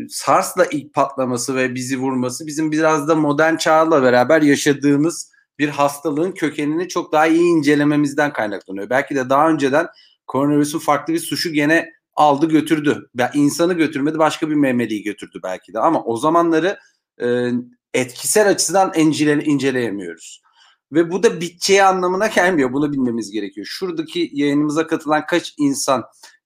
SARS'la 0.10 0.66
ilk 0.66 0.94
patlaması 0.94 1.56
ve 1.56 1.76
bizi 1.76 1.98
vurması 1.98 2.48
bizim 2.48 2.72
biraz 2.72 3.08
da 3.08 3.16
modern 3.16 3.56
çağla 3.56 4.04
beraber 4.04 4.42
yaşadığımız 4.42 5.32
bir 5.60 5.70
hastalığın 5.70 6.32
kökenini 6.32 6.88
çok 6.88 7.12
daha 7.12 7.28
iyi 7.28 7.44
incelememizden 7.44 8.34
kaynaklanıyor. 8.34 8.90
Belki 8.90 9.16
de 9.16 9.30
daha 9.30 9.50
önceden 9.50 9.88
koronavirüsün 10.28 10.80
farklı 10.80 11.14
bir 11.14 11.20
suçu 11.20 11.54
gene 11.54 11.94
aldı 12.16 12.50
götürdü. 12.50 13.10
Ya 13.18 13.32
insanı 13.34 13.74
götürmedi 13.74 14.20
başka 14.20 14.50
bir 14.50 14.56
memeliyi 14.56 15.04
götürdü 15.04 15.40
belki 15.44 15.74
de 15.74 15.80
ama 15.80 16.04
o 16.04 16.18
zamanları 16.18 16.80
e, 17.22 17.50
etkisel 17.94 18.50
açıdan 18.50 18.94
incele, 18.96 19.44
inceleyemiyoruz. 19.44 20.42
Ve 20.92 21.12
bu 21.12 21.24
da 21.24 21.42
biteceği 21.42 21.84
anlamına 21.84 22.28
gelmiyor. 22.28 22.74
Bunu 22.74 22.92
bilmemiz 22.92 23.32
gerekiyor. 23.32 23.68
Şuradaki 23.70 24.30
yayınımıza 24.34 24.88
katılan 24.88 25.26
kaç 25.26 25.54
insan 25.58 26.04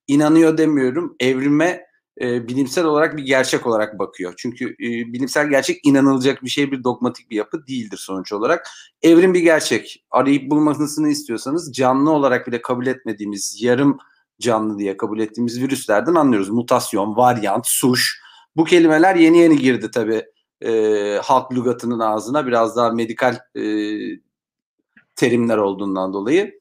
inanıyor 0.08 0.58
demiyorum. 0.58 1.16
Evrime 1.20 1.89
e, 2.22 2.48
bilimsel 2.48 2.86
olarak 2.86 3.18
bir 3.18 3.26
gerçek 3.26 3.68
olarak 3.68 4.00
bakıyor. 4.00 4.34
Çünkü 4.38 4.70
e, 4.70 5.14
bilimsel 5.14 5.50
gerçek 5.50 5.80
inanılacak 5.84 6.44
bir 6.44 6.50
şey, 6.50 6.72
bir 6.72 6.84
dogmatik 6.84 7.32
bir 7.32 7.36
yapı 7.36 7.68
değildir 7.68 7.98
sonuç 7.98 8.34
olarak. 8.34 8.68
Evrim 9.02 9.34
bir 9.34 9.40
gerçek. 9.40 10.06
Arayıp 10.12 10.52
bulmasını 10.52 11.10
istiyorsanız 11.10 11.74
canlı 11.74 12.12
olarak 12.12 12.48
bile 12.48 12.62
kabul 12.62 12.88
etmediğimiz, 12.88 13.58
yarım 13.62 13.98
canlı 14.40 14.80
diye 14.80 14.98
kabul 14.98 15.20
ettiğimiz 15.20 15.62
virüslerden 15.62 16.16
anlıyoruz. 16.16 16.50
Mutasyon, 16.50 17.16
varyant, 17.16 17.68
suş. 17.68 18.22
Bu 18.56 18.64
kelimeler 18.64 19.16
yeni 19.16 19.38
yeni 19.38 19.58
girdi 19.58 19.92
tabii 19.92 20.26
e, 20.62 21.20
halk 21.24 21.54
lügatının 21.54 22.00
ağzına. 22.00 22.48
Biraz 22.48 22.76
daha 22.76 22.90
medikal 22.90 23.36
e, 23.56 23.64
terimler 25.16 25.58
olduğundan 25.58 26.14
dolayı. 26.14 26.60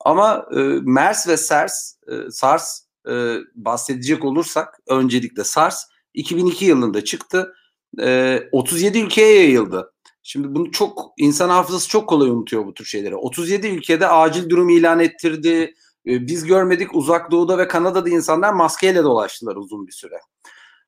Ama 0.00 0.46
e, 0.56 0.58
MERS 0.82 1.28
ve 1.28 1.36
SARS, 1.36 1.94
e, 2.08 2.30
SARS 2.30 2.85
e, 3.10 3.38
bahsedecek 3.54 4.24
olursak 4.24 4.80
öncelikle 4.88 5.44
SARS 5.44 5.84
2002 6.14 6.64
yılında 6.64 7.04
çıktı. 7.04 7.54
E, 8.00 8.40
37 8.52 8.98
ülkeye 8.98 9.42
yayıldı. 9.42 9.92
Şimdi 10.22 10.54
bunu 10.54 10.70
çok 10.70 11.12
insan 11.18 11.48
hafızası 11.48 11.88
çok 11.88 12.08
kolay 12.08 12.28
unutuyor 12.28 12.66
bu 12.66 12.74
tür 12.74 12.84
şeyleri. 12.84 13.16
37 13.16 13.66
ülkede 13.66 14.08
acil 14.08 14.48
durum 14.50 14.68
ilan 14.68 15.00
ettirdi. 15.00 15.74
E, 16.06 16.26
biz 16.26 16.44
görmedik 16.44 16.94
uzak 16.94 17.30
doğuda 17.30 17.58
ve 17.58 17.68
Kanada'da 17.68 18.08
insanlar 18.08 18.52
maskeyle 18.52 19.04
dolaştılar 19.04 19.56
uzun 19.56 19.86
bir 19.86 19.92
süre. 19.92 20.20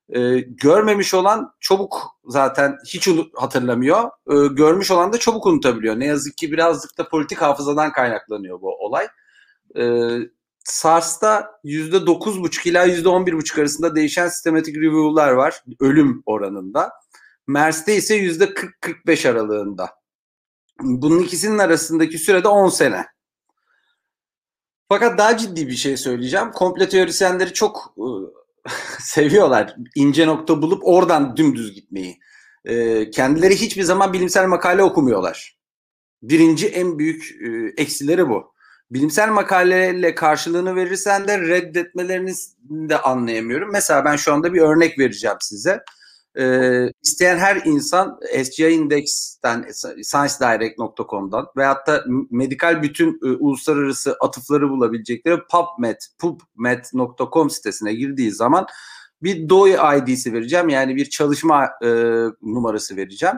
E, 0.08 0.40
görmemiş 0.40 1.14
olan 1.14 1.52
çabuk 1.60 2.02
zaten 2.24 2.76
hiç 2.86 3.08
hatırlamıyor. 3.34 4.04
E, 4.04 4.54
görmüş 4.54 4.90
olan 4.90 5.12
da 5.12 5.18
çabuk 5.18 5.46
unutabiliyor. 5.46 6.00
Ne 6.00 6.06
yazık 6.06 6.36
ki 6.36 6.52
birazcık 6.52 6.98
da 6.98 7.08
politik 7.08 7.38
hafızadan 7.42 7.92
kaynaklanıyor 7.92 8.60
bu 8.60 8.68
olay. 8.68 9.08
E, 9.76 9.82
SARS'ta 10.64 11.50
%9,5 11.64 12.68
ila 12.68 12.86
%11,5 12.86 13.60
arasında 13.60 13.96
değişen 13.96 14.28
sistematik 14.28 14.76
review'lar 14.76 15.32
var 15.32 15.64
ölüm 15.80 16.22
oranında. 16.26 16.90
MERS'te 17.46 17.96
ise 17.96 18.18
%40-45 18.18 19.28
aralığında. 19.28 19.90
Bunun 20.80 21.22
ikisinin 21.22 21.58
arasındaki 21.58 22.18
sürede 22.18 22.48
10 22.48 22.68
sene. 22.68 23.06
Fakat 24.88 25.18
daha 25.18 25.36
ciddi 25.36 25.66
bir 25.68 25.76
şey 25.76 25.96
söyleyeceğim. 25.96 26.50
Komple 26.50 26.88
teorisyenleri 26.88 27.52
çok 27.52 27.94
e, 27.98 28.06
seviyorlar. 29.00 29.76
İnce 29.94 30.26
nokta 30.26 30.62
bulup 30.62 30.82
oradan 30.84 31.36
dümdüz 31.36 31.74
gitmeyi. 31.74 32.18
E, 32.64 33.10
kendileri 33.10 33.56
hiçbir 33.56 33.82
zaman 33.82 34.12
bilimsel 34.12 34.46
makale 34.46 34.82
okumuyorlar. 34.82 35.58
Birinci 36.22 36.68
en 36.68 36.98
büyük 36.98 37.30
e, 37.42 37.72
eksileri 37.82 38.28
bu 38.28 38.54
bilimsel 38.90 39.28
makaleyle 39.28 40.14
karşılığını 40.14 40.76
verirsen 40.76 41.28
de 41.28 41.40
reddetmelerini 41.40 42.32
de 42.70 42.98
anlayamıyorum. 43.00 43.70
Mesela 43.72 44.04
ben 44.04 44.16
şu 44.16 44.32
anda 44.32 44.54
bir 44.54 44.60
örnek 44.60 44.98
vereceğim 44.98 45.36
size. 45.40 45.84
Ee, 46.38 46.92
isteyen 47.02 47.38
her 47.38 47.62
insan 47.64 48.20
SGI 48.44 48.68
Index'ten, 48.68 49.66
ScienceDirect.com'dan 50.02 51.46
veyahut 51.56 51.86
da 51.86 52.04
medikal 52.30 52.82
bütün 52.82 53.20
e, 53.24 53.26
uluslararası 53.26 54.16
atıfları 54.20 54.70
bulabilecekleri 54.70 55.40
PubMed, 55.50 55.96
pubmed.com 56.18 57.50
sitesine 57.50 57.94
girdiği 57.94 58.32
zaman 58.32 58.66
bir 59.22 59.48
DOI 59.48 59.76
ID'si 59.98 60.32
vereceğim. 60.32 60.68
Yani 60.68 60.96
bir 60.96 61.10
çalışma 61.10 61.70
e, 61.82 61.88
numarası 62.42 62.96
vereceğim. 62.96 63.36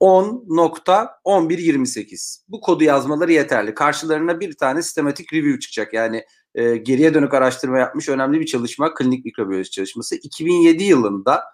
10.1128. 0.00 2.42
Bu 2.48 2.60
kodu 2.60 2.84
yazmaları 2.84 3.32
yeterli. 3.32 3.74
Karşılarına 3.74 4.40
bir 4.40 4.56
tane 4.56 4.82
sistematik 4.82 5.32
review 5.32 5.60
çıkacak. 5.60 5.94
Yani 5.94 6.24
e, 6.54 6.76
geriye 6.76 7.14
dönük 7.14 7.34
araştırma 7.34 7.78
yapmış 7.78 8.08
önemli 8.08 8.40
bir 8.40 8.46
çalışma, 8.46 8.94
klinik 8.94 9.24
mikrobiyoloji 9.24 9.70
çalışması. 9.70 10.14
2007 10.14 10.84
yılında 10.84 11.44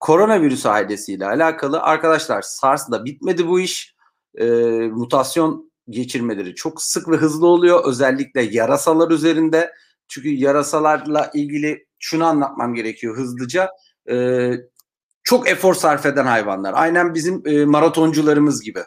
koronavirüs 0.00 0.66
ailesiyle 0.66 1.26
alakalı 1.26 1.80
arkadaşlar 1.80 2.42
SARS'da 2.42 3.04
bitmedi 3.04 3.48
bu 3.48 3.60
iş. 3.60 3.94
E, 4.34 4.46
mutasyon 4.92 5.72
geçirmeleri 5.90 6.54
çok 6.54 6.82
sık 6.82 7.08
ve 7.08 7.16
hızlı 7.16 7.46
oluyor. 7.46 7.84
Özellikle 7.84 8.42
yarasalar 8.42 9.10
üzerinde. 9.10 9.72
Çünkü 10.08 10.28
yarasalarla 10.28 11.30
ilgili 11.34 11.86
şunu 11.98 12.24
anlatmam 12.24 12.74
gerekiyor 12.74 13.16
hızlıca. 13.16 13.70
E, 14.10 14.50
çok 15.28 15.48
efor 15.48 15.74
sarf 15.74 16.06
eden 16.06 16.26
hayvanlar. 16.26 16.72
Aynen 16.76 17.14
bizim 17.14 17.42
e, 17.46 17.64
maratoncularımız 17.64 18.62
gibi. 18.62 18.80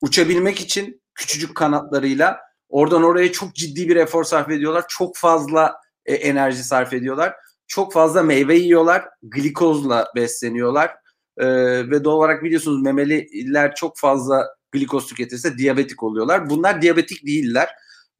Uçabilmek 0.00 0.60
için 0.60 1.02
küçücük 1.14 1.54
kanatlarıyla 1.54 2.38
oradan 2.68 3.02
oraya 3.02 3.32
çok 3.32 3.54
ciddi 3.54 3.88
bir 3.88 3.96
efor 3.96 4.24
sarf 4.24 4.50
ediyorlar. 4.50 4.84
Çok 4.88 5.16
fazla 5.16 5.76
e, 6.06 6.14
enerji 6.14 6.64
sarf 6.64 6.92
ediyorlar. 6.92 7.34
Çok 7.66 7.92
fazla 7.92 8.22
meyve 8.22 8.56
yiyorlar. 8.56 9.08
Glikozla 9.22 10.06
besleniyorlar. 10.16 10.96
e, 11.36 11.46
ve 11.90 12.04
doğal 12.04 12.16
olarak 12.16 12.42
biliyorsunuz 12.42 12.82
memeliler 12.82 13.74
çok 13.74 13.98
fazla 13.98 14.46
glikoz 14.72 15.06
tüketirse 15.06 15.58
diyabetik 15.58 16.02
oluyorlar. 16.02 16.50
Bunlar 16.50 16.82
diyabetik 16.82 17.26
değiller. 17.26 17.68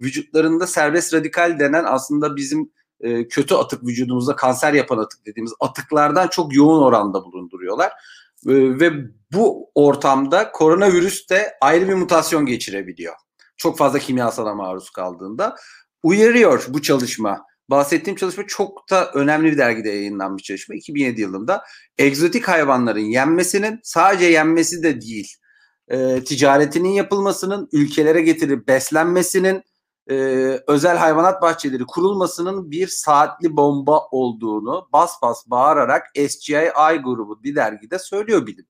Vücutlarında 0.00 0.66
serbest 0.66 1.14
radikal 1.14 1.58
denen 1.58 1.84
aslında 1.84 2.36
bizim 2.36 2.70
e, 3.00 3.28
kötü 3.28 3.54
atık 3.54 3.86
vücudumuzda 3.86 4.36
kanser 4.36 4.72
yapan 4.72 4.98
atık 4.98 5.26
dediğimiz 5.26 5.52
atıklardan 5.60 6.28
çok 6.28 6.54
yoğun 6.54 6.82
oranda 6.82 7.24
bulunduruyorlar. 7.24 7.88
E, 8.46 8.54
ve 8.80 8.92
bu 9.32 9.70
ortamda 9.74 10.52
koronavirüs 10.52 11.28
de 11.30 11.52
ayrı 11.60 11.88
bir 11.88 11.94
mutasyon 11.94 12.46
geçirebiliyor. 12.46 13.14
Çok 13.56 13.78
fazla 13.78 13.98
kimyasala 13.98 14.54
maruz 14.54 14.90
kaldığında. 14.90 15.56
Uyarıyor 16.02 16.64
bu 16.68 16.82
çalışma. 16.82 17.44
Bahsettiğim 17.70 18.16
çalışma 18.16 18.46
çok 18.46 18.90
da 18.90 19.10
önemli 19.12 19.52
bir 19.52 19.58
dergide 19.58 19.88
yayınlanmış 19.88 20.42
çalışma. 20.42 20.74
2007 20.74 21.20
yılında 21.20 21.64
egzotik 21.98 22.48
hayvanların 22.48 23.00
yenmesinin 23.00 23.80
sadece 23.82 24.26
yenmesi 24.26 24.82
de 24.82 25.00
değil, 25.00 25.36
e, 25.88 26.24
ticaretinin 26.24 26.88
yapılmasının, 26.88 27.68
ülkelere 27.72 28.20
getirip 28.20 28.68
beslenmesinin, 28.68 29.62
e, 30.10 30.14
özel 30.66 30.96
hayvanat 30.96 31.42
bahçeleri 31.42 31.86
kurulmasının 31.86 32.70
bir 32.70 32.88
saatli 32.88 33.56
bomba 33.56 34.00
olduğunu 34.10 34.88
bas 34.92 35.22
bas 35.22 35.46
bağırarak 35.46 36.06
SGI 36.28 36.72
grubu 37.04 37.42
bir 37.42 37.54
dergide 37.54 37.98
söylüyor 37.98 38.46
bilim. 38.46 38.66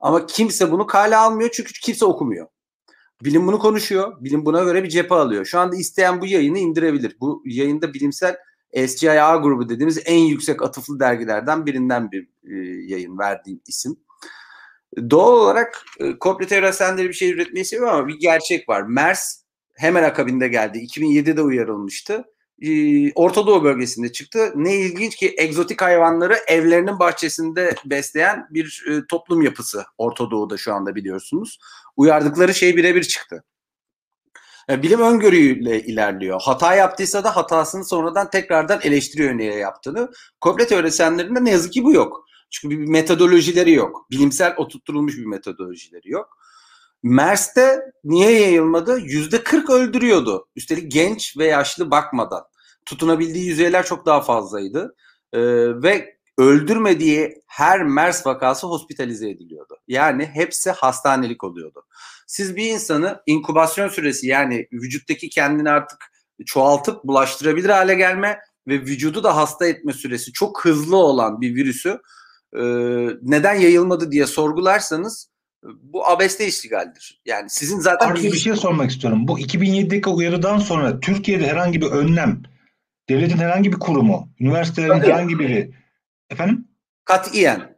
Ama 0.00 0.26
kimse 0.26 0.72
bunu 0.72 0.86
kale 0.86 1.16
almıyor 1.16 1.50
çünkü 1.52 1.72
kimse 1.72 2.04
okumuyor. 2.04 2.46
Bilim 3.24 3.46
bunu 3.46 3.58
konuşuyor. 3.58 4.24
Bilim 4.24 4.44
buna 4.46 4.64
göre 4.64 4.84
bir 4.84 4.88
cephe 4.88 5.14
alıyor. 5.14 5.44
Şu 5.44 5.58
anda 5.58 5.76
isteyen 5.76 6.20
bu 6.20 6.26
yayını 6.26 6.58
indirebilir. 6.58 7.16
Bu 7.20 7.42
yayında 7.46 7.94
bilimsel 7.94 8.36
SGIA 8.86 9.36
grubu 9.36 9.68
dediğimiz 9.68 10.02
en 10.04 10.18
yüksek 10.18 10.62
atıflı 10.62 11.00
dergilerden 11.00 11.66
birinden 11.66 12.10
bir 12.12 12.28
e, 12.44 12.54
yayın 12.92 13.18
verdiğim 13.18 13.60
isim. 13.66 13.96
Doğal 15.10 15.32
olarak 15.32 15.84
e, 16.00 16.18
komple 16.18 16.46
teorisyenleri 16.46 17.08
bir 17.08 17.14
şey 17.14 17.30
üretmeyi 17.30 17.64
seviyor 17.64 17.88
ama 17.88 18.08
bir 18.08 18.18
gerçek 18.20 18.68
var. 18.68 18.82
MERS 18.82 19.43
hemen 19.74 20.02
akabinde 20.02 20.48
geldi. 20.48 20.78
2007'de 20.78 21.42
uyarılmıştı. 21.42 22.24
E, 22.62 23.12
Orta 23.12 23.46
Doğu 23.46 23.64
bölgesinde 23.64 24.12
çıktı. 24.12 24.52
Ne 24.54 24.76
ilginç 24.76 25.16
ki 25.16 25.34
egzotik 25.38 25.82
hayvanları 25.82 26.34
evlerinin 26.46 26.98
bahçesinde 26.98 27.74
besleyen 27.84 28.46
bir 28.50 28.84
e, 28.90 29.06
toplum 29.08 29.42
yapısı 29.42 29.84
Orta 29.98 30.30
Doğu'da 30.30 30.56
şu 30.56 30.74
anda 30.74 30.94
biliyorsunuz. 30.94 31.58
Uyardıkları 31.96 32.54
şey 32.54 32.76
birebir 32.76 33.02
çıktı. 33.02 33.44
Yani 34.68 34.82
bilim 34.82 35.00
öngörüyle 35.00 35.82
ilerliyor. 35.82 36.40
Hata 36.42 36.74
yaptıysa 36.74 37.24
da 37.24 37.36
hatasını 37.36 37.84
sonradan 37.84 38.30
tekrardan 38.30 38.80
eleştiriyor 38.82 39.36
niye 39.36 39.54
yaptığını. 39.54 40.12
Komple 40.40 40.66
teorisyenlerinde 40.66 41.44
ne 41.44 41.50
yazık 41.50 41.72
ki 41.72 41.84
bu 41.84 41.92
yok. 41.92 42.24
Çünkü 42.50 42.80
bir 42.80 42.88
metodolojileri 42.88 43.72
yok. 43.72 44.06
Bilimsel 44.10 44.54
oturtulmuş 44.56 45.16
bir 45.16 45.26
metodolojileri 45.26 46.10
yok. 46.10 46.38
MERS'te 47.04 47.92
niye 48.04 48.40
yayılmadı? 48.40 48.98
Yüzde 48.98 49.42
40 49.42 49.70
öldürüyordu. 49.70 50.48
Üstelik 50.56 50.92
genç 50.92 51.36
ve 51.38 51.46
yaşlı 51.46 51.90
bakmadan. 51.90 52.42
Tutunabildiği 52.86 53.46
yüzeyler 53.46 53.86
çok 53.86 54.06
daha 54.06 54.20
fazlaydı. 54.20 54.94
Ee, 55.32 55.40
ve 55.82 56.18
öldürmediği 56.38 57.42
her 57.46 57.82
MERS 57.82 58.26
vakası 58.26 58.66
hospitalize 58.66 59.30
ediliyordu. 59.30 59.76
Yani 59.88 60.26
hepsi 60.26 60.70
hastanelik 60.70 61.44
oluyordu. 61.44 61.86
Siz 62.26 62.56
bir 62.56 62.70
insanı 62.70 63.22
inkubasyon 63.26 63.88
süresi 63.88 64.26
yani 64.26 64.68
vücuttaki 64.72 65.28
kendini 65.28 65.70
artık 65.70 65.98
çoğaltıp 66.46 67.04
bulaştırabilir 67.04 67.68
hale 67.68 67.94
gelme 67.94 68.38
ve 68.68 68.80
vücudu 68.80 69.24
da 69.24 69.36
hasta 69.36 69.66
etme 69.66 69.92
süresi 69.92 70.32
çok 70.32 70.64
hızlı 70.64 70.96
olan 70.96 71.40
bir 71.40 71.54
virüsü 71.54 71.98
e, 72.56 72.62
neden 73.22 73.54
yayılmadı 73.54 74.12
diye 74.12 74.26
sorgularsanız 74.26 75.33
bu 75.82 76.06
abeste 76.06 76.46
iştigaldir. 76.46 77.22
Yani 77.26 77.50
sizin 77.50 77.80
zaten... 77.80 78.08
Artı 78.08 78.22
bir 78.22 78.36
şey 78.36 78.56
sormak 78.56 78.90
istiyorum. 78.90 79.28
Bu 79.28 79.40
2007'deki 79.40 80.10
uyarıdan 80.10 80.58
sonra 80.58 81.00
Türkiye'de 81.00 81.46
herhangi 81.46 81.80
bir 81.80 81.86
önlem, 81.86 82.42
devletin 83.08 83.38
herhangi 83.38 83.72
bir 83.72 83.78
kurumu, 83.78 84.28
üniversitelerin 84.40 84.92
Tabii. 84.92 85.06
herhangi 85.06 85.38
biri 85.38 85.74
efendim? 86.30 86.68
Katiyen. 87.04 87.74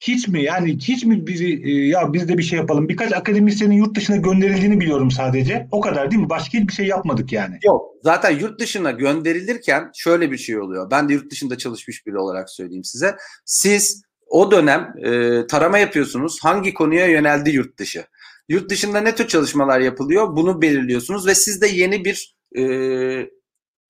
Hiç 0.00 0.28
mi 0.28 0.42
yani 0.42 0.78
hiç 0.78 1.04
mi 1.04 1.26
bizi 1.26 1.62
e, 1.64 1.86
ya 1.86 2.12
biz 2.12 2.28
de 2.28 2.38
bir 2.38 2.42
şey 2.42 2.58
yapalım. 2.58 2.88
Birkaç 2.88 3.12
akademisyenin 3.12 3.74
yurt 3.74 3.96
dışına 3.96 4.16
gönderildiğini 4.16 4.80
biliyorum 4.80 5.10
sadece. 5.10 5.68
O 5.70 5.80
kadar 5.80 6.10
değil 6.10 6.22
mi? 6.22 6.30
Başka 6.30 6.58
hiçbir 6.58 6.72
şey 6.72 6.86
yapmadık 6.86 7.32
yani. 7.32 7.58
Yok. 7.64 7.82
Zaten 8.02 8.38
yurt 8.38 8.60
dışına 8.60 8.90
gönderilirken 8.90 9.90
şöyle 9.94 10.30
bir 10.30 10.38
şey 10.38 10.60
oluyor. 10.60 10.90
Ben 10.90 11.08
de 11.08 11.12
yurt 11.12 11.30
dışında 11.30 11.58
çalışmış 11.58 12.06
biri 12.06 12.18
olarak 12.18 12.50
söyleyeyim 12.50 12.84
size. 12.84 13.16
Siz 13.44 14.02
o 14.30 14.50
dönem 14.50 14.94
e, 15.04 15.46
tarama 15.46 15.78
yapıyorsunuz. 15.78 16.38
Hangi 16.42 16.74
konuya 16.74 17.06
yöneldi 17.06 17.50
yurt 17.50 17.78
dışı? 17.78 18.04
Yurt 18.48 18.70
dışında 18.70 19.00
ne 19.00 19.14
tür 19.14 19.28
çalışmalar 19.28 19.80
yapılıyor? 19.80 20.36
Bunu 20.36 20.62
belirliyorsunuz 20.62 21.26
ve 21.26 21.34
siz 21.34 21.60
de 21.60 21.66
yeni 21.66 22.04
bir 22.04 22.36
e, 22.56 22.62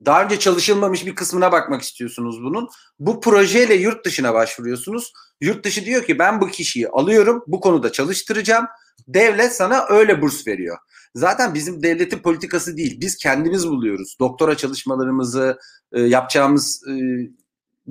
daha 0.05 0.25
önce 0.25 0.39
çalışılmamış 0.39 1.07
bir 1.07 1.15
kısmına 1.15 1.53
bakmak 1.53 1.83
istiyorsunuz 1.83 2.43
bunun. 2.43 2.69
Bu 2.99 3.21
projeyle 3.21 3.75
yurt 3.75 4.05
dışına 4.05 4.35
başvuruyorsunuz. 4.35 5.13
Yurt 5.41 5.65
dışı 5.65 5.85
diyor 5.85 6.05
ki 6.05 6.19
ben 6.19 6.41
bu 6.41 6.49
kişiyi 6.49 6.89
alıyorum, 6.89 7.43
bu 7.47 7.61
konuda 7.61 7.93
çalıştıracağım. 7.93 8.67
Devlet 9.09 9.57
sana 9.57 9.87
öyle 9.89 10.23
burs 10.23 10.47
veriyor. 10.47 10.79
Zaten 11.15 11.55
bizim 11.55 11.83
devletin 11.83 12.19
politikası 12.19 12.77
değil. 12.77 13.01
Biz 13.01 13.17
kendimiz 13.17 13.69
buluyoruz. 13.69 14.17
Doktora 14.21 14.57
çalışmalarımızı, 14.57 15.59
e, 15.93 16.01
yapacağımız 16.01 16.83
e, 16.89 16.93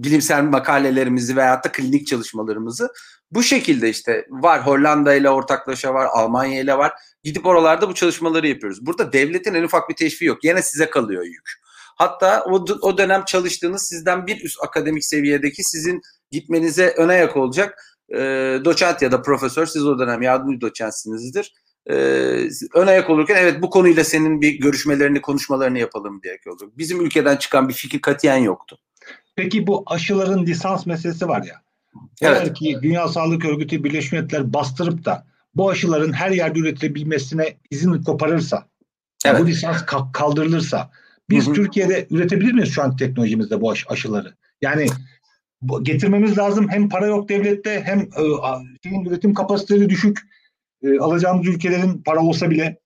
bilimsel 0.04 0.44
makalelerimizi 0.44 1.36
veyahut 1.36 1.66
da 1.66 1.72
klinik 1.72 2.08
çalışmalarımızı 2.08 2.90
bu 3.32 3.44
şekilde 3.44 3.90
işte 3.90 4.26
var 4.30 4.68
Hollanda 4.68 5.14
ile 5.14 5.30
ortaklaşa 5.30 5.94
var, 5.94 6.08
Almanya 6.14 6.62
ile 6.62 6.78
var. 6.78 6.92
Gidip 7.24 7.46
oralarda 7.46 7.90
bu 7.90 7.94
çalışmaları 7.94 8.48
yapıyoruz. 8.48 8.86
Burada 8.86 9.14
devletin 9.14 9.54
en 9.54 9.64
ufak 9.64 9.90
bir 9.90 9.96
teşviği 9.96 10.28
yok. 10.28 10.44
Yine 10.44 10.62
size 10.62 10.90
kalıyor 10.90 11.24
yük. 11.24 11.52
Hatta 11.96 12.44
o, 12.44 12.66
o 12.82 12.98
dönem 12.98 13.26
çalıştığınız 13.26 13.88
sizden 13.88 14.28
bir 14.28 14.44
üst 14.44 14.64
akademik 14.64 15.06
seviyedeki 15.06 15.64
sizin 15.64 16.02
gitmenize 16.32 16.94
ön 16.98 17.10
ayak 17.10 17.38
olacak 17.38 17.86
e, 18.14 18.18
doçent 18.66 19.02
ya 19.02 19.12
da 19.12 19.22
profesör 19.22 19.66
siz 19.66 19.86
o 19.86 20.00
dönem 20.00 20.22
yardımcı 20.22 20.62
doçentsinizdir. 20.62 21.54
E, 21.90 21.96
ön 22.74 22.88
ayak 22.88 23.10
olurken 23.10 23.36
evet 23.36 23.62
bu 23.62 23.70
konuyla 23.70 24.04
senin 24.04 24.42
bir 24.42 24.60
görüşmelerini 24.60 25.22
konuşmalarını 25.22 25.80
yapalım 25.80 26.22
diye 26.24 26.40
olacak. 26.48 26.70
Bizim 26.78 27.02
ülkeden 27.02 27.36
çıkan 27.36 27.70
bir 27.70 27.74
fikir 27.74 28.02
katiyen 28.02 28.38
yoktu. 28.38 28.80
Peki 29.40 29.68
bu 29.68 29.84
aşıların 29.86 30.46
lisans 30.46 30.86
meselesi 30.86 31.28
var 31.28 31.44
ya. 31.44 31.62
Evet. 32.22 32.42
Eğer 32.42 32.54
ki 32.54 32.78
Dünya 32.82 33.08
Sağlık 33.08 33.46
Örgütü 33.46 33.84
Birleşmiş 33.84 34.12
Milletler 34.12 34.54
bastırıp 34.54 35.06
da 35.06 35.26
bu 35.56 35.70
aşıların 35.70 36.14
her 36.14 36.32
yerde 36.32 36.60
üretilebilmesine 36.60 37.58
izin 37.72 38.04
koparırsa, 38.04 38.68
evet. 39.26 39.42
bu 39.42 39.48
lisans 39.48 39.86
kaldırılırsa 40.14 40.92
biz 41.30 41.48
hı 41.48 41.50
hı. 41.50 41.56
Türkiye'de 41.56 42.08
üretebilir 42.10 42.54
miyiz 42.54 42.70
şu 42.70 42.84
an 42.84 42.96
teknolojimizde 42.96 43.62
bu 43.62 43.72
aş- 43.72 43.86
aşıları? 43.90 44.36
Yani 44.62 44.88
getirmemiz 45.82 46.38
lazım. 46.38 46.70
Hem 46.70 46.90
para 46.90 47.06
yok 47.06 47.30
devlette 47.30 47.82
hem 47.86 48.00
e, 48.00 48.24
şeyin 48.84 49.06
üretim 49.06 49.34
kapasiteleri 49.34 49.90
düşük. 49.90 50.20
E, 50.84 51.00
alacağımız 51.00 51.48
ülkelerin 51.48 52.02
para 52.06 52.20
olsa 52.20 52.50
bile 52.50 52.80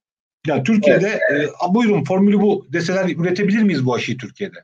ya 0.47 0.63
Türkiye'de 0.63 1.19
evet. 1.31 1.49
e, 1.49 1.73
buyurun 1.73 2.03
formülü 2.03 2.41
bu 2.41 2.67
deseler 2.73 3.09
üretebilir 3.09 3.63
miyiz 3.63 3.85
bu 3.85 3.95
aşıyı 3.95 4.17
Türkiye'de? 4.17 4.57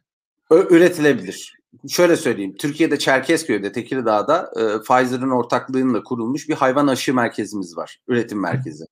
Üretilebilir. 0.52 1.59
Şöyle 1.90 2.18
söyleyeyim. 2.18 2.56
Türkiye'de 2.60 3.00
Çerkezköy'de, 3.00 3.72
Tekirdağ'da 3.72 4.52
e, 4.56 4.82
Pfizer'ın 4.82 5.30
ortaklığıyla 5.30 6.04
kurulmuş 6.04 6.50
bir 6.50 6.54
hayvan 6.54 6.88
aşı 6.88 7.14
merkezimiz 7.14 7.78
var. 7.78 8.00
Üretim 8.08 8.42
merkezi. 8.42 8.86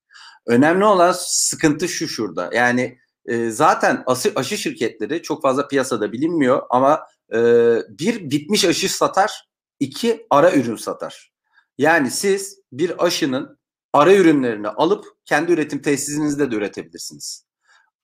Önemli 0.46 0.84
olan 0.84 1.14
sıkıntı 1.18 1.88
şu 1.88 2.08
şurada. 2.08 2.50
Yani 2.54 2.98
e, 3.26 3.50
zaten 3.50 4.02
aşı, 4.06 4.32
aşı 4.36 4.58
şirketleri 4.58 5.22
çok 5.22 5.42
fazla 5.42 5.68
piyasada 5.68 6.12
bilinmiyor 6.12 6.62
ama 6.70 7.06
e, 7.32 7.38
bir 7.88 8.30
bitmiş 8.30 8.64
aşı 8.64 8.96
satar, 8.96 9.48
iki 9.80 10.26
ara 10.30 10.52
ürün 10.52 10.76
satar. 10.76 11.32
Yani 11.78 12.10
siz 12.10 12.60
bir 12.72 13.04
aşının 13.04 13.58
ara 13.92 14.14
ürünlerini 14.14 14.68
alıp 14.68 15.04
kendi 15.24 15.52
üretim 15.52 15.82
tesisinizde 15.82 16.50
de 16.50 16.56
üretebilirsiniz. 16.56 17.44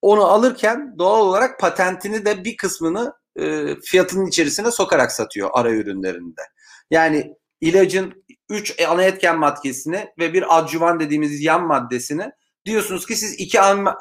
Onu 0.02 0.24
alırken 0.24 0.94
doğal 0.98 1.20
olarak 1.20 1.60
patentini 1.60 2.24
de 2.24 2.44
bir 2.44 2.56
kısmını 2.56 3.12
e, 3.36 3.76
fiyatının 3.84 4.26
içerisine 4.26 4.70
sokarak 4.70 5.12
satıyor 5.12 5.50
ara 5.52 5.70
ürünlerinde. 5.70 6.42
Yani 6.90 7.34
ilacın 7.60 8.24
3 8.48 8.82
ana 8.88 9.02
etken 9.02 9.38
maddesini 9.38 10.08
ve 10.18 10.32
bir 10.32 10.58
adjuvan 10.58 11.00
dediğimiz 11.00 11.40
yan 11.40 11.66
maddesini 11.66 12.30
diyorsunuz 12.64 13.06
ki 13.06 13.16
siz 13.16 13.34
iki 13.38 13.60
ana, 13.60 13.96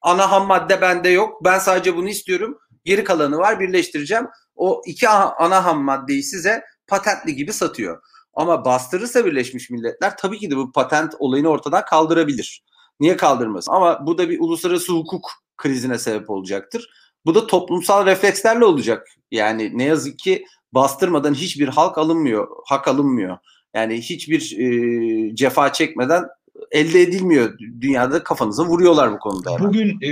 ana 0.00 0.30
ham 0.30 0.46
madde 0.46 0.80
bende 0.80 1.08
yok. 1.08 1.44
Ben 1.44 1.58
sadece 1.58 1.96
bunu 1.96 2.08
istiyorum. 2.08 2.58
Geri 2.84 3.04
kalanı 3.04 3.38
var 3.38 3.60
birleştireceğim. 3.60 4.26
O 4.54 4.82
iki 4.86 5.08
ana 5.08 5.64
ham 5.64 5.84
maddeyi 5.84 6.22
size 6.22 6.62
patentli 6.86 7.36
gibi 7.36 7.52
satıyor. 7.52 8.02
Ama 8.34 8.64
bastırırsa 8.64 9.24
Birleşmiş 9.26 9.70
Milletler 9.70 10.16
tabii 10.16 10.38
ki 10.38 10.50
de 10.50 10.56
bu 10.56 10.72
patent 10.72 11.14
olayını 11.18 11.48
ortadan 11.48 11.84
kaldırabilir. 11.84 12.64
Niye 13.00 13.16
kaldırmasın? 13.16 13.72
Ama 13.72 14.06
bu 14.06 14.18
da 14.18 14.30
bir 14.30 14.40
uluslararası 14.40 14.92
hukuk 14.92 15.30
krizine 15.56 15.98
sebep 15.98 16.30
olacaktır. 16.30 16.88
Bu 17.26 17.34
da 17.34 17.46
toplumsal 17.46 18.06
reflekslerle 18.06 18.64
olacak. 18.64 19.08
Yani 19.30 19.70
ne 19.78 19.84
yazık 19.84 20.18
ki 20.18 20.44
bastırmadan 20.72 21.34
hiçbir 21.34 21.68
halk 21.68 21.98
alınmıyor, 21.98 22.48
hak 22.64 22.88
alınmıyor. 22.88 23.38
Yani 23.74 24.00
hiçbir 24.00 24.58
e, 24.58 25.34
cefa 25.34 25.72
çekmeden 25.72 26.24
elde 26.70 27.02
edilmiyor. 27.02 27.58
Dünyada 27.80 28.24
kafanıza 28.24 28.64
vuruyorlar 28.64 29.12
bu 29.12 29.18
konuda. 29.18 29.58
Bugün 29.60 29.98
e, 30.00 30.08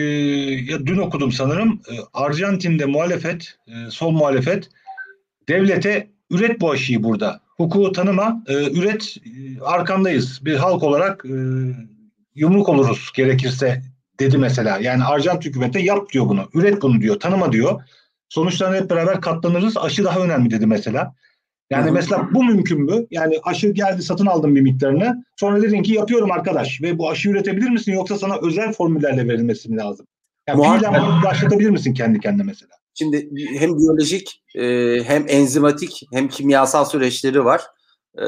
ya 0.73 0.87
dün 0.87 0.99
okudum 0.99 1.33
sanırım. 1.33 1.81
E, 1.91 1.95
Arjantin'de 2.13 2.87
muhalefet, 2.87 3.59
e, 3.67 3.91
sol 3.91 4.11
muhalefet 4.11 4.71
devlete 5.49 6.11
üret 6.31 6.61
bu 6.61 6.71
aşıyı 6.71 7.03
burada. 7.03 7.41
Hukuku 7.57 7.93
tanıma, 7.93 8.43
e, 8.47 8.55
üret 8.55 9.17
e, 9.17 9.61
arkandayız. 9.61 10.45
Bir 10.45 10.57
halk 10.57 10.83
olarak 10.83 11.25
e, 11.25 11.35
yumruk 12.35 12.69
oluruz 12.69 13.11
gerekirse 13.15 13.83
dedi 14.21 14.39
mesela. 14.39 14.79
Yani 14.79 15.05
Arjantin 15.05 15.49
hükümete 15.49 15.81
yap 15.81 16.13
diyor 16.13 16.29
bunu. 16.29 16.49
Üret 16.55 16.83
bunu 16.83 17.01
diyor. 17.01 17.21
Tanıma 17.21 17.53
diyor. 17.53 17.83
Sonuçlarına 18.29 18.77
hep 18.77 18.91
beraber 18.91 19.21
katlanırız. 19.21 19.77
Aşı 19.77 20.05
daha 20.05 20.21
önemli 20.21 20.51
dedi 20.51 20.67
mesela. 20.67 21.15
Yani 21.71 21.85
Hı-hı. 21.85 21.93
mesela 21.93 22.29
bu 22.35 22.45
mümkün 22.45 22.81
mü? 22.81 23.07
Yani 23.11 23.41
aşı 23.43 23.69
geldi 23.69 24.03
satın 24.03 24.27
aldım 24.27 24.57
bir 24.57 24.61
miktarını. 24.61 25.25
Sonra 25.37 25.63
dedin 25.63 25.83
ki 25.83 25.93
yapıyorum 25.93 26.33
arkadaş 26.33 26.83
ve 26.83 26.99
bu 26.99 27.11
aşı 27.11 27.31
üretebilir 27.31 27.71
misin 27.71 27.93
yoksa 27.93 28.19
sana 28.19 28.39
özel 28.43 28.73
formüllerle 28.73 29.29
verilmesi 29.29 29.71
mi 29.71 29.77
lazım? 29.77 30.07
Yani 30.49 30.57
Muhakkak. 30.57 31.25
başlatabilir 31.25 31.71
misin 31.71 31.95
kendi 31.95 32.21
kendine 32.21 32.43
mesela? 32.43 32.71
Şimdi 32.95 33.31
hem 33.59 33.79
biyolojik 33.79 34.43
e, 34.55 34.65
hem 35.05 35.25
enzimatik 35.29 36.03
hem 36.13 36.29
kimyasal 36.29 36.85
süreçleri 36.85 37.45
var. 37.45 37.63
E, 38.19 38.25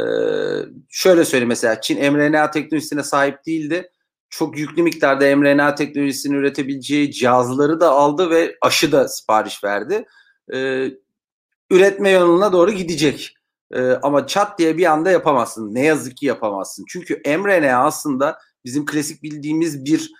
şöyle 0.88 1.24
söyleyeyim 1.24 1.48
mesela 1.48 1.80
Çin 1.80 2.12
mRNA 2.12 2.50
teknolojisine 2.50 3.02
sahip 3.02 3.46
değildi. 3.46 3.90
Çok 4.32 4.58
yüklü 4.58 4.82
miktarda 4.82 5.36
mRNA 5.36 5.74
teknolojisini 5.74 6.36
üretebileceği 6.36 7.12
cihazları 7.12 7.80
da 7.80 7.90
aldı 7.90 8.30
ve 8.30 8.56
aşı 8.62 8.92
da 8.92 9.08
sipariş 9.08 9.64
verdi. 9.64 10.04
E, 10.54 10.88
üretme 11.70 12.10
yoluna 12.10 12.52
doğru 12.52 12.70
gidecek. 12.70 13.34
ama 14.02 14.26
çat 14.26 14.58
diye 14.58 14.78
bir 14.78 14.92
anda 14.92 15.10
yapamazsın. 15.10 15.74
Ne 15.74 15.84
yazık 15.84 16.16
ki 16.16 16.26
yapamazsın. 16.26 16.84
Çünkü 16.88 17.22
mRNA 17.26 17.84
aslında 17.84 18.38
bizim 18.64 18.86
klasik 18.86 19.22
bildiğimiz 19.22 19.84
bir 19.84 20.12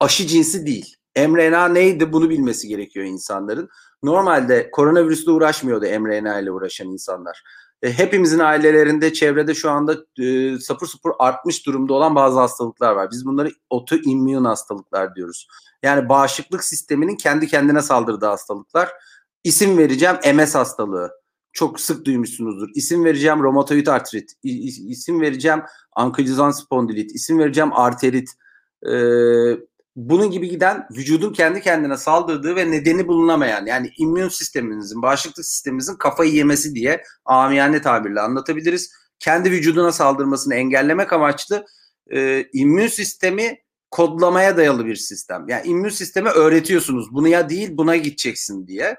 aşı 0.00 0.26
cinsi 0.26 0.66
değil 0.66 0.96
mRNA 1.16 1.68
neydi 1.68 2.12
bunu 2.12 2.30
bilmesi 2.30 2.68
gerekiyor 2.68 3.06
insanların. 3.06 3.68
Normalde 4.02 4.70
koronavirüsle 4.70 5.30
uğraşmıyordu 5.30 5.86
mRNA 6.00 6.40
ile 6.40 6.50
uğraşan 6.50 6.88
insanlar. 6.88 7.42
E, 7.82 7.92
hepimizin 7.92 8.38
ailelerinde, 8.38 9.12
çevrede 9.12 9.54
şu 9.54 9.70
anda 9.70 9.96
e, 10.18 10.58
sapır 10.58 10.86
sapır 10.86 11.12
artmış 11.18 11.66
durumda 11.66 11.94
olan 11.94 12.14
bazı 12.14 12.40
hastalıklar 12.40 12.92
var. 12.92 13.08
Biz 13.12 13.26
bunları 13.26 13.50
otoimmün 13.70 14.44
hastalıklar 14.44 15.14
diyoruz. 15.14 15.48
Yani 15.82 16.08
bağışıklık 16.08 16.64
sisteminin 16.64 17.16
kendi 17.16 17.46
kendine 17.46 17.82
saldırdığı 17.82 18.26
hastalıklar. 18.26 18.90
İsim 19.44 19.78
vereceğim 19.78 20.16
MS 20.34 20.54
hastalığı. 20.54 21.10
Çok 21.52 21.80
sık 21.80 22.04
duymuşsunuzdur. 22.04 22.68
İsim 22.74 23.04
vereceğim 23.04 23.42
romatoid 23.42 23.86
artrit. 23.86 24.32
İsim 24.42 25.20
vereceğim 25.20 25.62
ankilozan 25.96 26.50
spondilit. 26.50 27.14
İsim 27.14 27.38
vereceğim 27.38 27.72
arterit. 27.72 28.28
Ee, 28.86 29.69
bunun 29.96 30.30
gibi 30.30 30.48
giden 30.48 30.86
vücudun 30.96 31.32
kendi 31.32 31.60
kendine 31.60 31.96
saldırdığı 31.96 32.56
ve 32.56 32.70
nedeni 32.70 33.08
bulunamayan 33.08 33.66
yani 33.66 33.90
immün 33.98 34.28
sisteminizin, 34.28 35.02
bağışıklık 35.02 35.46
sisteminizin 35.46 35.94
kafayı 35.94 36.32
yemesi 36.32 36.74
diye 36.74 37.02
amiyane 37.24 37.82
tabirle 37.82 38.20
anlatabiliriz. 38.20 38.92
Kendi 39.18 39.50
vücuduna 39.50 39.92
saldırmasını 39.92 40.54
engellemek 40.54 41.12
amaçlı 41.12 41.66
e, 42.12 42.44
immün 42.52 42.86
sistemi 42.86 43.58
kodlamaya 43.90 44.56
dayalı 44.56 44.86
bir 44.86 44.96
sistem. 44.96 45.48
Yani 45.48 45.66
immün 45.66 45.88
sistemi 45.88 46.28
öğretiyorsunuz. 46.28 47.12
Bunu 47.12 47.28
ya 47.28 47.48
değil 47.48 47.68
buna 47.72 47.96
gideceksin 47.96 48.66
diye. 48.66 48.96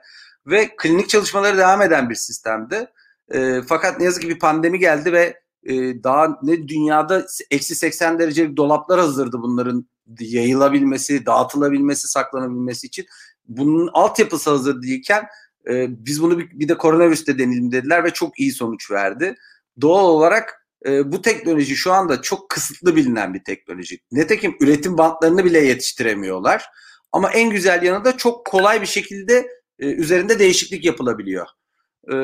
Ve 0.47 0.75
klinik 0.77 1.09
çalışmaları 1.09 1.57
devam 1.57 1.81
eden 1.81 2.09
bir 2.09 2.15
sistemdi. 2.15 2.87
E, 3.33 3.61
fakat 3.67 3.99
ne 3.99 4.05
yazık 4.05 4.21
ki 4.21 4.29
bir 4.29 4.39
pandemi 4.39 4.79
geldi 4.79 5.13
ve 5.13 5.41
e, 5.63 6.03
daha 6.03 6.39
ne 6.43 6.67
dünyada 6.67 7.25
eksi 7.51 7.75
80 7.75 8.19
derecelik 8.19 8.57
dolaplar 8.57 8.99
hazırdı 8.99 9.37
bunların 9.41 9.85
yayılabilmesi, 10.19 11.25
dağıtılabilmesi, 11.25 12.07
saklanabilmesi 12.07 12.87
için 12.87 13.05
bunun 13.47 13.89
altyapısı 13.93 14.49
hazır 14.49 14.81
değilken 14.81 15.25
e, 15.69 15.85
biz 16.05 16.21
bunu 16.21 16.39
bir, 16.39 16.59
bir 16.59 16.67
de 16.67 16.77
koronavirüste 16.77 17.39
deneyelim 17.39 17.71
dediler 17.71 18.03
ve 18.03 18.11
çok 18.11 18.39
iyi 18.39 18.51
sonuç 18.51 18.91
verdi. 18.91 19.35
Doğal 19.81 20.05
olarak 20.05 20.67
e, 20.85 21.11
bu 21.11 21.21
teknoloji 21.21 21.75
şu 21.75 21.93
anda 21.93 22.21
çok 22.21 22.49
kısıtlı 22.49 22.95
bilinen 22.95 23.33
bir 23.33 23.43
teknoloji. 23.43 23.99
Netekim 24.11 24.57
üretim 24.59 24.97
bantlarını 24.97 25.45
bile 25.45 25.59
yetiştiremiyorlar. 25.59 26.65
Ama 27.11 27.31
en 27.31 27.49
güzel 27.49 27.83
yanı 27.83 28.05
da 28.05 28.17
çok 28.17 28.45
kolay 28.45 28.81
bir 28.81 28.87
şekilde 28.87 29.47
e, 29.79 29.85
üzerinde 29.85 30.39
değişiklik 30.39 30.85
yapılabiliyor 30.85 31.47
e, 32.07 32.15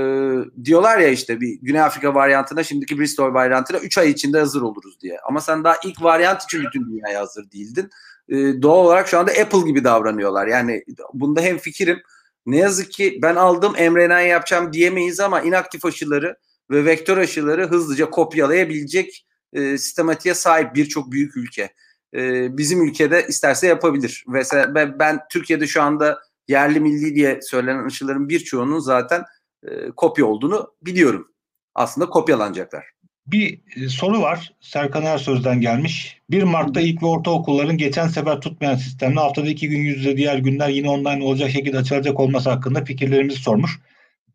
diyorlar 0.64 0.98
ya 0.98 1.08
işte 1.08 1.42
bir 1.42 1.60
Güney 1.62 1.82
Afrika 1.82 2.16
varyantına 2.16 2.64
şimdiki 2.64 3.00
Bristol 3.00 3.34
varyantına 3.34 3.78
3 3.78 3.98
ay 3.98 4.10
içinde 4.10 4.40
hazır 4.40 4.62
oluruz 4.62 5.02
diye. 5.02 5.20
Ama 5.20 5.42
sen 5.42 5.64
daha 5.64 5.76
ilk 5.84 6.04
varyant 6.04 6.44
için 6.44 6.64
bütün 6.64 6.86
dünyaya 6.86 7.22
hazır 7.22 7.52
değildin. 7.52 7.90
E, 8.30 8.36
doğal 8.62 8.86
olarak 8.86 9.08
şu 9.08 9.20
anda 9.20 9.32
Apple 9.32 9.62
gibi 9.62 9.84
davranıyorlar. 9.84 10.48
Yani 10.48 10.84
bunda 11.14 11.42
hem 11.42 11.58
fikrim 11.58 12.02
ne 12.46 12.58
yazık 12.58 12.92
ki 12.92 13.20
ben 13.22 13.36
aldım 13.36 13.74
mRNA 13.74 14.22
yapacağım 14.22 14.74
diyemeyiz 14.74 15.20
ama 15.20 15.42
inaktif 15.42 15.86
aşıları 15.86 16.38
ve 16.72 16.86
vektör 16.86 17.18
aşıları 17.18 17.68
hızlıca 17.68 18.10
kopyalayabilecek 18.10 19.28
e, 19.54 19.78
sistematiğe 19.78 20.36
sahip 20.36 20.76
birçok 20.76 21.12
büyük 21.12 21.38
ülke. 21.38 21.74
E, 22.14 22.58
bizim 22.58 22.88
ülkede 22.88 23.26
isterse 23.28 23.68
yapabilir. 23.68 24.26
Mesela 24.28 24.76
ben, 24.76 25.00
ben 25.00 25.20
Türkiye'de 25.32 25.68
şu 25.68 25.82
anda 25.82 26.20
yerli 26.48 26.80
milli 26.80 27.16
diye 27.16 27.40
söylenen 27.42 27.86
aşıların 27.86 28.30
birçoğunun 28.30 28.80
zaten 28.80 29.24
e, 29.64 29.92
kopya 29.96 30.26
olduğunu 30.26 30.74
biliyorum. 30.82 31.28
Aslında 31.76 32.10
kopyalanacaklar. 32.10 32.84
Bir 33.28 33.62
e, 33.76 33.90
soru 33.90 34.22
var. 34.22 34.54
Serkan 34.60 35.04
Ersöz'den 35.04 35.62
gelmiş. 35.62 36.22
1 36.30 36.44
Mart'ta 36.44 36.82
ilk 36.82 37.04
ve 37.04 37.08
ortaokulların 37.08 37.78
geçen 37.78 38.08
sefer 38.08 38.42
tutmayan 38.42 38.76
sistemle 38.76 39.20
haftada 39.20 39.48
iki 39.48 39.70
gün 39.70 39.80
yüz 39.80 39.98
yüze 39.98 40.18
diğer 40.18 40.38
günler 40.38 40.70
yine 40.70 40.90
online 40.90 41.24
olacak 41.24 41.50
şekilde 41.50 41.78
açılacak 41.78 42.20
olması 42.20 42.50
hakkında 42.50 42.84
fikirlerimizi 42.84 43.40
sormuş. 43.40 43.80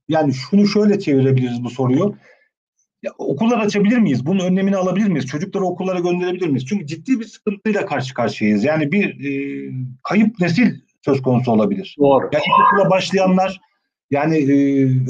Yani 0.08 0.34
şunu 0.34 0.66
şöyle 0.66 0.98
çevirebiliriz 0.98 1.64
bu 1.64 1.70
soruyu. 1.70 2.16
Ya, 3.02 3.12
okullar 3.18 3.58
açabilir 3.58 3.98
miyiz? 3.98 4.26
Bunun 4.26 4.44
önlemini 4.44 4.76
alabilir 4.76 5.08
miyiz? 5.08 5.26
Çocukları 5.26 5.64
okullara 5.64 5.98
gönderebilir 5.98 6.46
miyiz? 6.46 6.66
Çünkü 6.66 6.86
ciddi 6.86 7.20
bir 7.20 7.24
sıkıntıyla 7.24 7.86
karşı 7.86 8.14
karşıyayız. 8.14 8.64
Yani 8.64 8.92
bir 8.92 9.24
e, 9.24 9.32
kayıp 10.02 10.40
nesil 10.40 10.80
söz 11.04 11.22
konusu 11.22 11.52
olabilir. 11.52 11.96
Doğru. 11.98 12.30
Yani 12.32 12.44
okula 12.66 12.90
başlayanlar 12.90 13.60
yani 14.12 14.36
e, 14.36 14.52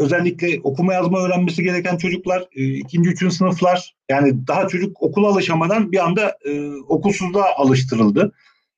özellikle 0.01 0.61
okuma 0.63 0.95
yazma 0.95 1.19
öğrenmesi 1.19 1.63
gereken 1.63 1.97
çocuklar, 1.97 2.49
e, 2.57 2.65
ikinci, 2.65 3.11
üçüncü 3.11 3.35
sınıflar 3.35 3.95
yani 4.11 4.47
daha 4.47 4.69
çocuk 4.69 5.03
okula 5.03 5.29
alışamadan 5.29 5.93
bir 5.93 6.05
anda 6.05 6.37
e, 6.45 6.71
okulsuzluğa 6.71 7.47
alıştırıldı. 7.57 8.33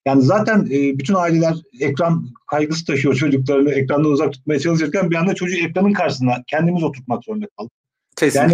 Yani 0.06 0.22
zaten 0.22 0.68
e, 0.70 0.98
bütün 0.98 1.14
aileler 1.14 1.54
ekran 1.80 2.28
kaygısı 2.50 2.84
taşıyor 2.84 3.14
çocuklarını 3.14 3.70
ekrandan 3.72 4.10
uzak 4.10 4.32
tutmaya 4.32 4.60
çalışırken 4.60 5.10
bir 5.10 5.16
anda 5.16 5.34
çocuğu 5.34 5.66
ekranın 5.66 5.92
karşısına 5.92 6.42
kendimiz 6.46 6.82
oturtmak 6.82 7.24
zorunda 7.24 7.46
kaldık. 7.58 7.72
Kesinlikle. 8.16 8.52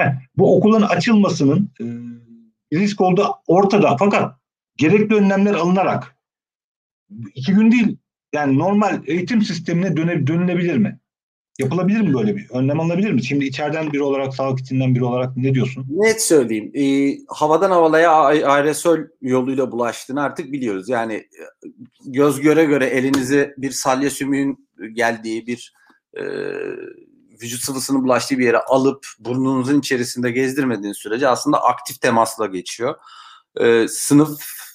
Yani 0.00 0.10
heh, 0.10 0.20
bu 0.36 0.56
okulun 0.56 0.82
açılmasının 0.82 1.70
e, 1.80 1.84
risk 2.78 3.00
olduğu 3.00 3.26
ortada 3.46 3.96
fakat 3.98 4.36
gerekli 4.76 5.14
önlemler 5.14 5.54
alınarak 5.54 6.16
iki 7.34 7.54
gün 7.54 7.72
değil 7.72 7.96
yani 8.36 8.58
normal 8.58 9.00
eğitim 9.06 9.42
sistemine 9.42 9.96
döne, 9.96 10.26
dönülebilir 10.26 10.76
mi? 10.76 10.98
Yapılabilir 11.58 12.00
mi 12.00 12.14
böyle 12.14 12.36
bir? 12.36 12.50
Önlem 12.50 12.80
alınabilir 12.80 13.12
mi? 13.12 13.24
Şimdi 13.24 13.44
içeriden 13.44 13.92
biri 13.92 14.02
olarak, 14.02 14.34
sağlık 14.34 14.60
içinden 14.60 14.94
biri 14.94 15.04
olarak 15.04 15.36
ne 15.36 15.54
diyorsun? 15.54 15.86
Net 15.90 16.22
söyleyeyim. 16.22 16.70
E, 16.74 17.16
havadan 17.28 17.70
havalaya 17.70 18.12
aerosol 18.12 18.98
yoluyla 19.20 19.72
bulaştığını 19.72 20.22
artık 20.22 20.52
biliyoruz. 20.52 20.88
Yani 20.88 21.14
e, 21.14 21.42
göz 22.06 22.40
göre 22.40 22.64
göre 22.64 22.86
elinizi 22.86 23.54
bir 23.58 23.70
salya 23.70 24.10
sümüğün 24.10 24.68
geldiği 24.92 25.46
bir 25.46 25.74
e, 26.14 26.22
vücut 27.42 27.60
sıvısının 27.60 28.04
bulaştığı 28.04 28.38
bir 28.38 28.44
yere 28.44 28.58
alıp 28.58 29.06
burnunuzun 29.18 29.80
içerisinde 29.80 30.30
gezdirmediğiniz 30.30 30.96
sürece 30.96 31.28
aslında 31.28 31.62
aktif 31.62 32.00
temasla 32.00 32.46
geçiyor. 32.46 32.94
E, 33.60 33.88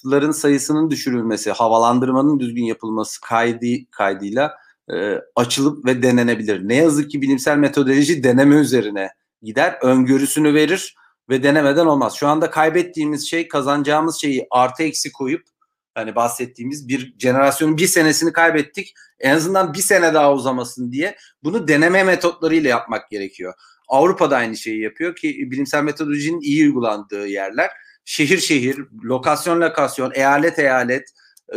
sınıfların 0.02 0.30
sayısının 0.30 0.90
düşürülmesi, 0.90 1.50
havalandırmanın 1.50 2.40
düzgün 2.40 2.64
yapılması 2.64 3.20
kaydı 3.20 3.66
kaydıyla 3.90 4.54
e, 4.92 5.18
açılıp 5.36 5.84
ve 5.84 6.02
denenebilir. 6.02 6.68
Ne 6.68 6.74
yazık 6.74 7.10
ki 7.10 7.22
bilimsel 7.22 7.56
metodoloji 7.56 8.24
deneme 8.24 8.54
üzerine 8.54 9.10
gider, 9.42 9.78
öngörüsünü 9.82 10.54
verir 10.54 10.96
ve 11.28 11.42
denemeden 11.42 11.86
olmaz. 11.86 12.14
Şu 12.14 12.28
anda 12.28 12.50
kaybettiğimiz 12.50 13.30
şey 13.30 13.48
kazanacağımız 13.48 14.20
şeyi 14.20 14.46
artı 14.50 14.82
eksi 14.82 15.12
koyup 15.12 15.42
hani 15.94 16.14
bahsettiğimiz 16.14 16.88
bir 16.88 17.14
jenerasyonun 17.18 17.76
bir 17.76 17.86
senesini 17.86 18.32
kaybettik. 18.32 18.94
En 19.20 19.34
azından 19.34 19.74
bir 19.74 19.82
sene 19.82 20.14
daha 20.14 20.34
uzamasın 20.34 20.92
diye 20.92 21.16
bunu 21.44 21.68
deneme 21.68 22.04
metotlarıyla 22.04 22.70
yapmak 22.70 23.10
gerekiyor. 23.10 23.54
Avrupa'da 23.88 24.36
aynı 24.36 24.56
şeyi 24.56 24.82
yapıyor 24.82 25.16
ki 25.16 25.50
bilimsel 25.50 25.82
metodolojinin 25.82 26.40
iyi 26.40 26.66
uygulandığı 26.66 27.26
yerler. 27.26 27.70
Şehir 28.04 28.38
şehir, 28.38 28.78
lokasyon 29.04 29.60
lokasyon, 29.60 30.12
eyalet 30.14 30.58
eyalet, 30.58 31.08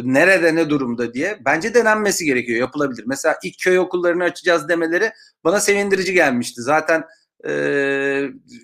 nerede 0.04 0.56
ne 0.56 0.70
durumda 0.70 1.14
diye 1.14 1.38
bence 1.46 1.74
denenmesi 1.74 2.26
gerekiyor 2.26 2.60
yapılabilir. 2.60 3.04
Mesela 3.08 3.38
ilk 3.44 3.60
köy 3.60 3.80
okullarını 3.80 4.24
açacağız 4.24 4.70
demeleri 4.70 5.12
bana 5.44 5.60
sevindirici 5.60 6.14
gelmişti. 6.14 6.62
Zaten 6.62 7.04
e, 7.48 7.52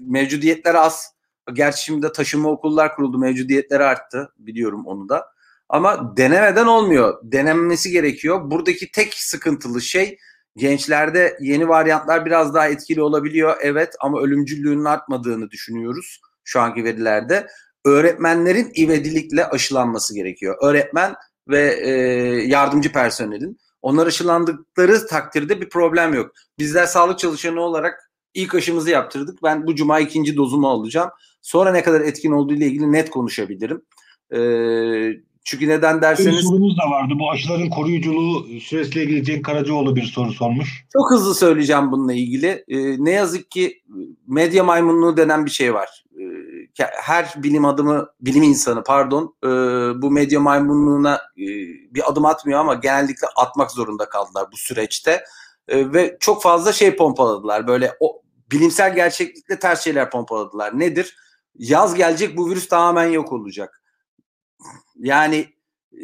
mevcudiyetler 0.01 0.75
az. 0.75 1.13
Gerçi 1.53 1.83
şimdi 1.83 2.01
de 2.01 2.11
taşıma 2.11 2.49
okullar 2.49 2.95
kuruldu. 2.95 3.17
Mevcudiyetleri 3.17 3.83
arttı. 3.83 4.33
Biliyorum 4.37 4.85
onu 4.85 5.09
da. 5.09 5.25
Ama 5.69 6.17
denemeden 6.17 6.65
olmuyor. 6.65 7.19
Denenmesi 7.23 7.91
gerekiyor. 7.91 8.51
Buradaki 8.51 8.91
tek 8.91 9.13
sıkıntılı 9.13 9.81
şey 9.81 10.17
gençlerde 10.55 11.37
yeni 11.41 11.69
varyantlar 11.69 12.25
biraz 12.25 12.53
daha 12.53 12.67
etkili 12.67 13.01
olabiliyor. 13.01 13.57
Evet 13.61 13.95
ama 13.99 14.21
ölümcüllüğünün 14.21 14.85
artmadığını 14.85 15.51
düşünüyoruz 15.51 16.21
şu 16.43 16.61
anki 16.61 16.83
verilerde. 16.83 17.47
Öğretmenlerin 17.85 18.71
ivedilikle 18.77 19.45
aşılanması 19.45 20.15
gerekiyor. 20.15 20.57
Öğretmen 20.61 21.15
ve 21.47 21.79
e, 21.81 21.91
yardımcı 22.47 22.91
personelin. 22.91 23.57
Onlar 23.81 24.07
aşılandıkları 24.07 25.07
takdirde 25.07 25.61
bir 25.61 25.69
problem 25.69 26.13
yok. 26.13 26.31
Bizler 26.59 26.85
sağlık 26.85 27.19
çalışanı 27.19 27.61
olarak 27.61 28.11
ilk 28.33 28.55
aşımızı 28.55 28.89
yaptırdık. 28.89 29.43
Ben 29.43 29.67
bu 29.67 29.75
cuma 29.75 29.99
ikinci 29.99 30.37
dozumu 30.37 30.69
alacağım. 30.69 31.09
Sonra 31.41 31.71
ne 31.71 31.83
kadar 31.83 32.01
etkin 32.01 32.31
olduğu 32.31 32.53
ile 32.53 32.65
ilgili 32.65 32.91
net 32.91 33.09
konuşabilirim. 33.09 33.81
Ee, 34.33 35.21
çünkü 35.43 35.67
neden 35.67 36.01
derseniz... 36.01 36.37
Bir 36.37 36.43
sorumuz 36.43 36.77
da 36.77 36.91
vardı. 36.91 37.13
Bu 37.19 37.31
aşıların 37.31 37.69
koruyuculuğu 37.69 38.59
süresiyle 38.59 39.03
ilgili 39.03 39.23
Cenk 39.23 39.45
Karacaoğlu 39.45 39.95
bir 39.95 40.03
soru 40.03 40.33
sormuş. 40.33 40.85
Çok 40.93 41.11
hızlı 41.11 41.35
söyleyeceğim 41.35 41.91
bununla 41.91 42.13
ilgili. 42.13 42.47
Ee, 42.67 43.05
ne 43.05 43.11
yazık 43.11 43.51
ki 43.51 43.81
medya 44.27 44.63
maymunluğu 44.63 45.17
denen 45.17 45.45
bir 45.45 45.51
şey 45.51 45.73
var. 45.73 46.03
Her 46.77 47.33
bilim 47.37 47.65
adımı, 47.65 48.09
bilim 48.21 48.43
insanı 48.43 48.83
pardon 48.83 49.35
e, 49.43 49.47
bu 50.01 50.11
medya 50.11 50.39
maymunluğuna 50.39 51.15
e, 51.15 51.45
bir 51.93 52.11
adım 52.11 52.25
atmıyor 52.25 52.59
ama 52.59 52.73
genellikle 52.73 53.27
atmak 53.35 53.71
zorunda 53.71 54.09
kaldılar 54.09 54.47
bu 54.51 54.57
süreçte. 54.57 55.23
E, 55.67 55.93
ve 55.93 56.17
çok 56.19 56.43
fazla 56.43 56.73
şey 56.73 56.95
pompaladılar. 56.95 57.67
Böyle 57.67 57.93
o 57.99 58.21
bilimsel 58.51 58.95
gerçeklikle 58.95 59.59
ters 59.59 59.83
şeyler 59.83 60.09
pompaladılar. 60.09 60.79
Nedir? 60.79 61.15
Yaz 61.55 61.95
gelecek 61.95 62.37
bu 62.37 62.49
virüs 62.49 62.67
tamamen 62.67 63.07
yok 63.07 63.31
olacak. 63.31 63.81
Yani 64.99 65.53
e, 65.93 65.99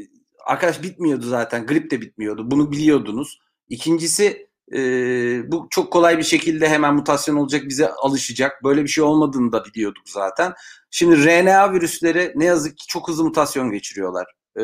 arkadaş 0.46 0.84
bitmiyordu 0.84 1.26
zaten. 1.26 1.66
Grip 1.66 1.92
de 1.92 2.02
bitmiyordu. 2.02 2.52
Bunu 2.52 2.72
biliyordunuz. 2.72 3.40
İkincisi 3.70 4.47
e, 4.74 4.82
bu 5.52 5.68
çok 5.70 5.94
kolay 5.94 6.18
bir 6.18 6.24
şekilde 6.24 6.70
hemen 6.70 6.96
mutasyon 6.96 7.36
olacak 7.36 7.64
bize 7.68 7.92
alışacak. 7.92 8.64
Böyle 8.64 8.84
bir 8.84 8.88
şey 8.88 9.04
olmadığını 9.04 9.52
da 9.52 9.66
biliyorduk 9.66 10.10
zaten. 10.10 10.54
Şimdi 10.92 11.26
RNA 11.26 11.74
virüsleri 11.74 12.34
ne 12.36 12.46
yazık 12.46 12.78
ki 12.78 12.88
çok 12.88 13.08
hızlı 13.08 13.24
mutasyon 13.24 13.72
geçiriyorlar. 13.72 14.26
E, 14.60 14.64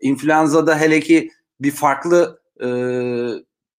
influenza'da 0.00 0.80
hele 0.80 1.00
ki 1.00 1.30
bir 1.60 1.70
farklı 1.70 2.40
e, 2.64 2.68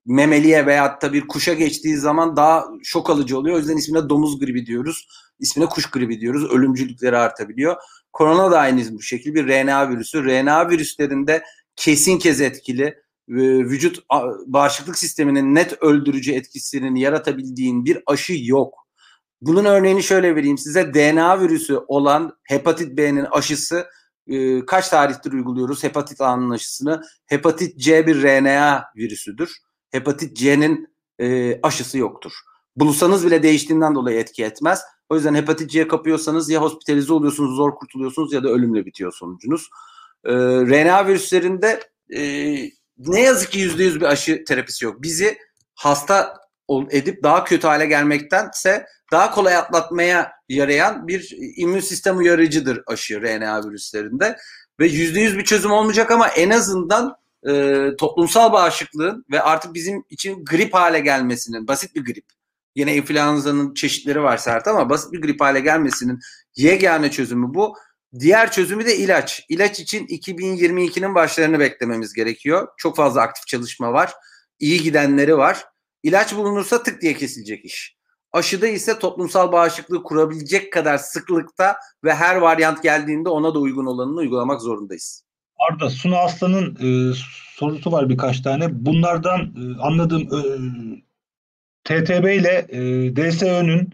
memeliye 0.05 0.65
veyahut 0.65 1.01
da 1.01 1.13
bir 1.13 1.27
kuşa 1.27 1.53
geçtiği 1.53 1.97
zaman 1.97 2.35
daha 2.35 2.65
şok 2.83 3.09
alıcı 3.09 3.37
oluyor. 3.37 3.55
O 3.55 3.59
yüzden 3.59 3.77
ismine 3.77 4.09
domuz 4.09 4.39
gribi 4.39 4.65
diyoruz. 4.65 5.07
İsmine 5.39 5.65
kuş 5.65 5.91
gribi 5.91 6.19
diyoruz. 6.19 6.51
Ölümcülükleri 6.51 7.17
artabiliyor. 7.17 7.75
Korona 8.13 8.51
da 8.51 8.59
aynı 8.59 8.93
bu 8.93 9.01
şekilde 9.01 9.35
bir 9.35 9.47
RNA 9.47 9.89
virüsü. 9.89 10.25
RNA 10.25 10.69
virüslerinde 10.69 11.43
kesin 11.75 12.17
kez 12.17 12.41
etkili 12.41 13.02
vücut 13.29 14.09
bağışıklık 14.45 14.97
sisteminin 14.97 15.55
net 15.55 15.83
öldürücü 15.83 16.31
etkisini 16.31 17.01
yaratabildiğin 17.01 17.85
bir 17.85 18.03
aşı 18.05 18.33
yok. 18.37 18.73
Bunun 19.41 19.65
örneğini 19.65 20.03
şöyle 20.03 20.35
vereyim 20.35 20.57
size. 20.57 20.93
DNA 20.93 21.41
virüsü 21.41 21.77
olan 21.87 22.37
hepatit 22.43 22.97
B'nin 22.97 23.25
aşısı 23.25 23.85
e, 24.27 24.65
kaç 24.65 24.89
tarihtir 24.89 25.33
uyguluyoruz 25.33 25.83
hepatit 25.83 26.21
A'nın 26.21 26.49
aşısını? 26.49 27.01
Hepatit 27.25 27.79
C 27.79 28.07
bir 28.07 28.23
RNA 28.23 28.83
virüsüdür 28.97 29.51
hepatit 29.93 30.37
C'nin 30.37 30.87
e, 31.19 31.59
aşısı 31.61 31.97
yoktur. 31.97 32.31
Bulsanız 32.75 33.25
bile 33.25 33.43
değiştiğinden 33.43 33.95
dolayı 33.95 34.19
etki 34.19 34.43
etmez. 34.43 34.81
O 35.09 35.15
yüzden 35.15 35.35
hepatit 35.35 35.69
C 35.69 35.87
kapıyorsanız 35.87 36.49
ya 36.49 36.61
hospitalize 36.61 37.13
oluyorsunuz, 37.13 37.55
zor 37.55 37.75
kurtuluyorsunuz 37.75 38.33
ya 38.33 38.43
da 38.43 38.49
ölümle 38.49 38.85
bitiyor 38.85 39.13
sonucunuz. 39.13 39.69
E, 40.25 40.33
RNA 40.35 41.07
virüslerinde 41.07 41.79
e, 42.15 42.21
ne 43.07 43.21
yazık 43.21 43.51
ki 43.51 43.59
yüzde 43.59 43.83
yüz 43.83 43.95
bir 43.95 44.05
aşı 44.05 44.43
terapisi 44.45 44.85
yok. 44.85 45.01
Bizi 45.03 45.37
hasta 45.75 46.37
edip 46.91 47.23
daha 47.23 47.43
kötü 47.43 47.67
hale 47.67 47.85
gelmektense 47.85 48.85
daha 49.11 49.31
kolay 49.31 49.55
atlatmaya 49.55 50.31
yarayan 50.49 51.07
bir 51.07 51.35
immün 51.57 51.79
sistem 51.79 52.17
uyarıcıdır 52.17 52.83
aşı 52.87 53.21
RNA 53.21 53.67
virüslerinde. 53.67 54.37
Ve 54.79 54.87
yüzde 54.87 55.19
yüz 55.19 55.37
bir 55.37 55.43
çözüm 55.43 55.71
olmayacak 55.71 56.11
ama 56.11 56.27
en 56.27 56.49
azından 56.49 57.15
e, 57.47 57.83
toplumsal 57.99 58.53
bağışıklığın 58.53 59.25
ve 59.31 59.41
artık 59.41 59.73
bizim 59.73 60.03
için 60.09 60.45
grip 60.45 60.73
hale 60.73 60.99
gelmesinin, 60.99 61.67
basit 61.67 61.95
bir 61.95 62.05
grip, 62.05 62.25
yine 62.75 62.95
influenza'nın 62.95 63.73
çeşitleri 63.73 64.23
var 64.23 64.37
sert 64.37 64.67
ama 64.67 64.89
basit 64.89 65.13
bir 65.13 65.21
grip 65.21 65.41
hale 65.41 65.59
gelmesinin 65.59 66.19
yegane 66.55 67.11
çözümü 67.11 67.53
bu. 67.53 67.75
Diğer 68.19 68.51
çözümü 68.51 68.85
de 68.85 68.97
ilaç. 68.97 69.45
İlaç 69.49 69.79
için 69.79 70.07
2022'nin 70.07 71.15
başlarını 71.15 71.59
beklememiz 71.59 72.13
gerekiyor. 72.13 72.67
Çok 72.77 72.95
fazla 72.95 73.21
aktif 73.21 73.47
çalışma 73.47 73.93
var. 73.93 74.11
İyi 74.59 74.81
gidenleri 74.81 75.37
var. 75.37 75.65
İlaç 76.03 76.35
bulunursa 76.35 76.83
tık 76.83 77.01
diye 77.01 77.13
kesilecek 77.13 77.65
iş. 77.65 77.97
Aşıda 78.31 78.67
ise 78.67 78.99
toplumsal 78.99 79.51
bağışıklığı 79.51 80.03
kurabilecek 80.03 80.73
kadar 80.73 80.97
sıklıkta 80.97 81.77
ve 82.03 82.15
her 82.15 82.35
varyant 82.35 82.83
geldiğinde 82.83 83.29
ona 83.29 83.53
da 83.53 83.59
uygun 83.59 83.85
olanını 83.85 84.19
uygulamak 84.19 84.61
zorundayız. 84.61 85.23
Arda 85.69 85.89
Suna 85.89 86.17
Aslan'ın 86.17 86.75
e, 86.75 87.13
sorusu 87.55 87.91
var 87.91 88.09
birkaç 88.09 88.41
tane. 88.41 88.85
Bunlardan 88.85 89.41
e, 89.41 89.81
anladığım 89.81 90.21
e, 90.21 90.41
TTB 91.83 92.25
ile 92.25 92.67
e, 92.69 92.79
DSÖ'nün 93.15 93.93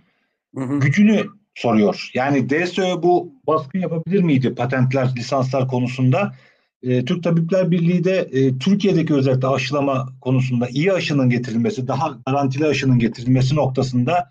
gücünü 0.53 1.38
soruyor. 1.59 2.09
Yani 2.13 2.49
DSÖ 2.49 3.03
bu 3.03 3.33
baskın 3.47 3.79
yapabilir 3.79 4.23
miydi 4.23 4.55
patentler, 4.55 5.13
lisanslar 5.17 5.67
konusunda? 5.67 6.35
E, 6.83 7.05
Türk 7.05 7.23
Tabipler 7.23 7.71
Birliği 7.71 8.03
de 8.03 8.29
e, 8.31 8.57
Türkiye'deki 8.57 9.13
özellikle 9.13 9.47
aşılama 9.47 10.09
konusunda 10.21 10.67
iyi 10.69 10.93
aşının 10.93 11.29
getirilmesi, 11.29 11.87
daha 11.87 12.17
garantili 12.25 12.65
aşının 12.65 12.99
getirilmesi 12.99 13.55
noktasında 13.55 14.29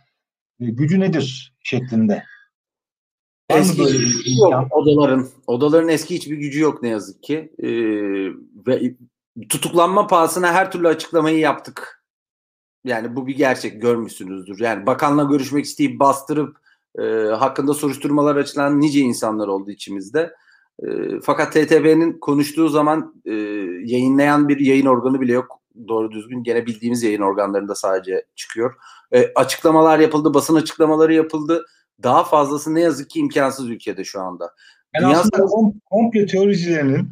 e, 0.61 0.65
gücü 0.65 1.01
nedir 1.01 1.55
şeklinde 1.63 2.23
Eski 3.49 3.79
böyle 3.79 3.99
bir 3.99 4.39
yok 4.41 4.67
odaların. 4.71 5.29
Odaların 5.47 5.89
eski 5.89 6.15
hiçbir 6.15 6.37
gücü 6.37 6.61
yok 6.61 6.83
ne 6.83 6.89
yazık 6.89 7.23
ki. 7.23 7.53
Ee, 7.59 7.69
ve 8.67 8.95
tutuklanma 9.49 10.07
pahasına 10.07 10.53
her 10.53 10.73
türlü 10.73 10.89
açıklamayı 10.89 11.39
yaptık. 11.39 12.05
Yani 12.85 13.17
bu 13.17 13.27
bir 13.27 13.37
gerçek 13.37 13.83
görmüşsünüzdür. 13.83 14.61
Yani 14.61 14.87
bakanla 14.87 15.25
görüşmek 15.25 15.65
isteyip 15.65 16.01
bastırıp 16.01 16.68
e, 17.03 17.03
hakkında 17.35 17.75
soruşturmalar 17.75 18.37
açılan 18.37 18.81
nice 18.81 19.01
insanlar 19.01 19.49
oldu 19.49 19.71
içimizde. 19.71 20.35
E, 20.83 20.87
fakat 21.23 21.53
TTB'nin 21.53 22.13
konuştuğu 22.13 22.69
zaman 22.69 23.15
e, 23.25 23.33
yayınlayan 23.85 24.49
bir 24.49 24.61
yayın 24.61 24.87
organı 24.87 25.21
bile 25.21 25.33
yok. 25.33 25.61
Doğru 25.89 26.11
düzgün 26.11 26.43
gene 26.43 26.67
bildiğimiz 26.67 27.03
yayın 27.03 27.23
organlarında 27.23 27.75
sadece 27.75 28.25
çıkıyor. 28.37 28.75
E, 29.13 29.33
açıklamalar 29.35 29.99
yapıldı, 29.99 30.35
basın 30.35 30.55
açıklamaları 30.55 31.15
yapıldı 31.15 31.65
daha 32.03 32.25
fazlası 32.25 32.75
ne 32.75 32.81
yazık 32.81 33.11
ki 33.11 33.21
imkansız 33.21 33.71
ülkede 33.71 34.05
şu 34.05 34.21
anda. 34.21 34.55
Yani 34.95 35.05
Dünya 35.05 35.21
aslında 35.21 35.47
komplo 35.91 36.27
teoricilerinin 36.27 37.09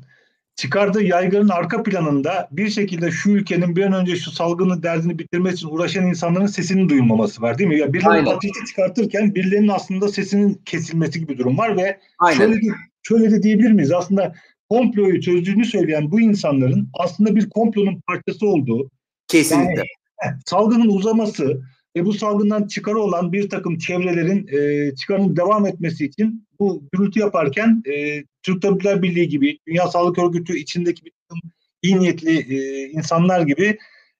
çıkardığı 0.56 1.02
yaygının 1.02 1.48
arka 1.48 1.82
planında 1.82 2.48
bir 2.50 2.70
şekilde 2.70 3.10
şu 3.10 3.30
ülkenin 3.30 3.76
bir 3.76 3.84
an 3.84 3.92
önce 3.92 4.16
şu 4.16 4.30
salgını 4.30 4.82
derdini 4.82 5.18
bitirmek 5.18 5.52
için 5.52 5.68
uğraşan 5.68 6.06
insanların 6.06 6.46
sesinin 6.46 6.88
duyulmaması 6.88 7.42
var 7.42 7.58
değil 7.58 7.68
mi? 7.68 7.78
Ya 7.78 7.92
birileri 7.92 8.24
patenti 8.24 8.66
çıkartırken 8.68 9.34
birilerinin 9.34 9.68
aslında 9.68 10.08
sesinin 10.08 10.62
kesilmesi 10.64 11.20
gibi 11.20 11.32
bir 11.32 11.38
durum 11.38 11.58
var 11.58 11.76
ve 11.76 11.98
Aynen. 12.18 12.38
şöyle 12.38 12.54
de, 12.54 12.66
şöyle 13.02 13.30
de 13.30 13.42
diyebilir 13.42 13.72
miyiz? 13.72 13.92
Aslında 13.92 14.34
komployu 14.68 15.20
çözdüğünü 15.20 15.64
söyleyen 15.64 16.10
bu 16.10 16.20
insanların 16.20 16.88
aslında 16.94 17.36
bir 17.36 17.50
komplonun 17.50 18.00
parçası 18.06 18.46
olduğu 18.46 18.90
kesinlikle 19.28 19.82
yani, 20.24 20.36
salgının 20.46 20.88
uzaması 20.88 21.62
ve 21.96 22.04
bu 22.04 22.12
salgından 22.12 22.66
çıkarı 22.66 22.98
olan 22.98 23.32
bir 23.32 23.48
takım 23.48 23.78
çevrelerin 23.78 24.48
e, 24.48 24.94
çıkarının 24.94 25.36
devam 25.36 25.66
etmesi 25.66 26.04
için 26.04 26.45
bu 26.60 26.82
gürültü 26.92 27.20
yaparken 27.20 27.82
e, 27.86 28.24
Türk 28.42 28.62
Tabipler 28.62 29.02
Birliği 29.02 29.28
gibi, 29.28 29.58
Dünya 29.66 29.88
Sağlık 29.88 30.18
Örgütü 30.18 30.58
içindeki 30.58 31.04
bir 31.04 31.12
takım 31.28 31.50
iyi 31.82 32.00
niyetli 32.00 32.54
e, 32.54 32.88
insanlar 32.88 33.40
gibi 33.40 33.78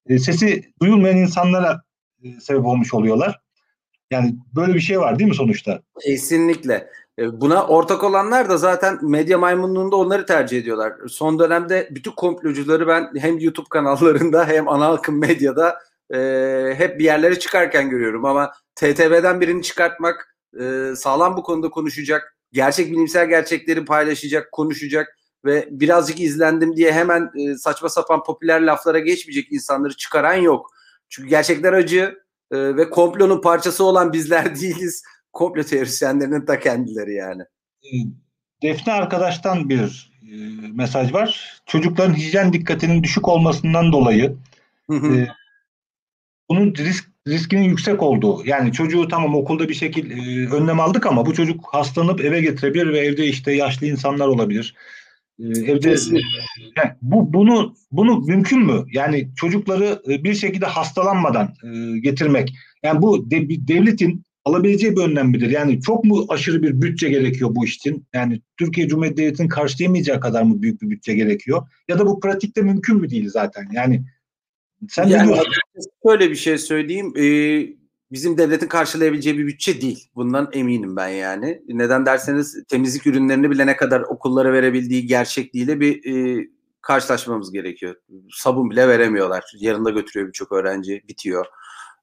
e, 0.09 0.19
sesi 0.19 0.73
duyulmayan 0.83 1.17
insanlara 1.17 1.83
e, 2.23 2.41
sebep 2.41 2.67
olmuş 2.67 2.95
oluyorlar. 2.95 3.41
Yani 4.11 4.37
böyle 4.57 4.75
bir 4.75 4.81
şey 4.81 5.01
var 5.01 5.19
değil 5.19 5.31
mi 5.31 5.37
sonuçta? 5.37 5.83
Kesinlikle. 6.01 6.91
E, 7.19 7.41
buna 7.41 7.67
ortak 7.67 8.05
olanlar 8.05 8.49
da 8.49 8.57
zaten 8.57 8.99
medya 9.03 9.39
maymunluğunda 9.39 9.97
onları 9.97 10.27
tercih 10.27 10.59
ediyorlar. 10.59 10.93
Son 11.09 11.39
dönemde 11.39 11.89
bütün 11.91 12.11
komplocuları 12.11 12.89
ben 12.89 13.11
hem 13.19 13.39
YouTube 13.39 13.69
kanallarında 13.71 14.49
hem 14.49 14.69
ana 14.69 14.93
akım 14.93 15.21
medyada 15.21 15.79
e, 16.15 16.19
hep 16.77 16.99
bir 16.99 17.05
yerlere 17.05 17.39
çıkarken 17.39 17.91
görüyorum 17.91 18.25
ama 18.25 18.53
TTB'den 18.75 19.41
birini 19.41 19.63
çıkartmak 19.63 20.36
e, 20.61 20.93
sağlam 20.97 21.37
bu 21.37 21.43
konuda 21.43 21.71
konuşacak, 21.71 22.37
gerçek 22.53 22.93
bilimsel 22.93 23.29
gerçekleri 23.29 23.85
paylaşacak, 23.85 24.53
konuşacak 24.53 25.17
ve 25.45 25.69
birazcık 25.71 26.21
izlendim 26.21 26.77
diye 26.77 26.93
hemen 26.93 27.31
e, 27.39 27.55
saçma 27.55 27.89
sapan 27.89 28.23
popüler 28.23 28.61
laflara 28.61 28.99
geçmeyecek 28.99 29.53
insanları 29.53 29.97
çıkaran 29.97 30.35
yok. 30.35 30.71
Çünkü 31.09 31.29
gerçekler 31.29 31.73
acı. 31.73 32.19
e, 32.51 32.77
ve 32.77 32.91
komplonun 32.91 33.41
parçası 33.41 33.85
olan 33.85 34.13
bizler 34.13 34.61
değiliz. 34.61 35.03
Komplo 35.33 35.63
teorisyenlerinin 35.63 36.47
ta 36.47 36.61
kendileri 36.61 37.15
yani. 37.15 37.43
E, 37.85 37.91
Defne 38.63 38.93
arkadaştan 38.93 39.69
bir 39.69 40.13
e, 40.23 40.35
mesaj 40.75 41.13
var. 41.13 41.61
Çocukların 41.67 42.15
hijyen 42.15 42.53
dikkatinin 42.53 43.03
düşük 43.03 43.29
olmasından 43.29 43.93
dolayı 43.93 44.37
e, 44.93 45.27
bunun 46.49 46.75
risk 46.75 47.16
riskinin 47.27 47.63
yüksek 47.63 48.03
olduğu. 48.03 48.43
Yani 48.47 48.73
çocuğu 48.73 49.09
tamam 49.09 49.35
okulda 49.35 49.69
bir 49.69 49.75
şekilde 49.75 50.15
e, 50.15 50.49
önlem 50.49 50.81
aldık 50.81 51.07
ama 51.07 51.27
bu 51.27 51.35
çocuk 51.35 51.65
hastalanıp 51.73 52.25
eve 52.25 52.41
getirebilir 52.41 52.93
ve 52.93 52.99
evde 52.99 53.27
işte 53.27 53.53
yaşlı 53.53 53.87
insanlar 53.87 54.27
olabilir. 54.27 54.75
E, 55.39 55.45
evde 55.45 55.97
yani 56.77 56.93
bu 57.03 57.33
bunu 57.33 57.75
bunu 57.93 58.21
mümkün 58.21 58.67
mü? 58.67 58.85
Yani 58.93 59.29
çocukları 59.37 60.03
e, 60.09 60.25
bir 60.25 60.35
şekilde 60.35 60.67
hastalanmadan 60.67 61.55
e, 61.65 61.99
getirmek. 61.99 62.55
Yani 62.83 63.03
bu 63.03 63.31
de, 63.31 63.69
devletin 63.69 64.27
alabileceği 64.45 64.97
bir 64.97 65.03
önlem 65.03 65.29
midir? 65.29 65.51
Yani 65.51 65.81
çok 65.81 66.05
mu 66.05 66.27
aşırı 66.29 66.63
bir 66.63 66.83
bütçe 66.83 67.09
gerekiyor 67.09 67.55
bu 67.55 67.67
için? 67.67 68.07
Yani 68.15 68.41
Türkiye 68.57 68.89
Cumhuriyeti 68.89 69.23
Devleti'nin 69.23 69.49
karşılayamayacağı 69.49 70.21
kadar 70.21 70.43
mı 70.43 70.63
büyük 70.63 70.83
bir 70.83 70.91
bütçe 70.91 71.15
gerekiyor? 71.15 71.69
Ya 71.89 71.99
da 71.99 72.07
bu 72.07 72.21
pratikte 72.21 72.63
mümkün 72.63 72.97
mü 72.97 73.11
değil 73.11 73.29
zaten? 73.31 73.69
Yani 73.73 74.05
sen 74.89 75.07
yani, 75.07 75.23
ne 75.23 75.35
diyorsun? 75.35 75.53
Şöyle 76.07 76.31
bir 76.31 76.37
şey 76.37 76.59
söyleyeyim. 76.59 77.13
Ee, 77.17 77.77
bizim 78.13 78.39
devletin 78.39 78.67
karşılayabileceği 78.67 79.39
bir 79.39 79.47
bütçe 79.47 79.81
değil. 79.81 80.09
Bundan 80.15 80.51
eminim 80.53 80.97
ben 80.97 81.09
yani. 81.09 81.63
Neden 81.69 82.07
derseniz 82.07 82.65
temizlik 82.69 83.07
ürünlerini 83.07 83.51
bile 83.51 83.67
ne 83.67 83.77
kadar 83.77 84.01
okullara 84.01 84.53
verebildiği 84.53 85.07
gerçekliğiyle 85.07 85.81
bir 85.81 86.15
e, 86.15 86.47
karşılaşmamız 86.83 87.53
gerekiyor. 87.53 87.97
Sabun 88.31 88.71
bile 88.71 88.89
veremiyorlar. 88.89 89.45
Yarında 89.59 89.91
götürüyor 89.91 90.29
birçok 90.29 90.53
öğrenci. 90.53 91.03
Bitiyor. 91.09 91.47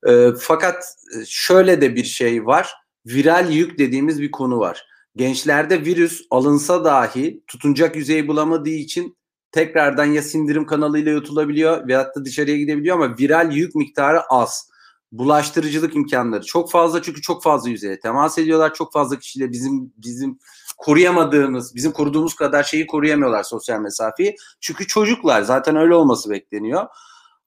E, 0.08 0.28
fakat 0.40 0.96
şöyle 1.28 1.82
de 1.82 1.96
bir 1.96 2.04
şey 2.04 2.46
var. 2.46 2.74
Viral 3.06 3.52
yük 3.52 3.80
dediğimiz 3.80 4.22
bir 4.22 4.32
konu 4.32 4.60
var. 4.60 4.86
Gençlerde 5.16 5.86
virüs 5.86 6.22
alınsa 6.32 6.86
dahi 6.86 7.44
tutunacak 7.48 7.96
yüzeyi 7.96 8.28
bulamadığı 8.28 8.70
için 8.70 9.18
tekrardan 9.54 10.06
ya 10.06 10.22
sindirim 10.22 10.66
kanalıyla 10.66 11.12
yutulabiliyor 11.12 11.88
veyahut 11.88 12.16
da 12.16 12.26
dışarıya 12.26 12.58
gidebiliyor 12.58 12.96
ama 13.00 13.18
viral 13.20 13.52
yük 13.52 13.76
miktarı 13.76 14.22
az. 14.22 14.70
Bulaştırıcılık 15.12 15.96
imkanları 15.96 16.46
çok 16.46 16.72
fazla 16.72 17.02
çünkü 17.02 17.22
çok 17.22 17.44
fazla 17.44 17.70
yüzeye 17.70 18.00
temas 18.00 18.38
ediyorlar. 18.38 18.74
Çok 18.74 18.94
fazla 18.94 19.20
kişiyle 19.20 19.52
bizim 19.52 19.94
bizim 19.98 20.40
koruyamadığımız, 20.78 21.76
bizim 21.76 21.92
koruduğumuz 21.92 22.36
kadar 22.36 22.64
şeyi 22.64 22.88
koruyamıyorlar 22.88 23.44
sosyal 23.44 23.80
mesafeyi. 23.80 24.36
Çünkü 24.62 24.88
çocuklar 24.88 25.42
zaten 25.42 25.76
öyle 25.76 25.96
olması 25.96 26.30
bekleniyor. 26.30 26.88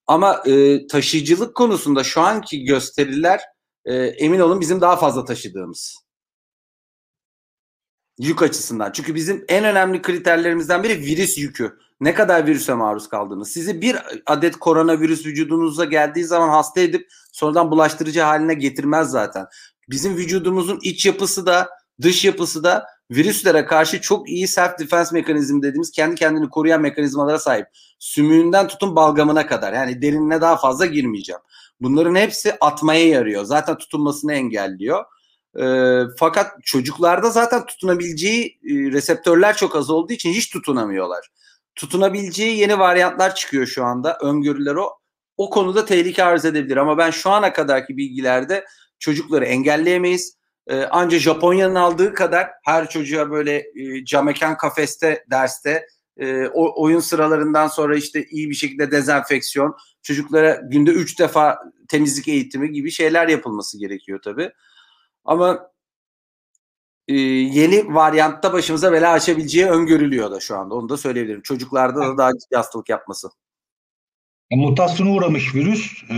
Ama 0.06 0.42
e, 0.46 0.86
taşıyıcılık 0.86 1.54
konusunda 1.54 2.04
şu 2.04 2.20
anki 2.20 2.64
gösteriler 2.64 3.40
e, 3.84 3.94
emin 3.94 4.40
olun 4.40 4.60
bizim 4.60 4.80
daha 4.80 4.96
fazla 4.96 5.24
taşıdığımız. 5.24 6.06
Yük 8.18 8.42
açısından. 8.42 8.92
Çünkü 8.92 9.14
bizim 9.14 9.44
en 9.48 9.64
önemli 9.64 10.02
kriterlerimizden 10.02 10.82
biri 10.82 11.00
virüs 11.00 11.38
yükü. 11.38 11.85
Ne 12.00 12.14
kadar 12.14 12.46
virüse 12.46 12.74
maruz 12.74 13.08
kaldığınız. 13.08 13.48
Sizi 13.48 13.80
bir 13.80 13.96
adet 14.26 14.56
koronavirüs 14.56 15.26
vücudunuza 15.26 15.84
geldiği 15.84 16.24
zaman 16.24 16.48
hasta 16.48 16.80
edip 16.80 17.08
sonradan 17.32 17.70
bulaştırıcı 17.70 18.20
haline 18.20 18.54
getirmez 18.54 19.10
zaten. 19.10 19.46
Bizim 19.90 20.16
vücudumuzun 20.16 20.78
iç 20.82 21.06
yapısı 21.06 21.46
da 21.46 21.68
dış 22.02 22.24
yapısı 22.24 22.64
da 22.64 22.86
virüslere 23.10 23.64
karşı 23.64 24.00
çok 24.00 24.28
iyi 24.28 24.48
self 24.48 24.78
defense 24.78 25.16
mekanizm 25.16 25.62
dediğimiz 25.62 25.90
kendi 25.90 26.14
kendini 26.14 26.48
koruyan 26.48 26.80
mekanizmalara 26.80 27.38
sahip. 27.38 27.66
Sümüğünden 27.98 28.68
tutun 28.68 28.96
balgamına 28.96 29.46
kadar. 29.46 29.72
Yani 29.72 30.02
derinine 30.02 30.40
daha 30.40 30.56
fazla 30.56 30.86
girmeyeceğim. 30.86 31.40
Bunların 31.80 32.14
hepsi 32.14 32.54
atmaya 32.60 33.08
yarıyor. 33.08 33.44
Zaten 33.44 33.78
tutunmasını 33.78 34.32
engelliyor. 34.32 35.04
E, 35.60 35.64
fakat 36.18 36.52
çocuklarda 36.62 37.30
zaten 37.30 37.66
tutunabileceği 37.66 38.46
e, 38.46 38.74
reseptörler 38.92 39.56
çok 39.56 39.76
az 39.76 39.90
olduğu 39.90 40.12
için 40.12 40.30
hiç 40.32 40.50
tutunamıyorlar. 40.50 41.30
Tutunabileceği 41.76 42.58
yeni 42.58 42.78
varyantlar 42.78 43.34
çıkıyor 43.34 43.66
şu 43.66 43.84
anda. 43.84 44.18
Öngörüler 44.22 44.74
o. 44.74 44.90
O 45.36 45.50
konuda 45.50 45.84
tehlike 45.84 46.24
arz 46.24 46.44
edebilir 46.44 46.76
ama 46.76 46.98
ben 46.98 47.10
şu 47.10 47.30
ana 47.30 47.52
kadarki 47.52 47.96
bilgilerde 47.96 48.64
çocukları 48.98 49.44
engelleyemeyiz. 49.44 50.36
Ee, 50.66 50.82
ancak 50.90 51.20
Japonya'nın 51.20 51.74
aldığı 51.74 52.14
kadar 52.14 52.50
her 52.64 52.88
çocuğa 52.88 53.30
böyle 53.30 53.56
e, 53.56 54.04
camekan 54.04 54.56
kafeste 54.56 55.24
derste 55.30 55.86
e, 56.16 56.46
o, 56.46 56.82
oyun 56.82 57.00
sıralarından 57.00 57.68
sonra 57.68 57.96
işte 57.96 58.24
iyi 58.24 58.50
bir 58.50 58.54
şekilde 58.54 58.90
dezenfeksiyon, 58.90 59.76
çocuklara 60.02 60.60
günde 60.64 60.90
üç 60.90 61.18
defa 61.18 61.58
temizlik 61.88 62.28
eğitimi 62.28 62.72
gibi 62.72 62.90
şeyler 62.90 63.28
yapılması 63.28 63.78
gerekiyor 63.78 64.20
tabii. 64.24 64.50
Ama 65.24 65.70
e, 67.08 67.14
yeni 67.14 67.94
varyantta 67.94 68.52
başımıza 68.52 68.92
bela 68.92 69.12
açabileceği 69.12 69.66
öngörülüyor 69.66 70.30
da 70.30 70.40
şu 70.40 70.56
anda. 70.56 70.74
Onu 70.74 70.88
da 70.88 70.96
söyleyebilirim. 70.96 71.42
Çocuklarda 71.42 72.00
da 72.00 72.18
daha 72.18 72.32
ciddi 72.32 72.56
hastalık 72.56 72.88
yapması. 72.88 73.28
E, 74.50 74.56
mutasyona 74.56 75.10
uğramış 75.10 75.54
virüs 75.54 76.02
e, 76.10 76.14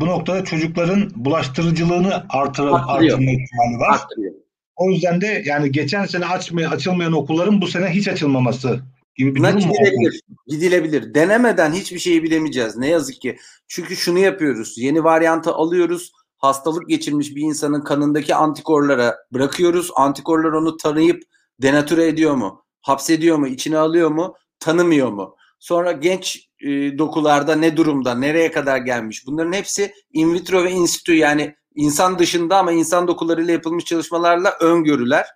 bu 0.00 0.06
noktada 0.06 0.44
çocukların 0.44 1.10
bulaştırıcılığını 1.14 2.26
artırıp 2.28 2.74
artırma 2.74 3.30
ihtimali 3.30 3.78
var. 3.78 3.94
Arttırıyor. 3.94 4.34
O 4.76 4.90
yüzden 4.90 5.20
de 5.20 5.42
yani 5.46 5.72
geçen 5.72 6.06
sene 6.06 6.26
açmaya, 6.26 6.70
açılmayan 6.70 7.12
okulların 7.12 7.60
bu 7.60 7.66
sene 7.66 7.88
hiç 7.88 8.08
açılmaması 8.08 8.80
gibi 9.16 9.34
bir 9.34 9.40
durum 9.42 9.58
gidilebilir. 9.58 10.20
Gidilebilir. 10.46 11.14
Denemeden 11.14 11.72
hiçbir 11.72 11.98
şeyi 11.98 12.22
bilemeyeceğiz. 12.22 12.76
Ne 12.76 12.88
yazık 12.88 13.20
ki. 13.20 13.36
Çünkü 13.68 13.96
şunu 13.96 14.18
yapıyoruz. 14.18 14.78
Yeni 14.78 15.04
varyantı 15.04 15.52
alıyoruz 15.52 16.12
hastalık 16.38 16.88
geçirmiş 16.88 17.36
bir 17.36 17.42
insanın 17.42 17.80
kanındaki 17.80 18.34
antikorlara 18.34 19.16
bırakıyoruz. 19.32 19.90
Antikorlar 19.94 20.52
onu 20.52 20.76
tanıyıp 20.76 21.22
denatüre 21.62 22.06
ediyor 22.06 22.34
mu? 22.34 22.64
Hapsediyor 22.80 23.36
mu? 23.36 23.46
içine 23.46 23.78
alıyor 23.78 24.10
mu? 24.10 24.34
Tanımıyor 24.60 25.08
mu? 25.08 25.36
Sonra 25.58 25.92
genç 25.92 26.48
e, 26.60 26.98
dokularda 26.98 27.56
ne 27.56 27.76
durumda? 27.76 28.14
Nereye 28.14 28.52
kadar 28.52 28.78
gelmiş? 28.78 29.26
Bunların 29.26 29.52
hepsi 29.52 29.92
in 30.12 30.34
vitro 30.34 30.64
ve 30.64 30.70
in 30.70 30.86
situ 30.86 31.12
yani 31.12 31.54
insan 31.74 32.18
dışında 32.18 32.56
ama 32.56 32.72
insan 32.72 33.08
dokularıyla 33.08 33.52
yapılmış 33.52 33.84
çalışmalarla 33.84 34.56
öngörüler. 34.60 35.26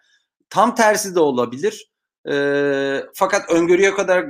Tam 0.51 0.75
tersi 0.75 1.15
de 1.15 1.21
olabilir. 1.21 1.93
E, 2.31 2.35
fakat 3.15 3.51
öngörüye 3.51 3.95
kadar 3.95 4.27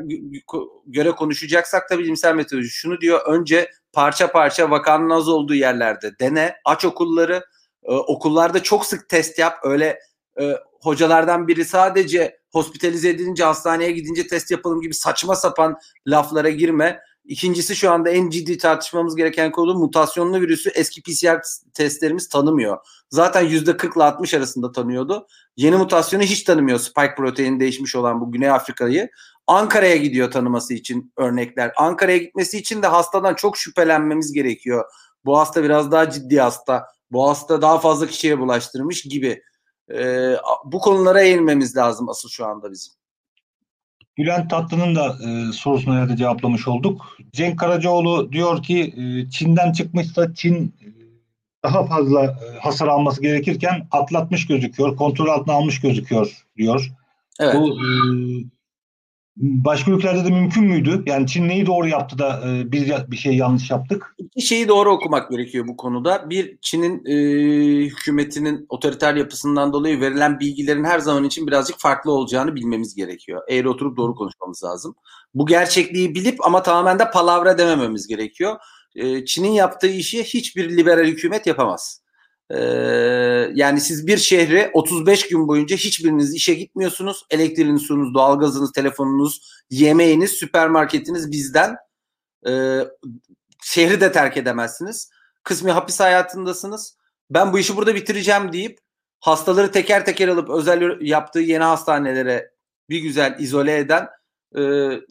göre 0.87 1.11
konuşacaksak 1.11 1.91
da 1.91 1.99
bilimsel 1.99 2.35
metodoloji 2.35 2.71
şunu 2.71 3.01
diyor. 3.01 3.21
Önce 3.27 3.71
parça 3.93 4.33
parça 4.33 4.71
vakanın 4.71 5.11
az 5.11 5.29
olduğu 5.29 5.55
yerlerde 5.55 6.19
dene. 6.19 6.55
Aç 6.65 6.85
okulları. 6.85 7.45
E, 7.85 7.93
okullarda 7.93 8.63
çok 8.63 8.87
sık 8.87 9.09
test 9.09 9.39
yap. 9.39 9.59
Öyle 9.63 9.99
e, 10.41 10.57
hocalardan 10.81 11.49
biri 11.49 11.65
sadece 11.65 12.39
hospitalize 12.53 13.09
edilince 13.09 13.45
hastaneye 13.45 13.93
gidince 13.93 14.27
test 14.27 14.51
yapalım 14.51 14.81
gibi 14.81 14.95
saçma 14.95 15.37
sapan 15.37 15.79
laflara 16.07 16.51
girme. 16.51 17.01
İkincisi 17.25 17.77
şu 17.77 17.91
anda 17.91 18.11
en 18.11 18.31
ciddi 18.31 18.59
tartışmamız 18.59 19.17
gereken 19.17 19.53
konu 19.53 19.75
mutasyonlu 19.75 20.41
virüsü 20.41 20.71
eski 20.71 21.03
PCR 21.03 21.41
testlerimiz 21.75 22.29
tanımıyor. 22.29 22.79
Zaten 23.11 23.45
%40 23.45 23.97
ile 23.97 24.05
60 24.05 24.35
arasında 24.35 24.73
tanıyordu. 24.73 25.27
Yeni 25.57 25.77
mutasyonu 25.77 26.23
hiç 26.23 26.43
tanımıyor. 26.43 26.79
Spike 26.79 27.15
proteini 27.15 27.61
değişmiş 27.61 27.97
olan 27.97 28.21
bu 28.21 28.33
Güney 28.33 28.51
Afrika'yı. 28.51 29.11
Ankara'ya 29.47 29.97
gidiyor 29.97 30.31
tanıması 30.31 30.75
için 30.75 31.13
örnekler. 31.17 31.73
Ankara'ya 31.77 32.19
gitmesi 32.19 32.59
için 32.59 32.83
de 32.83 32.87
hastadan 32.87 33.35
çok 33.35 33.57
şüphelenmemiz 33.57 34.33
gerekiyor. 34.33 34.85
Bu 35.25 35.39
hasta 35.39 35.65
biraz 35.65 35.93
daha 35.93 36.11
ciddi 36.11 36.41
hasta. 36.41 36.87
Bu 37.11 37.29
hasta 37.29 37.63
daha 37.63 37.79
fazla 37.79 38.07
kişiye 38.07 38.39
bulaştırmış 38.39 39.03
gibi. 39.03 39.43
Ee, 39.95 40.37
bu 40.65 40.79
konulara 40.79 41.23
eğilmemiz 41.23 41.77
lazım 41.77 42.09
asıl 42.09 42.29
şu 42.29 42.47
anda 42.47 42.71
bizim. 42.71 42.93
Bülent 44.19 44.51
Tatlı'nın 44.51 44.95
da 44.95 45.07
e, 45.09 45.53
sorusuna 45.53 46.09
da 46.09 46.17
cevaplamış 46.17 46.69
olduk. 46.69 47.17
Cenk 47.33 47.59
Karacaoğlu 47.59 48.33
diyor 48.33 48.63
ki 48.63 48.95
e, 48.97 49.31
Çin'den 49.31 49.73
çıkmışsa 49.73 50.35
Çin 50.35 50.75
e, 50.81 50.87
daha 51.65 51.87
fazla 51.87 52.25
e, 52.25 52.59
hasar 52.61 52.89
alması 52.89 53.23
gerekirken 53.23 53.89
atlatmış 53.91 54.47
gözüküyor, 54.47 54.97
kontrol 54.97 55.29
altına 55.29 55.55
almış 55.55 55.81
gözüküyor 55.81 56.47
diyor. 56.57 56.93
Evet. 57.41 57.55
Bu 57.55 57.69
e, 57.69 57.87
Başka 59.37 59.91
ülkelerde 59.91 60.25
de 60.25 60.31
mümkün 60.31 60.65
müydü? 60.65 61.03
Yani 61.07 61.27
Çin 61.27 61.49
neyi 61.49 61.67
doğru 61.67 61.89
yaptı 61.89 62.19
da 62.19 62.41
e, 62.47 62.73
biz 62.73 62.89
bir 63.09 63.17
şey 63.17 63.37
yanlış 63.37 63.71
yaptık? 63.71 64.15
İki 64.19 64.47
şeyi 64.47 64.69
doğru 64.69 64.91
okumak 64.91 65.31
gerekiyor 65.31 65.69
bu 65.69 65.77
konuda. 65.77 66.31
Bir, 66.31 66.59
Çin'in 66.61 67.05
e, 67.07 67.15
hükümetinin 67.85 68.67
otoriter 68.69 69.15
yapısından 69.15 69.73
dolayı 69.73 70.01
verilen 70.01 70.41
bilgilerin 70.41 70.85
her 70.85 70.99
zaman 70.99 71.25
için 71.25 71.47
birazcık 71.47 71.81
farklı 71.81 72.13
olacağını 72.13 72.55
bilmemiz 72.55 72.95
gerekiyor. 72.95 73.43
Eğer 73.49 73.65
oturup 73.65 73.97
doğru 73.97 74.15
konuşmamız 74.15 74.65
lazım. 74.65 74.95
Bu 75.35 75.47
gerçekliği 75.47 76.15
bilip 76.15 76.47
ama 76.47 76.63
tamamen 76.63 76.99
de 76.99 77.11
palavra 77.11 77.59
demememiz 77.59 78.07
gerekiyor. 78.07 78.57
E, 78.95 79.25
Çin'in 79.25 79.53
yaptığı 79.53 79.91
işi 79.91 80.25
hiçbir 80.25 80.77
liberal 80.77 81.05
hükümet 81.05 81.47
yapamaz. 81.47 82.02
Ee, 82.57 83.51
yani 83.55 83.81
siz 83.81 84.07
bir 84.07 84.19
şehre 84.19 84.71
35 84.75 85.29
gün 85.29 85.49
boyunca 85.49 85.77
hiçbiriniz 85.77 86.35
işe 86.35 86.55
gitmiyorsunuz. 86.55 87.27
Elektriğiniz, 87.31 87.83
suyunuz, 87.83 88.15
doğalgazınız, 88.15 88.73
telefonunuz, 88.73 89.65
yemeğiniz, 89.71 90.31
süpermarketiniz 90.31 91.31
bizden. 91.31 91.77
Ee, 92.49 92.81
şehri 93.63 94.01
de 94.01 94.13
terk 94.13 94.37
edemezsiniz. 94.37 95.11
kısmi 95.43 95.71
hapis 95.71 96.01
hayatındasınız. 96.01 96.97
Ben 97.31 97.53
bu 97.53 97.59
işi 97.59 97.77
burada 97.77 97.95
bitireceğim 97.95 98.53
deyip 98.53 98.79
hastaları 99.21 99.73
teker 99.73 100.05
teker 100.05 100.29
alıp 100.29 100.51
özel 100.51 101.01
yaptığı 101.01 101.41
yeni 101.41 101.65
hastanelere 101.65 102.51
bir 102.89 103.01
güzel 103.01 103.37
izole 103.39 103.79
eden 103.79 104.09
e, 104.59 104.63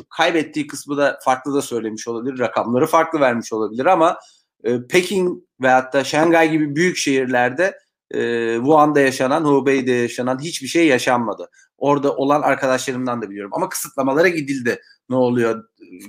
kaybettiği 0.10 0.68
kısmı 0.68 0.98
da 0.98 1.20
farklı 1.24 1.54
da 1.54 1.62
söylemiş 1.62 2.08
olabilir. 2.08 2.40
Rakamları 2.40 2.88
farklı 2.88 3.20
vermiş 3.20 3.54
olabilir 3.54 3.86
ama 3.86 4.18
e, 4.64 4.88
Pekin 4.88 5.50
veyahut 5.62 5.94
da 5.94 6.04
Şangay 6.04 6.52
gibi 6.52 6.76
büyük 6.76 6.98
şehirlerde 6.98 7.78
e, 8.12 8.56
Wuhan'da 8.56 9.00
yaşanan, 9.00 9.46
Hubei'de 9.46 9.92
yaşanan 9.92 10.40
hiçbir 10.40 10.68
şey 10.68 10.88
yaşanmadı. 10.88 11.50
Orada 11.78 12.16
olan 12.16 12.42
arkadaşlarımdan 12.42 13.22
da 13.22 13.30
biliyorum. 13.30 13.52
Ama 13.54 13.70
kısıtlamalara 13.70 14.28
gidildi. 14.28 14.82
Ne 15.10 15.16
oluyor 15.16 15.64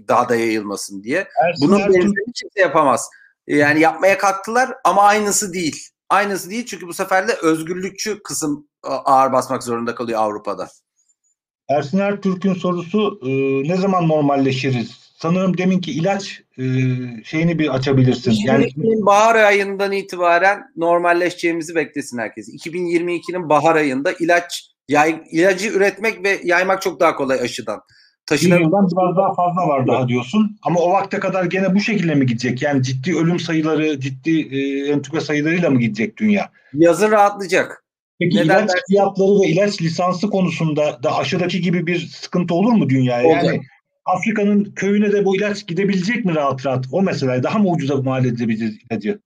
daha 0.08 0.28
da 0.28 0.36
yayılmasın 0.36 1.02
diye. 1.02 1.28
Ersin 1.44 1.68
Bunun 1.68 1.78
benzerini 1.78 2.32
kimse 2.34 2.60
yapamaz. 2.60 3.08
Yani 3.46 3.80
yapmaya 3.80 4.18
kalktılar 4.18 4.74
ama 4.84 5.02
aynısı 5.02 5.52
değil. 5.52 5.88
Aynısı 6.10 6.50
değil 6.50 6.66
çünkü 6.66 6.86
bu 6.86 6.94
sefer 6.94 7.28
de 7.28 7.32
özgürlükçü 7.42 8.22
kısım 8.22 8.68
ağır 8.82 9.32
basmak 9.32 9.62
zorunda 9.62 9.94
kalıyor 9.94 10.20
Avrupa'da. 10.20 10.68
Ersin 11.68 11.98
Ertürk'ün 11.98 12.54
sorusu 12.54 13.20
e, 13.22 13.28
ne 13.68 13.76
zaman 13.76 14.08
normalleşiriz? 14.08 15.11
Sanırım 15.22 15.58
deminki 15.58 15.92
ilaç 15.92 16.42
e, 16.58 16.64
şeyini 17.24 17.58
bir 17.58 17.74
açabilirsin. 17.74 18.34
Yani 18.44 18.68
bahar 19.06 19.34
ayından 19.34 19.92
itibaren 19.92 20.62
normalleşeceğimizi 20.76 21.74
beklesin 21.74 22.18
herkes. 22.18 22.48
2022'nin 22.48 23.48
bahar 23.48 23.76
ayında 23.76 24.12
ilaç 24.12 24.70
yay, 24.88 25.22
ilacı 25.30 25.68
üretmek 25.68 26.24
ve 26.24 26.40
yaymak 26.44 26.82
çok 26.82 27.00
daha 27.00 27.16
kolay 27.16 27.40
aşıdan. 27.40 27.80
Yıldan 28.40 28.88
biraz 28.96 29.16
daha 29.16 29.34
fazla 29.34 29.68
var 29.68 29.86
daha 29.86 30.08
diyorsun. 30.08 30.58
Ama 30.62 30.80
o 30.80 30.90
vakte 30.90 31.18
kadar 31.18 31.44
gene 31.44 31.74
bu 31.74 31.80
şekilde 31.80 32.14
mi 32.14 32.26
gidecek? 32.26 32.62
Yani 32.62 32.82
ciddi 32.82 33.16
ölüm 33.16 33.40
sayıları, 33.40 34.00
ciddi 34.00 34.40
e, 34.40 34.88
entübe 34.92 35.20
sayılarıyla 35.20 35.70
mı 35.70 35.80
gidecek 35.80 36.16
dünya? 36.16 36.50
Yazın 36.74 37.10
rahatlayacak. 37.10 37.84
Peki 38.20 38.36
Neden 38.36 38.44
ilaç 38.44 38.68
dersin? 38.68 38.82
fiyatları 38.88 39.40
ve 39.42 39.46
ilaç 39.46 39.82
lisansı 39.82 40.30
konusunda 40.30 41.02
da 41.02 41.16
aşıdaki 41.16 41.60
gibi 41.60 41.86
bir 41.86 41.98
sıkıntı 41.98 42.54
olur 42.54 42.72
mu 42.72 42.88
dünyaya? 42.88 43.26
Olacak. 43.26 43.44
Yani 43.44 43.62
Afrika'nın 44.04 44.64
köyüne 44.64 45.12
de 45.12 45.24
bu 45.24 45.36
ilaç 45.36 45.66
gidebilecek 45.66 46.24
mi 46.24 46.34
rahat 46.34 46.66
rahat? 46.66 46.84
O 46.92 47.02
mesela 47.02 47.42
daha 47.42 47.58
mı 47.58 47.70
ucuza 47.70 47.96
mal 47.96 48.24
edebiliriz 48.24 48.78
ilacı? 48.90 49.20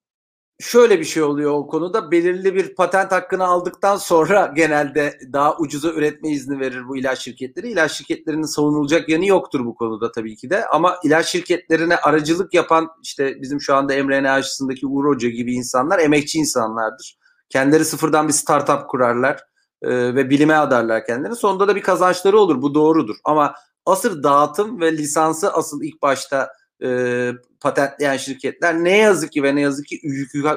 Şöyle 0.61 1.01
bir 1.01 1.05
şey 1.05 1.23
oluyor 1.23 1.53
o 1.53 1.67
konuda. 1.67 2.11
Belirli 2.11 2.55
bir 2.55 2.75
patent 2.75 3.13
hakkını 3.13 3.45
aldıktan 3.45 3.97
sonra 3.97 4.53
genelde 4.57 5.19
daha 5.33 5.57
ucuza 5.59 5.89
üretme 5.89 6.29
izni 6.29 6.61
verir 6.61 6.89
bu 6.89 6.97
ilaç 6.97 7.19
şirketleri. 7.19 7.71
İlaç 7.71 7.93
şirketlerinin 7.93 8.43
savunulacak 8.43 9.09
yanı 9.09 9.27
yoktur 9.27 9.65
bu 9.65 9.75
konuda 9.75 10.13
tabii 10.13 10.37
ki 10.37 10.51
de. 10.51 10.67
Ama 10.67 10.97
ilaç 11.05 11.27
şirketlerine 11.27 11.97
aracılık 11.97 12.55
yapan 12.55 12.89
işte 13.03 13.41
bizim 13.41 13.61
şu 13.61 13.75
anda 13.75 14.05
mRNA 14.05 14.33
aşısındaki 14.33 14.87
Uğur 14.87 15.05
Hoca 15.05 15.29
gibi 15.29 15.55
insanlar 15.55 15.99
emekçi 15.99 16.39
insanlardır. 16.39 17.19
Kendileri 17.49 17.85
sıfırdan 17.85 18.29
bir 18.29 18.33
startup 18.33 18.89
kurarlar 18.89 19.41
ve 19.83 20.31
bilime 20.31 20.55
adarlar 20.55 21.07
kendilerini. 21.07 21.37
Sonunda 21.37 21.69
da 21.69 21.77
bir 21.77 21.83
kazançları 21.83 22.39
olur. 22.39 22.63
Bu 22.63 22.75
doğrudur. 22.75 23.17
Ama 23.25 23.55
asıl 23.87 24.23
dağıtım 24.23 24.81
ve 24.81 24.93
lisansı 24.97 25.53
asıl 25.53 25.83
ilk 25.83 26.03
başta 26.03 26.53
e, 26.83 27.31
patentleyen 27.61 28.17
şirketler 28.17 28.85
ne 28.85 28.97
yazık 28.97 29.33
ki 29.33 29.43
ve 29.43 29.55
ne 29.55 29.61
yazık 29.61 29.87
ki 29.87 30.01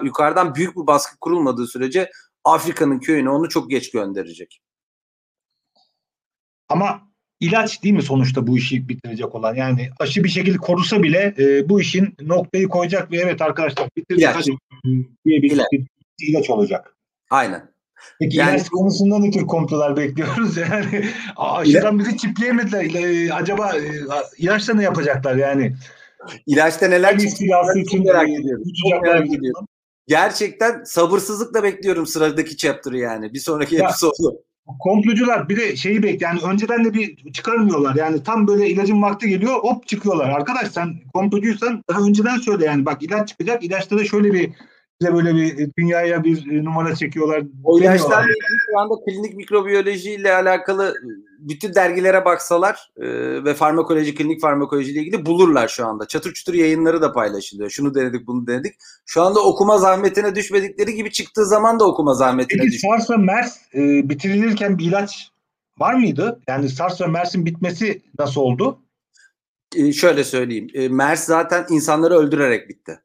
yukarıdan 0.04 0.56
büyük 0.56 0.78
bir 0.78 0.88
baskı 0.88 1.18
kurulmadığı 1.18 1.68
sürece 1.68 2.12
Afrika'nın 2.44 3.00
köyüne 3.00 3.30
onu 3.30 3.50
çok 3.50 3.70
geç 3.70 3.92
gönderecek. 3.92 4.62
Ama 6.70 7.10
ilaç 7.40 7.84
değil 7.84 7.96
mi 7.96 8.02
sonuçta 8.02 8.48
bu 8.48 8.58
işi 8.58 8.90
bitirecek 8.90 9.36
olan? 9.36 9.56
Yani 9.56 9.90
aşı 10.00 10.24
bir 10.24 10.30
şekilde 10.30 10.58
korusa 10.58 11.04
bile 11.04 11.36
e, 11.38 11.70
bu 11.70 11.82
işin 11.82 12.16
noktayı 12.22 12.68
koyacak 12.68 13.12
ve 13.12 13.18
evet 13.18 13.42
arkadaşlar 13.42 13.90
bitirdik 13.98 14.24
ilaç. 14.24 14.36
hadi 14.36 14.58
diye 15.26 15.42
bir, 15.42 15.52
ilaç. 15.52 15.68
bir 15.72 15.88
ilaç 16.20 16.50
olacak. 16.50 16.96
Aynen. 17.30 17.69
Peki 18.20 18.38
yani, 18.38 18.56
ilaç 18.56 18.70
konusunda 18.70 19.20
ne 19.20 19.32
tür 19.32 19.48
komplolar 19.48 19.98
bekliyoruz? 19.98 20.58
Yani 20.72 21.06
aşıdan 21.38 22.00
bizi 22.00 22.18
çipleyemediler. 22.18 23.32
Acaba 23.42 23.72
e, 23.76 23.82
ilaçla 24.38 24.74
ne 24.74 24.84
yapacaklar 24.84 25.36
yani? 25.36 25.76
İlaçta 26.46 26.88
neler 26.88 27.20
çıkacak 27.20 27.78
için 27.78 28.06
merak 28.06 28.30
ediyorum. 28.30 28.64
Çok 28.92 29.02
merak 29.04 29.34
ediyorum. 29.34 29.68
Gerçekten 30.08 30.84
sabırsızlıkla 30.84 31.64
bekliyorum 31.64 32.08
sıradaki 32.08 32.58
chapter'ı 32.58 32.98
yani. 32.98 33.34
Bir 33.34 33.40
sonraki 33.40 33.76
ya, 33.76 33.86
episodu. 33.86 34.42
Komplocular 34.80 35.50
bir 35.50 35.58
de 35.58 35.76
şeyi 35.76 36.04
bek 36.04 36.22
yani 36.22 36.40
önceden 36.42 36.86
de 36.86 36.94
bir 36.94 37.34
çıkarmıyorlar. 37.34 37.96
Yani 37.96 38.24
tam 38.24 38.48
böyle 38.48 38.70
ilacın 38.70 39.02
vakti 39.02 39.30
geliyor 39.30 39.54
hop 39.54 39.88
çıkıyorlar. 39.88 40.30
Arkadaş 40.30 40.72
sen 40.72 40.94
komplocuysan 41.14 41.84
daha 41.90 42.02
önceden 42.02 42.38
söyle 42.38 42.66
yani 42.66 42.86
bak 42.86 43.04
ilaç 43.04 43.30
çıkacak. 43.30 43.64
İlaçta 43.64 43.98
da 43.98 44.06
şöyle 44.06 44.34
bir 44.34 44.52
bize 45.02 45.14
böyle 45.14 45.36
bir 45.36 45.72
dünyaya 45.78 46.24
bir 46.24 46.64
numara 46.64 46.96
çekiyorlar. 46.96 47.44
O 47.64 47.80
ilaçlar 47.80 48.26
şu 48.72 48.80
anda 48.80 48.94
klinik 49.06 49.36
mikrobiyoloji 49.36 50.12
ile 50.12 50.34
alakalı 50.34 50.96
bütün 51.40 51.76
dergilere 51.76 52.26
baksalar 52.26 52.92
e, 52.98 53.06
ve 53.44 53.54
farmakoloji, 53.54 54.16
klinik 54.16 54.42
farmakoloji 54.42 54.92
ile 54.92 55.00
ilgili 55.00 55.26
bulurlar 55.26 55.68
şu 55.68 55.86
anda. 55.86 56.08
Çatır 56.08 56.34
çutur 56.34 56.54
yayınları 56.54 57.02
da 57.02 57.12
paylaşılıyor. 57.12 57.70
Şunu 57.70 57.96
denedik, 57.96 58.28
bunu 58.28 58.48
denedik. 58.48 58.76
Şu 59.06 59.22
anda 59.22 59.40
okuma 59.40 59.78
zahmetine 59.78 60.36
düşmedikleri 60.36 60.96
gibi 60.96 61.12
çıktığı 61.12 61.46
zaman 61.46 61.80
da 61.80 61.88
okuma 61.88 62.14
zahmetine 62.14 62.62
Peki 62.62 62.80
SARS 62.80 63.10
ve 63.10 63.18
MERS 63.18 63.58
e, 63.74 64.10
bitirilirken 64.10 64.78
bir 64.78 64.86
ilaç 64.86 65.30
var 65.78 65.94
mıydı? 65.94 66.40
Yani 66.48 66.70
SARS 66.70 67.02
ve 67.02 67.08
MERS'in 67.08 67.46
bitmesi 67.46 68.02
nasıl 68.20 68.42
oldu? 68.42 68.80
E, 69.76 69.94
şöyle 69.94 70.24
söyleyeyim. 70.24 70.68
E, 70.74 70.90
MERS 70.90 71.24
zaten 71.24 71.66
insanları 71.70 72.14
öldürerek 72.14 72.70
bitti. 72.70 73.00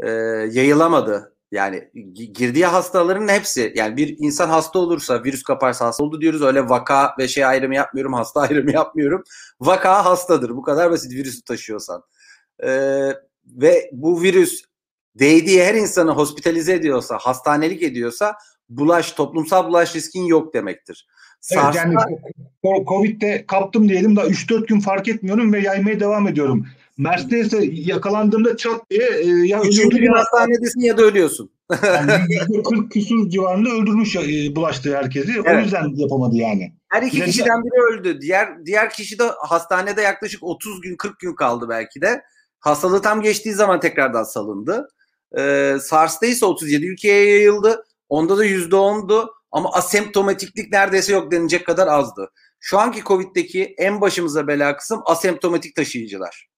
E, 0.00 0.10
yayılamadı 0.52 1.37
yani 1.52 1.90
girdiği 2.34 2.66
hastaların 2.66 3.28
hepsi 3.28 3.72
yani 3.76 3.96
bir 3.96 4.16
insan 4.18 4.48
hasta 4.48 4.78
olursa 4.78 5.24
virüs 5.24 5.42
kaparsa 5.42 5.86
hasta 5.86 6.04
oldu 6.04 6.20
diyoruz. 6.20 6.42
Öyle 6.42 6.68
vaka 6.68 7.14
ve 7.18 7.28
şey 7.28 7.44
ayrımı 7.44 7.74
yapmıyorum. 7.74 8.12
Hasta 8.12 8.40
ayrımı 8.48 8.72
yapmıyorum. 8.72 9.24
Vaka 9.60 10.04
hastadır. 10.04 10.50
Bu 10.50 10.62
kadar 10.62 10.90
basit 10.90 11.12
virüsü 11.12 11.42
taşıyorsan. 11.42 12.02
Ee, 12.64 13.10
ve 13.46 13.90
bu 13.92 14.22
virüs 14.22 14.62
değdiği 15.14 15.64
her 15.64 15.74
insanı 15.74 16.10
hospitalize 16.10 16.72
ediyorsa, 16.72 17.18
hastanelik 17.18 17.82
ediyorsa 17.82 18.34
bulaş, 18.68 19.12
toplumsal 19.12 19.68
bulaş 19.68 19.94
riskin 19.94 20.24
yok 20.24 20.54
demektir. 20.54 21.06
Evet, 21.52 21.74
yani 21.74 21.94
Covid'de 22.88 23.44
kaptım 23.46 23.88
diyelim 23.88 24.16
da 24.16 24.26
3-4 24.26 24.66
gün 24.66 24.80
fark 24.80 25.08
etmiyorum 25.08 25.52
ve 25.52 25.60
yaymaya 25.60 26.00
devam 26.00 26.28
ediyorum. 26.28 26.66
Mercedes'e 26.98 27.64
yakalandığımda 27.72 28.56
çat 28.56 28.90
diye 28.90 29.08
e, 29.20 29.26
ya 29.26 29.60
Üçüncü 29.60 29.98
gün 29.98 30.12
hastanedesin 30.12 30.80
ya 30.80 30.98
da 30.98 31.02
ölüyorsun. 31.02 31.50
yani 31.84 32.62
40 32.68 32.92
küsur 32.92 33.30
civarında 33.30 33.70
öldürmüş 33.70 34.16
e, 34.16 34.56
bulaştığı 34.56 34.96
herkesi. 34.96 35.32
Evet. 35.32 35.56
O 35.56 35.60
yüzden 35.60 35.94
yapamadı 35.96 36.36
yani. 36.36 36.72
Her 36.88 37.02
iki 37.02 37.24
kişiden 37.24 37.64
biri 37.64 37.94
öldü. 37.94 38.20
Diğer 38.20 38.66
diğer 38.66 38.90
kişi 38.90 39.18
de 39.18 39.24
hastanede 39.48 40.02
yaklaşık 40.02 40.42
30 40.42 40.80
gün 40.80 40.96
40 40.96 41.18
gün 41.18 41.34
kaldı 41.34 41.66
belki 41.68 42.00
de. 42.00 42.22
Hastalığı 42.60 43.02
tam 43.02 43.20
geçtiği 43.22 43.52
zaman 43.52 43.80
tekrardan 43.80 44.24
salındı. 44.24 44.88
Ee, 45.38 45.76
SARS'ta 45.80 46.26
ise 46.26 46.46
37 46.46 46.86
ülkeye 46.86 47.30
yayıldı. 47.30 47.84
Onda 48.08 48.38
da 48.38 48.46
%10'du 48.46 49.37
ama 49.50 49.72
asemptomatiklik 49.72 50.72
neredeyse 50.72 51.12
yok 51.12 51.32
denilecek 51.32 51.66
kadar 51.66 51.86
azdı. 51.86 52.30
Şu 52.60 52.78
anki 52.78 53.02
Covid'deki 53.02 53.74
en 53.78 54.00
başımıza 54.00 54.46
bela 54.46 54.76
kısım 54.76 55.02
asemptomatik 55.04 55.76
taşıyıcılar. 55.76 56.48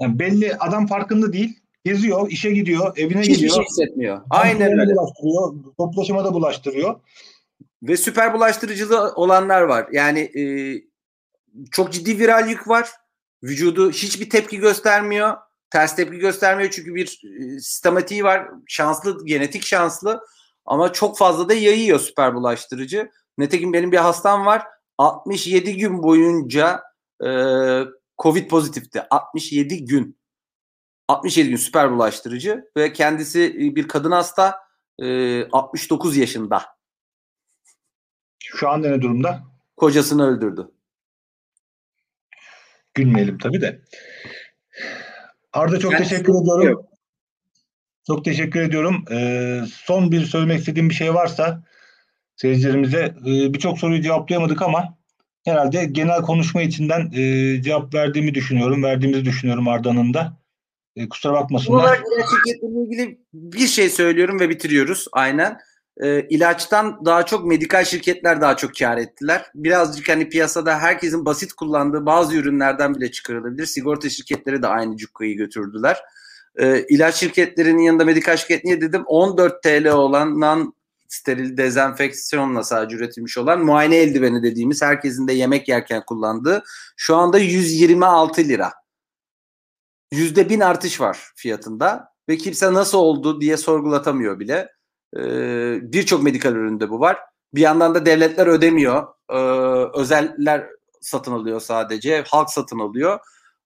Yani 0.00 0.18
belli 0.18 0.54
adam 0.54 0.86
farkında 0.86 1.32
değil. 1.32 1.60
Geziyor, 1.84 2.30
işe 2.30 2.50
gidiyor, 2.50 2.98
evine 2.98 3.20
Hiçbir 3.20 3.34
gidiyor. 3.34 3.50
Hiçbir 3.50 3.62
şey 3.62 3.64
hissetmiyor. 3.64 4.22
Aynen 4.30 4.80
öyle. 4.80 4.94
Bulaştırıyor, 4.94 5.74
toplaşıma 5.76 6.24
da 6.24 6.34
bulaştırıyor. 6.34 7.00
Ve 7.82 7.96
süper 7.96 8.34
bulaştırıcılığı 8.34 9.12
olanlar 9.14 9.62
var. 9.62 9.88
Yani 9.92 10.20
e, 10.20 10.42
çok 11.70 11.92
ciddi 11.92 12.18
viral 12.18 12.48
yük 12.48 12.68
var. 12.68 12.90
Vücudu 13.42 13.90
hiçbir 13.90 14.30
tepki 14.30 14.58
göstermiyor. 14.58 15.36
Ters 15.70 15.96
tepki 15.96 16.18
göstermiyor 16.18 16.70
çünkü 16.70 16.94
bir 16.94 17.20
e, 17.24 17.60
sistematiği 17.60 18.24
var. 18.24 18.48
Şanslı, 18.66 19.26
genetik 19.26 19.64
şanslı. 19.64 20.20
Ama 20.68 20.92
çok 20.92 21.18
fazla 21.18 21.48
da 21.48 21.54
yayıyor 21.54 22.00
süper 22.00 22.34
bulaştırıcı. 22.34 23.10
Netekim 23.38 23.72
benim 23.72 23.92
bir 23.92 23.96
hastam 23.96 24.46
var. 24.46 24.66
67 24.98 25.76
gün 25.76 26.02
boyunca 26.02 26.82
e, 27.24 27.30
Covid 28.18 28.48
pozitifti. 28.48 29.02
67 29.10 29.84
gün. 29.84 30.18
67 31.08 31.48
gün 31.48 31.56
süper 31.56 31.92
bulaştırıcı 31.92 32.70
ve 32.76 32.92
kendisi 32.92 33.44
e, 33.44 33.76
bir 33.76 33.88
kadın 33.88 34.10
hasta 34.10 34.58
e, 34.98 35.44
69 35.48 36.16
yaşında. 36.16 36.62
Şu 38.38 38.68
anda 38.68 38.88
ne 38.88 39.02
durumda? 39.02 39.42
Kocasını 39.76 40.26
öldürdü. 40.26 40.70
Gülmeyelim 42.94 43.38
tabii 43.38 43.60
de. 43.60 43.82
Arda 45.52 45.78
çok 45.78 45.92
yani, 45.92 46.02
teşekkür 46.02 46.42
ediyorum. 46.42 46.68
Yok. 46.68 46.87
Çok 48.08 48.24
teşekkür 48.24 48.60
ediyorum. 48.60 49.04
Ee, 49.10 49.60
son 49.84 50.12
bir 50.12 50.24
söylemek 50.24 50.58
istediğim 50.58 50.90
bir 50.90 50.94
şey 50.94 51.14
varsa 51.14 51.62
seyircilerimize 52.36 53.00
e, 53.00 53.54
birçok 53.54 53.78
soruyu 53.78 54.02
cevaplayamadık 54.02 54.62
ama 54.62 54.98
herhalde 55.44 55.84
genel 55.84 56.22
konuşma 56.22 56.62
içinden 56.62 57.10
e, 57.12 57.62
cevap 57.62 57.94
verdiğimi 57.94 58.34
düşünüyorum. 58.34 58.82
Verdiğimizi 58.82 59.24
düşünüyorum 59.24 59.68
Arda'nın 59.68 60.14
da. 60.14 60.36
E, 60.96 61.08
kusura 61.08 61.32
bakmasınlar. 61.32 61.78
olarak 61.78 62.02
ilaç 62.16 62.56
ilgili 62.62 63.18
bir 63.32 63.66
şey 63.66 63.90
söylüyorum 63.90 64.40
ve 64.40 64.48
bitiriyoruz. 64.48 65.06
Aynen. 65.12 65.58
E, 66.02 66.20
ilaçtan 66.28 67.00
daha 67.04 67.26
çok 67.26 67.46
medikal 67.46 67.84
şirketler 67.84 68.40
daha 68.40 68.56
çok 68.56 68.74
kar 68.74 68.96
ettiler. 68.96 69.42
Birazcık 69.54 70.08
hani 70.08 70.28
piyasada 70.28 70.78
herkesin 70.78 71.24
basit 71.24 71.52
kullandığı 71.52 72.06
bazı 72.06 72.36
ürünlerden 72.36 72.94
bile 72.94 73.10
çıkarılabilir. 73.10 73.66
Sigorta 73.66 74.08
şirketleri 74.08 74.62
de 74.62 74.66
aynı 74.66 74.96
cukkayı 74.96 75.36
götürdüler. 75.36 75.98
E, 76.56 76.86
ilaç 76.88 77.14
şirketlerinin 77.14 77.82
yanında 77.82 78.04
medikal 78.04 78.36
şirket 78.36 78.64
niye 78.64 78.80
dedim? 78.80 79.02
14 79.06 79.62
TL 79.62 79.88
olan 79.88 80.40
non 80.40 80.74
steril 81.08 81.56
dezenfeksiyonla 81.56 82.64
sadece 82.64 82.96
üretilmiş 82.96 83.38
olan 83.38 83.64
muayene 83.64 83.96
eldiveni 83.96 84.42
dediğimiz 84.42 84.82
herkesin 84.82 85.28
de 85.28 85.32
yemek 85.32 85.68
yerken 85.68 86.02
kullandığı 86.06 86.62
şu 86.96 87.16
anda 87.16 87.38
126 87.38 88.40
lira. 88.44 88.72
Yüzde 90.12 90.48
bin 90.48 90.60
artış 90.60 91.00
var 91.00 91.18
fiyatında 91.36 92.12
ve 92.28 92.36
kimse 92.36 92.72
nasıl 92.72 92.98
oldu 92.98 93.40
diye 93.40 93.56
sorgulatamıyor 93.56 94.40
bile. 94.40 94.72
Ee, 95.16 95.92
Birçok 95.92 96.22
medikal 96.22 96.52
üründe 96.52 96.90
bu 96.90 97.00
var. 97.00 97.18
Bir 97.54 97.60
yandan 97.60 97.94
da 97.94 98.06
devletler 98.06 98.46
ödemiyor. 98.46 99.06
Ee, 99.30 99.36
özeller 100.00 100.66
satın 101.00 101.32
alıyor 101.32 101.60
sadece. 101.60 102.24
Halk 102.28 102.50
satın 102.50 102.78
alıyor. 102.78 103.18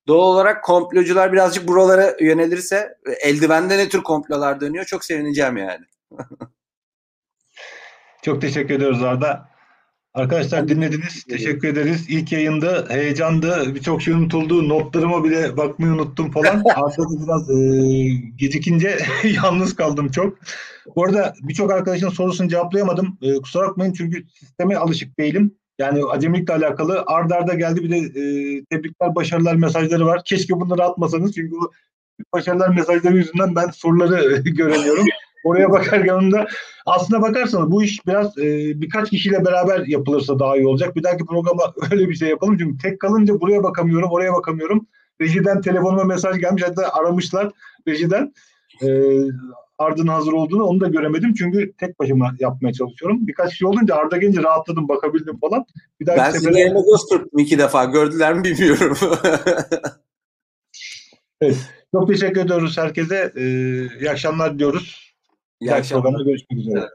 Doğal 0.07 0.35
olarak 0.35 0.65
komplocular 0.65 1.33
birazcık 1.33 1.69
buralara 1.69 2.17
yönelirse 2.21 2.99
eldivende 3.21 3.79
ne 3.79 3.89
tür 3.89 4.03
komplolar 4.03 4.61
dönüyor 4.61 4.85
çok 4.85 5.05
sevineceğim 5.05 5.57
yani. 5.57 5.85
Çok 8.23 8.41
teşekkür 8.41 8.75
ediyoruz 8.75 9.03
Arda. 9.03 9.49
Arkadaşlar 10.15 10.69
dinlediniz. 10.69 11.25
Teşekkür 11.25 11.69
ederiz. 11.69 12.07
İlk 12.09 12.33
yayında 12.33 12.87
heyecandı. 12.89 13.75
Birçok 13.75 14.03
şey 14.03 14.15
unutuldu. 14.15 14.69
Notlarıma 14.69 15.25
bile 15.25 15.57
bakmayı 15.57 15.93
unuttum 15.93 16.31
falan. 16.31 16.63
Arkada 16.75 17.27
biraz 17.27 17.51
e, 17.51 17.57
gecikince 18.37 18.99
yalnız 19.43 19.77
kaldım 19.77 20.09
çok. 20.09 20.39
Bu 20.97 21.05
arada 21.05 21.35
birçok 21.43 21.73
arkadaşın 21.73 22.09
sorusunu 22.09 22.49
cevaplayamadım. 22.49 23.19
E, 23.23 23.35
kusura 23.35 23.69
bakmayın 23.69 23.93
çünkü 23.93 24.27
sisteme 24.29 24.77
alışık 24.77 25.19
değilim. 25.19 25.55
Yani 25.79 26.05
acemilikle 26.05 26.55
alakalı. 26.55 27.05
Arda 27.07 27.37
arda 27.37 27.55
geldi 27.55 27.83
bir 27.83 27.91
de 27.91 27.97
e, 27.97 28.65
tebrikler, 28.65 29.15
başarılar 29.15 29.55
mesajları 29.55 30.07
var. 30.07 30.23
Keşke 30.25 30.61
bunları 30.61 30.85
atmasanız 30.85 31.35
çünkü 31.35 31.51
bu 31.51 31.73
başarılar 32.35 32.69
mesajları 32.69 33.17
yüzünden 33.17 33.55
ben 33.55 33.71
soruları 33.71 34.43
göremiyorum. 34.45 35.05
Oraya 35.45 35.71
bakarken 35.71 36.33
da 36.33 36.47
aslına 36.87 37.23
bakarsanız 37.23 37.71
bu 37.71 37.83
iş 37.83 38.07
biraz 38.07 38.39
e, 38.39 38.81
birkaç 38.81 39.11
kişiyle 39.11 39.45
beraber 39.45 39.87
yapılırsa 39.87 40.39
daha 40.39 40.57
iyi 40.57 40.67
olacak. 40.67 40.97
Bir 40.97 41.03
dahaki 41.03 41.25
programa 41.25 41.75
öyle 41.91 42.09
bir 42.09 42.15
şey 42.15 42.29
yapalım. 42.29 42.59
Çünkü 42.59 42.79
tek 42.79 43.01
kalınca 43.01 43.41
buraya 43.41 43.63
bakamıyorum, 43.63 44.11
oraya 44.11 44.33
bakamıyorum. 44.33 44.87
Rejiden 45.21 45.61
telefonuma 45.61 46.05
mesaj 46.05 46.41
gelmiş. 46.41 46.63
Hatta 46.67 46.93
aramışlar 46.93 47.51
rejiden. 47.89 48.33
E, 48.83 48.89
Arda'nın 49.79 50.09
hazır 50.09 50.33
olduğunu 50.33 50.65
onu 50.65 50.81
da 50.81 50.89
göremedim. 50.89 51.35
Çünkü 51.35 51.73
tek 51.81 51.99
başıma 51.99 52.35
yapmaya 52.39 52.73
çalışıyorum. 52.73 53.27
Birkaç 53.27 53.51
kişi 53.51 53.67
olunca 53.67 53.95
Arda 53.95 54.17
gelince 54.17 54.43
rahatladım, 54.43 54.89
bakabildim 54.89 55.39
falan. 55.39 55.65
Bir 56.01 56.07
dahaki 56.07 56.21
Ben 56.21 56.31
sefere- 56.31 56.59
yerine 56.59 56.79
kırptım 57.11 57.39
iki 57.39 57.59
defa. 57.59 57.85
Gördüler 57.85 58.35
mi 58.35 58.45
bilmiyorum. 58.45 58.97
Çok 61.95 62.09
teşekkür 62.09 62.41
ediyoruz 62.41 62.79
herkese. 62.79 63.33
E, 63.37 63.43
iyi 64.01 64.11
akşamlar 64.11 64.59
diyoruz. 64.59 65.15
İyi 65.61 65.75
akşamlar. 65.75 66.25
görüşmek 66.25 66.59
üzere. 66.59 66.79
Evet. 66.79 66.89